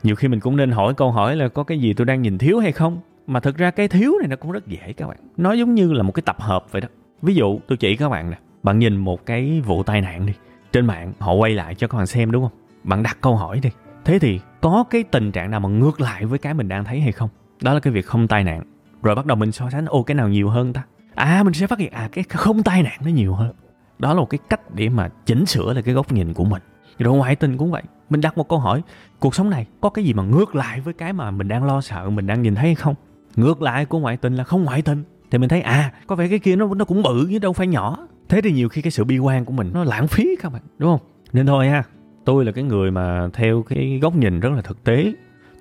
Nhiều 0.03 0.15
khi 0.15 0.27
mình 0.27 0.39
cũng 0.39 0.57
nên 0.57 0.71
hỏi 0.71 0.93
câu 0.93 1.12
hỏi 1.12 1.36
là 1.36 1.47
có 1.47 1.63
cái 1.63 1.79
gì 1.79 1.93
tôi 1.93 2.05
đang 2.05 2.21
nhìn 2.21 2.38
thiếu 2.38 2.59
hay 2.59 2.71
không? 2.71 2.99
Mà 3.27 3.39
thực 3.39 3.57
ra 3.57 3.71
cái 3.71 3.88
thiếu 3.88 4.13
này 4.19 4.27
nó 4.27 4.36
cũng 4.36 4.51
rất 4.51 4.67
dễ 4.67 4.93
các 4.97 5.07
bạn. 5.07 5.17
Nó 5.38 5.53
giống 5.53 5.75
như 5.75 5.93
là 5.93 6.03
một 6.03 6.12
cái 6.12 6.23
tập 6.25 6.36
hợp 6.39 6.65
vậy 6.71 6.81
đó. 6.81 6.88
Ví 7.21 7.36
dụ, 7.36 7.59
tôi 7.67 7.77
chỉ 7.77 7.95
các 7.95 8.09
bạn 8.09 8.29
nè. 8.29 8.38
Bạn 8.63 8.79
nhìn 8.79 8.97
một 8.97 9.25
cái 9.25 9.62
vụ 9.65 9.83
tai 9.83 10.01
nạn 10.01 10.25
đi. 10.25 10.33
Trên 10.71 10.86
mạng, 10.86 11.13
họ 11.19 11.33
quay 11.33 11.51
lại 11.51 11.75
cho 11.75 11.88
các 11.88 11.97
bạn 11.97 12.07
xem 12.07 12.31
đúng 12.31 12.43
không? 12.43 12.59
Bạn 12.83 13.03
đặt 13.03 13.17
câu 13.21 13.36
hỏi 13.36 13.59
đi. 13.63 13.69
Thế 14.05 14.19
thì 14.19 14.39
có 14.62 14.83
cái 14.89 15.03
tình 15.03 15.31
trạng 15.31 15.51
nào 15.51 15.59
mà 15.59 15.69
ngược 15.69 16.01
lại 16.01 16.25
với 16.25 16.39
cái 16.39 16.53
mình 16.53 16.67
đang 16.67 16.83
thấy 16.83 16.99
hay 16.99 17.12
không? 17.12 17.29
Đó 17.62 17.73
là 17.73 17.79
cái 17.79 17.93
việc 17.93 18.05
không 18.05 18.27
tai 18.27 18.43
nạn 18.43 18.63
rồi 19.03 19.15
bắt 19.15 19.25
đầu 19.25 19.37
mình 19.37 19.51
so 19.51 19.69
sánh, 19.69 19.85
ô, 19.85 20.03
cái 20.03 20.15
nào 20.15 20.29
nhiều 20.29 20.49
hơn 20.49 20.73
ta? 20.73 20.83
À 21.15 21.43
mình 21.43 21.53
sẽ 21.53 21.67
phát 21.67 21.79
hiện 21.79 21.91
à 21.91 22.09
cái 22.11 22.23
không 22.23 22.63
tai 22.63 22.83
nạn 22.83 22.99
nó 23.03 23.09
nhiều 23.09 23.33
hơn. 23.33 23.53
Đó 23.99 24.13
là 24.13 24.19
một 24.19 24.29
cái 24.29 24.39
cách 24.49 24.75
để 24.75 24.89
mà 24.89 25.09
chỉnh 25.25 25.45
sửa 25.45 25.73
lại 25.73 25.83
cái 25.83 25.93
góc 25.93 26.11
nhìn 26.11 26.33
của 26.33 26.45
mình. 26.45 26.61
Rồi 26.99 27.17
ngoại 27.17 27.35
tình 27.35 27.57
cũng 27.57 27.71
vậy. 27.71 27.83
Mình 28.09 28.21
đặt 28.21 28.37
một 28.37 28.49
câu 28.49 28.59
hỏi, 28.59 28.81
cuộc 29.19 29.35
sống 29.35 29.49
này 29.49 29.65
có 29.81 29.89
cái 29.89 30.05
gì 30.05 30.13
mà 30.13 30.23
ngược 30.23 30.55
lại 30.55 30.81
với 30.81 30.93
cái 30.93 31.13
mà 31.13 31.31
mình 31.31 31.47
đang 31.47 31.63
lo 31.63 31.81
sợ, 31.81 32.09
mình 32.09 32.27
đang 32.27 32.41
nhìn 32.41 32.55
thấy 32.55 32.65
hay 32.65 32.75
không? 32.75 32.95
Ngược 33.35 33.61
lại 33.61 33.85
của 33.85 33.99
ngoại 33.99 34.17
tình 34.17 34.35
là 34.35 34.43
không 34.43 34.63
ngoại 34.63 34.81
tình. 34.81 35.03
Thì 35.31 35.37
mình 35.37 35.49
thấy 35.49 35.61
à 35.61 35.91
có 36.07 36.15
vẻ 36.15 36.27
cái 36.27 36.39
kia 36.39 36.55
nó 36.55 36.73
nó 36.73 36.85
cũng 36.85 37.03
bự 37.03 37.27
chứ 37.31 37.39
đâu 37.39 37.53
phải 37.53 37.67
nhỏ. 37.67 38.07
Thế 38.29 38.41
thì 38.41 38.51
nhiều 38.51 38.69
khi 38.69 38.81
cái 38.81 38.91
sự 38.91 39.03
bi 39.03 39.17
quan 39.17 39.45
của 39.45 39.53
mình 39.53 39.71
nó 39.73 39.83
lãng 39.83 40.07
phí 40.07 40.35
các 40.41 40.53
bạn, 40.53 40.61
đúng 40.77 40.91
không? 40.91 41.07
Nên 41.33 41.45
thôi 41.45 41.69
ha, 41.69 41.83
tôi 42.25 42.45
là 42.45 42.51
cái 42.51 42.63
người 42.63 42.91
mà 42.91 43.27
theo 43.33 43.63
cái 43.63 43.99
góc 44.01 44.15
nhìn 44.15 44.39
rất 44.39 44.49
là 44.55 44.61
thực 44.61 44.83
tế. 44.83 45.13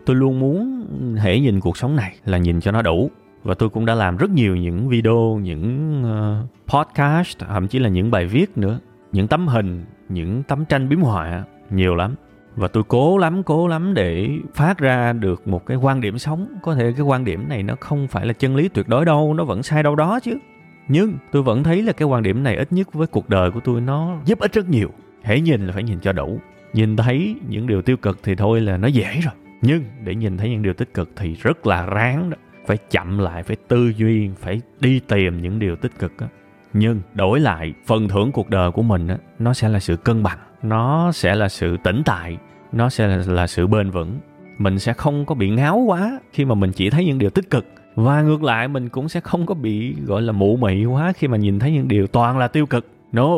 Tôi 0.06 0.16
luôn 0.16 0.40
muốn 0.40 0.86
hễ 1.16 1.40
nhìn 1.40 1.60
cuộc 1.60 1.76
sống 1.76 1.96
này 1.96 2.16
là 2.24 2.38
nhìn 2.38 2.60
cho 2.60 2.72
nó 2.72 2.82
đủ 2.82 3.10
và 3.42 3.54
tôi 3.54 3.68
cũng 3.68 3.86
đã 3.86 3.94
làm 3.94 4.16
rất 4.16 4.30
nhiều 4.30 4.56
những 4.56 4.88
video 4.88 5.38
những 5.42 6.02
uh, 6.04 6.68
podcast 6.68 7.38
thậm 7.38 7.68
chí 7.68 7.78
là 7.78 7.88
những 7.88 8.10
bài 8.10 8.26
viết 8.26 8.58
nữa. 8.58 8.80
Những 9.12 9.28
tấm 9.28 9.48
hình 9.48 9.84
những 10.08 10.42
tấm 10.42 10.64
tranh 10.64 10.88
biếm 10.88 11.00
họa 11.00 11.44
nhiều 11.70 11.94
lắm. 11.94 12.14
Và 12.56 12.68
tôi 12.68 12.82
cố 12.88 13.18
lắm 13.18 13.42
cố 13.42 13.68
lắm 13.68 13.94
để 13.94 14.28
phát 14.54 14.78
ra 14.78 15.12
được 15.12 15.48
một 15.48 15.66
cái 15.66 15.76
quan 15.76 16.00
điểm 16.00 16.18
sống. 16.18 16.46
Có 16.62 16.74
thể 16.74 16.92
cái 16.92 17.02
quan 17.02 17.24
điểm 17.24 17.48
này 17.48 17.62
nó 17.62 17.74
không 17.80 18.08
phải 18.08 18.26
là 18.26 18.32
chân 18.32 18.56
lý 18.56 18.68
tuyệt 18.68 18.88
đối 18.88 19.04
đâu 19.04 19.34
nó 19.34 19.44
vẫn 19.44 19.62
sai 19.62 19.82
đâu 19.82 19.96
đó 19.96 20.20
chứ. 20.20 20.38
Nhưng 20.88 21.14
tôi 21.32 21.42
vẫn 21.42 21.64
thấy 21.64 21.82
là 21.82 21.92
cái 21.92 22.08
quan 22.08 22.22
điểm 22.22 22.42
này 22.42 22.56
ít 22.56 22.72
nhất 22.72 22.92
với 22.92 23.06
cuộc 23.06 23.28
đời 23.28 23.50
của 23.50 23.60
tôi 23.60 23.80
nó 23.80 24.16
giúp 24.24 24.38
ích 24.38 24.52
rất 24.52 24.68
nhiều. 24.68 24.88
Hãy 25.22 25.40
nhìn 25.40 25.66
là 25.66 25.72
phải 25.72 25.82
nhìn 25.82 26.00
cho 26.00 26.12
đủ. 26.12 26.40
Nhìn 26.72 26.96
thấy 26.96 27.36
những 27.48 27.66
điều 27.66 27.82
tiêu 27.82 27.96
cực 27.96 28.18
thì 28.22 28.34
thôi 28.34 28.60
là 28.60 28.76
nó 28.76 28.88
dễ 28.88 29.20
rồi. 29.22 29.34
Nhưng 29.62 29.84
để 30.04 30.14
nhìn 30.14 30.36
thấy 30.36 30.50
những 30.50 30.62
điều 30.62 30.74
tích 30.74 30.94
cực 30.94 31.10
thì 31.16 31.34
rất 31.34 31.66
là 31.66 31.86
ráng 31.86 32.30
đó 32.30 32.36
phải 32.66 32.78
chậm 32.90 33.18
lại 33.18 33.42
phải 33.42 33.56
tư 33.68 33.92
duy 33.96 34.30
phải 34.38 34.60
đi 34.80 35.00
tìm 35.00 35.42
những 35.42 35.58
điều 35.58 35.76
tích 35.76 35.98
cực 35.98 36.12
đó. 36.20 36.26
nhưng 36.72 37.00
đổi 37.14 37.40
lại 37.40 37.72
phần 37.86 38.08
thưởng 38.08 38.32
cuộc 38.32 38.50
đời 38.50 38.70
của 38.70 38.82
mình 38.82 39.06
đó, 39.06 39.14
nó 39.38 39.54
sẽ 39.54 39.68
là 39.68 39.80
sự 39.80 39.96
cân 39.96 40.22
bằng 40.22 40.38
nó 40.62 41.12
sẽ 41.12 41.34
là 41.34 41.48
sự 41.48 41.76
tĩnh 41.76 42.02
tại 42.04 42.38
nó 42.72 42.88
sẽ 42.88 43.06
là, 43.06 43.16
là 43.26 43.46
sự 43.46 43.66
bền 43.66 43.90
vững. 43.90 44.18
Mình 44.58 44.78
sẽ 44.78 44.92
không 44.92 45.24
có 45.26 45.34
bị 45.34 45.50
ngáo 45.50 45.78
quá 45.78 46.20
khi 46.32 46.44
mà 46.44 46.54
mình 46.54 46.72
chỉ 46.72 46.90
thấy 46.90 47.04
những 47.04 47.18
điều 47.18 47.30
tích 47.30 47.50
cực. 47.50 47.66
Và 47.94 48.22
ngược 48.22 48.42
lại 48.42 48.68
mình 48.68 48.88
cũng 48.88 49.08
sẽ 49.08 49.20
không 49.20 49.46
có 49.46 49.54
bị 49.54 49.94
gọi 50.06 50.22
là 50.22 50.32
mụ 50.32 50.56
mị 50.56 50.84
quá 50.84 51.12
khi 51.12 51.28
mà 51.28 51.36
nhìn 51.36 51.58
thấy 51.58 51.72
những 51.72 51.88
điều 51.88 52.06
toàn 52.06 52.38
là 52.38 52.48
tiêu 52.48 52.66
cực. 52.66 52.86
No 53.12 53.28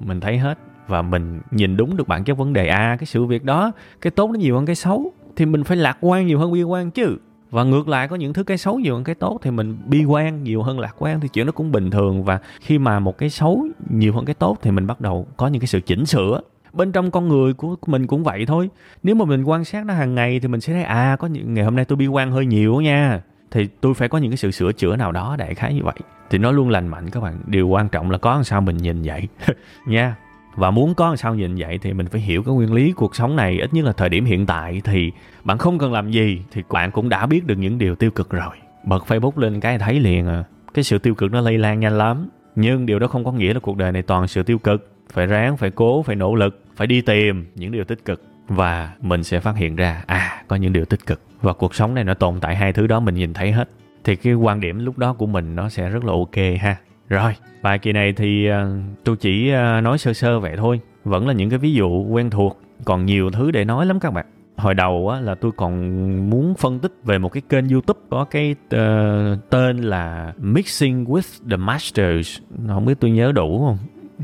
mình 0.00 0.20
thấy 0.20 0.38
hết. 0.38 0.58
Và 0.86 1.02
mình 1.02 1.40
nhìn 1.50 1.76
đúng 1.76 1.96
được 1.96 2.08
bản 2.08 2.24
chất 2.24 2.38
vấn 2.38 2.52
đề. 2.52 2.68
À 2.68 2.96
cái 2.98 3.06
sự 3.06 3.24
việc 3.24 3.44
đó 3.44 3.72
cái 4.00 4.10
tốt 4.10 4.30
nó 4.30 4.38
nhiều 4.38 4.56
hơn 4.56 4.66
cái 4.66 4.76
xấu 4.76 5.12
thì 5.36 5.46
mình 5.46 5.64
phải 5.64 5.76
lạc 5.76 5.98
quan 6.00 6.26
nhiều 6.26 6.38
hơn 6.38 6.52
bi 6.52 6.62
quan 6.62 6.90
chứ 6.90 7.16
và 7.50 7.64
ngược 7.64 7.88
lại, 7.88 8.08
có 8.08 8.16
những 8.16 8.32
thứ 8.32 8.42
cái 8.44 8.58
xấu 8.58 8.78
nhiều 8.78 8.94
hơn 8.94 9.04
cái 9.04 9.14
tốt 9.14 9.38
thì 9.42 9.50
mình 9.50 9.78
bi 9.86 10.04
quan 10.04 10.42
nhiều 10.44 10.62
hơn 10.62 10.80
lạc 10.80 10.94
quan 10.98 11.20
thì 11.20 11.28
chuyện 11.28 11.46
nó 11.46 11.52
cũng 11.52 11.72
bình 11.72 11.90
thường. 11.90 12.24
Và 12.24 12.38
khi 12.60 12.78
mà 12.78 12.98
một 12.98 13.18
cái 13.18 13.30
xấu 13.30 13.66
nhiều 13.90 14.12
hơn 14.12 14.24
cái 14.24 14.34
tốt 14.34 14.58
thì 14.62 14.70
mình 14.70 14.86
bắt 14.86 15.00
đầu 15.00 15.26
có 15.36 15.48
những 15.48 15.60
cái 15.60 15.66
sự 15.66 15.80
chỉnh 15.80 16.06
sửa. 16.06 16.40
Bên 16.72 16.92
trong 16.92 17.10
con 17.10 17.28
người 17.28 17.52
của 17.52 17.76
mình 17.86 18.06
cũng 18.06 18.24
vậy 18.24 18.46
thôi. 18.46 18.70
Nếu 19.02 19.14
mà 19.14 19.24
mình 19.24 19.44
quan 19.44 19.64
sát 19.64 19.86
nó 19.86 19.94
hàng 19.94 20.14
ngày 20.14 20.40
thì 20.40 20.48
mình 20.48 20.60
sẽ 20.60 20.72
thấy 20.72 20.82
à 20.82 21.16
có 21.18 21.28
những, 21.28 21.54
ngày 21.54 21.64
hôm 21.64 21.76
nay 21.76 21.84
tôi 21.84 21.96
bi 21.96 22.06
quan 22.06 22.30
hơi 22.30 22.46
nhiều 22.46 22.80
nha. 22.80 23.22
Thì 23.50 23.68
tôi 23.80 23.94
phải 23.94 24.08
có 24.08 24.18
những 24.18 24.30
cái 24.30 24.36
sự 24.36 24.50
sửa 24.50 24.72
chữa 24.72 24.96
nào 24.96 25.12
đó 25.12 25.36
đại 25.38 25.54
khái 25.54 25.74
như 25.74 25.82
vậy. 25.84 25.94
Thì 26.30 26.38
nó 26.38 26.50
luôn 26.50 26.68
lành 26.68 26.88
mạnh 26.88 27.10
các 27.10 27.20
bạn. 27.20 27.40
Điều 27.46 27.68
quan 27.68 27.88
trọng 27.88 28.10
là 28.10 28.18
có 28.18 28.34
làm 28.34 28.44
sao 28.44 28.60
mình 28.60 28.76
nhìn 28.76 29.02
vậy. 29.02 29.28
Nha 29.86 30.16
và 30.54 30.70
muốn 30.70 30.94
có 30.94 31.08
làm 31.08 31.16
sao 31.16 31.34
nhìn 31.34 31.54
vậy 31.56 31.78
thì 31.82 31.92
mình 31.92 32.06
phải 32.06 32.20
hiểu 32.20 32.42
cái 32.42 32.54
nguyên 32.54 32.72
lý 32.72 32.92
cuộc 32.92 33.16
sống 33.16 33.36
này, 33.36 33.58
ít 33.60 33.74
nhất 33.74 33.84
là 33.84 33.92
thời 33.92 34.08
điểm 34.08 34.24
hiện 34.24 34.46
tại 34.46 34.80
thì 34.84 35.12
bạn 35.44 35.58
không 35.58 35.78
cần 35.78 35.92
làm 35.92 36.10
gì 36.10 36.42
thì 36.52 36.62
bạn 36.70 36.90
cũng 36.90 37.08
đã 37.08 37.26
biết 37.26 37.46
được 37.46 37.58
những 37.58 37.78
điều 37.78 37.94
tiêu 37.94 38.10
cực 38.10 38.30
rồi. 38.30 38.56
Bật 38.84 39.04
facebook 39.08 39.38
lên 39.38 39.60
cái 39.60 39.78
thấy 39.78 40.00
liền 40.00 40.26
à 40.26 40.44
cái 40.74 40.84
sự 40.84 40.98
tiêu 40.98 41.14
cực 41.14 41.32
nó 41.32 41.40
lây 41.40 41.58
lan 41.58 41.80
nhanh 41.80 41.98
lắm. 41.98 42.28
Nhưng 42.56 42.86
điều 42.86 42.98
đó 42.98 43.06
không 43.06 43.24
có 43.24 43.32
nghĩa 43.32 43.54
là 43.54 43.60
cuộc 43.60 43.76
đời 43.76 43.92
này 43.92 44.02
toàn 44.02 44.28
sự 44.28 44.42
tiêu 44.42 44.58
cực. 44.58 44.90
Phải 45.12 45.26
ráng, 45.26 45.56
phải 45.56 45.70
cố, 45.70 46.02
phải 46.02 46.16
nỗ 46.16 46.34
lực, 46.34 46.64
phải 46.76 46.86
đi 46.86 47.00
tìm 47.00 47.46
những 47.54 47.72
điều 47.72 47.84
tích 47.84 48.04
cực. 48.04 48.22
Và 48.48 48.90
mình 49.00 49.24
sẽ 49.24 49.40
phát 49.40 49.56
hiện 49.56 49.76
ra 49.76 50.02
à 50.06 50.42
có 50.48 50.56
những 50.56 50.72
điều 50.72 50.84
tích 50.84 51.06
cực. 51.06 51.20
Và 51.42 51.52
cuộc 51.52 51.74
sống 51.74 51.94
này 51.94 52.04
nó 52.04 52.14
tồn 52.14 52.40
tại 52.40 52.56
hai 52.56 52.72
thứ 52.72 52.86
đó 52.86 53.00
mình 53.00 53.14
nhìn 53.14 53.34
thấy 53.34 53.52
hết. 53.52 53.68
Thì 54.04 54.16
cái 54.16 54.34
quan 54.34 54.60
điểm 54.60 54.84
lúc 54.84 54.98
đó 54.98 55.12
của 55.12 55.26
mình 55.26 55.56
nó 55.56 55.68
sẽ 55.68 55.88
rất 55.88 56.04
là 56.04 56.12
ok 56.12 56.60
ha 56.60 56.76
rồi 57.10 57.34
bài 57.62 57.78
kỳ 57.78 57.92
này 57.92 58.12
thì 58.12 58.46
ờ, 58.46 58.70
tôi 59.04 59.16
chỉ 59.16 59.50
ờ, 59.50 59.80
nói 59.80 59.98
sơ 59.98 60.12
sơ 60.12 60.40
vậy 60.40 60.56
thôi. 60.56 60.80
Vẫn 61.04 61.26
là 61.26 61.32
những 61.32 61.50
cái 61.50 61.58
ví 61.58 61.72
dụ 61.72 62.04
quen 62.10 62.30
thuộc 62.30 62.60
còn 62.84 63.06
nhiều 63.06 63.30
thứ 63.30 63.50
để 63.50 63.64
nói 63.64 63.86
lắm 63.86 64.00
các 64.00 64.10
bạn. 64.10 64.26
Hồi 64.56 64.74
đầu 64.74 65.08
á 65.08 65.20
là 65.20 65.34
tôi 65.34 65.52
còn 65.56 66.30
muốn 66.30 66.54
phân 66.54 66.78
tích 66.78 66.92
về 67.04 67.18
một 67.18 67.28
cái 67.28 67.42
kênh 67.48 67.68
youtube 67.68 68.00
có 68.10 68.24
cái 68.24 68.54
uh, 68.74 69.50
tên 69.50 69.78
là 69.78 70.32
mixing 70.38 71.04
with 71.04 71.50
the 71.50 71.56
masters. 71.56 72.38
Không 72.68 72.84
biết 72.84 73.00
tôi 73.00 73.10
nhớ 73.10 73.32
đủ 73.32 73.66
không? 73.66 73.78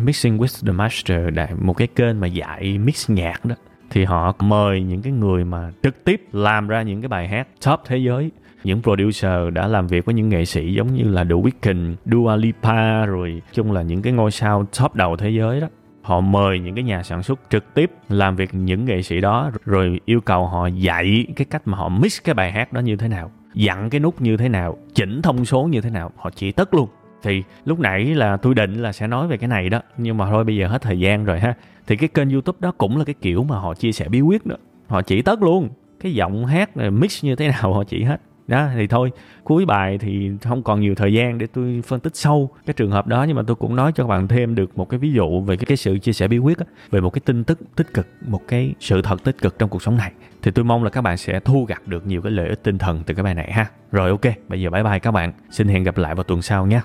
Mixing 0.05 0.39
with 0.39 0.67
the 0.67 0.73
master 0.73 1.37
là 1.37 1.49
một 1.61 1.77
cái 1.77 1.89
kênh 1.89 2.21
mà 2.21 2.27
dạy 2.27 2.79
mix 2.79 3.11
nhạc 3.11 3.45
đó. 3.45 3.55
Thì 3.91 4.05
họ 4.05 4.35
mời 4.39 4.83
những 4.83 5.03
cái 5.03 5.13
người 5.13 5.45
mà 5.45 5.71
trực 5.83 6.05
tiếp 6.05 6.23
làm 6.33 6.69
ra 6.69 6.83
những 6.83 7.01
cái 7.01 7.09
bài 7.09 7.29
hát 7.29 7.49
top 7.67 7.81
thế 7.87 7.97
giới 7.97 8.31
những 8.67 8.83
producer 8.83 9.53
đã 9.53 9.67
làm 9.67 9.87
việc 9.87 10.05
với 10.05 10.15
những 10.15 10.29
nghệ 10.29 10.45
sĩ 10.45 10.73
giống 10.73 10.95
như 10.95 11.05
là 11.05 11.25
The 11.25 11.31
Weeknd, 11.31 11.95
Dua 12.07 12.37
Lipa 12.37 13.07
rồi 13.07 13.43
chung 13.53 13.73
là 13.73 13.83
những 13.83 14.03
cái 14.03 14.13
ngôi 14.13 14.31
sao 14.31 14.67
top 14.81 14.95
đầu 14.95 15.17
thế 15.17 15.31
giới 15.31 15.61
đó. 15.61 15.69
Họ 16.03 16.21
mời 16.21 16.59
những 16.59 16.75
cái 16.75 16.85
nhà 16.85 17.03
sản 17.03 17.23
xuất 17.23 17.41
trực 17.51 17.75
tiếp 17.75 17.91
làm 18.09 18.37
việc 18.37 18.55
những 18.55 18.85
nghệ 18.85 19.03
sĩ 19.03 19.21
đó 19.21 19.51
rồi 19.65 20.01
yêu 20.05 20.21
cầu 20.21 20.47
họ 20.47 20.67
dạy 20.67 21.27
cái 21.37 21.45
cách 21.45 21.63
mà 21.65 21.79
họ 21.79 21.89
mix 21.89 22.23
cái 22.25 22.35
bài 22.35 22.53
hát 22.53 22.73
đó 22.73 22.81
như 22.81 22.97
thế 22.97 23.09
nào 23.09 23.31
dặn 23.55 23.91
cái 23.91 24.01
nút 24.01 24.21
như 24.21 24.37
thế 24.37 24.49
nào 24.49 24.77
chỉnh 24.95 25.23
thông 25.23 25.45
số 25.45 25.65
như 25.65 25.81
thế 25.81 25.91
nào 25.91 26.13
họ 26.17 26.31
chỉ 26.31 26.53
tất 26.53 26.75
luôn. 26.75 26.89
Thì 27.23 27.43
lúc 27.65 27.81
nãy 27.81 28.05
là 28.05 28.37
tôi 28.37 28.55
định 28.55 28.75
là 28.75 28.93
sẽ 28.93 29.07
nói 29.07 29.29
về 29.29 29.37
cái 29.37 29.49
này 29.49 29.69
đó 29.69 29.81
nhưng 29.99 30.17
mà 30.17 30.31
thôi 30.31 30.45
bây 30.45 30.57
giờ 30.57 30.69
hết 30.69 30.83
thời 30.83 31.01
gian 31.01 31.25
rồi 31.25 31.41
ha. 31.41 31.55
Thì 31.87 31.97
cái 31.97 32.09
kênh 32.09 32.31
youtube 32.31 32.59
đó 32.61 32.73
cũng 32.79 32.97
là 32.97 33.05
cái 33.05 33.15
kiểu 33.21 33.45
mà 33.45 33.59
họ 33.59 33.75
chia 33.75 33.93
sẻ 33.93 34.09
bí 34.09 34.21
quyết 34.21 34.47
đó. 34.47 34.57
Họ 34.87 35.03
chỉ 35.03 35.23
tất 35.23 35.43
luôn. 35.43 35.69
Cái 36.01 36.15
giọng 36.15 36.47
hát 36.47 36.77
này 36.77 36.91
mix 36.91 37.25
như 37.25 37.37
thế 37.37 37.49
nào 37.49 37.75
họ 37.75 37.85
chỉ 37.85 38.03
hết 38.05 38.21
đó 38.47 38.69
thì 38.75 38.87
thôi 38.87 39.11
cuối 39.45 39.65
bài 39.65 39.99
thì 39.99 40.31
không 40.43 40.63
còn 40.63 40.81
nhiều 40.81 40.95
thời 40.95 41.13
gian 41.13 41.39
để 41.39 41.47
tôi 41.47 41.83
phân 41.87 42.01
tích 42.01 42.17
sâu 42.17 42.51
cái 42.67 42.75
trường 42.75 42.91
hợp 42.91 43.07
đó 43.07 43.25
nhưng 43.29 43.37
mà 43.37 43.43
tôi 43.47 43.57
cũng 43.57 43.77
nói 43.77 43.93
cho 43.95 44.05
các 44.05 44.09
bạn 44.09 44.29
thêm 44.29 44.55
được 44.55 44.79
một 44.79 44.89
cái 44.89 44.99
ví 44.99 45.13
dụ 45.13 45.41
về 45.41 45.57
cái, 45.57 45.65
cái 45.67 45.77
sự 45.77 45.99
chia 45.99 46.13
sẻ 46.13 46.29
bí 46.29 46.39
quyết 46.39 46.59
á, 46.59 46.67
về 46.91 47.01
một 47.01 47.11
cái 47.11 47.21
tin 47.25 47.45
tức 47.45 47.59
tích 47.77 47.95
cực 47.95 48.07
một 48.27 48.41
cái 48.49 48.75
sự 48.81 49.03
thật 49.03 49.25
tích 49.25 49.39
cực 49.39 49.59
trong 49.59 49.69
cuộc 49.69 49.83
sống 49.83 49.97
này. 49.97 50.13
Thì 50.43 50.51
tôi 50.51 50.65
mong 50.65 50.85
là 50.85 50.91
các 50.91 51.01
bạn 51.01 51.17
sẽ 51.17 51.41
thu 51.41 51.65
gặt 51.65 51.87
được 51.87 52.07
nhiều 52.07 52.23
cái 52.23 52.33
lợi 52.33 52.49
ích 52.49 52.63
tinh 52.63 52.79
thần 52.79 53.03
từ 53.07 53.15
cái 53.15 53.23
bài 53.23 53.35
này 53.35 53.53
ha. 53.53 53.67
Rồi 53.93 54.11
ok 54.11 54.35
bây 54.49 54.61
giờ 54.61 54.71
bye 54.71 54.83
bye 54.83 54.99
các 54.99 55.11
bạn. 55.11 55.33
Xin 55.51 55.69
hẹn 55.69 55.85
gặp 55.85 55.99
lại 55.99 56.15
vào 56.15 56.25
tuần 56.25 56.43
sau 56.43 56.67
nhé 56.67 56.81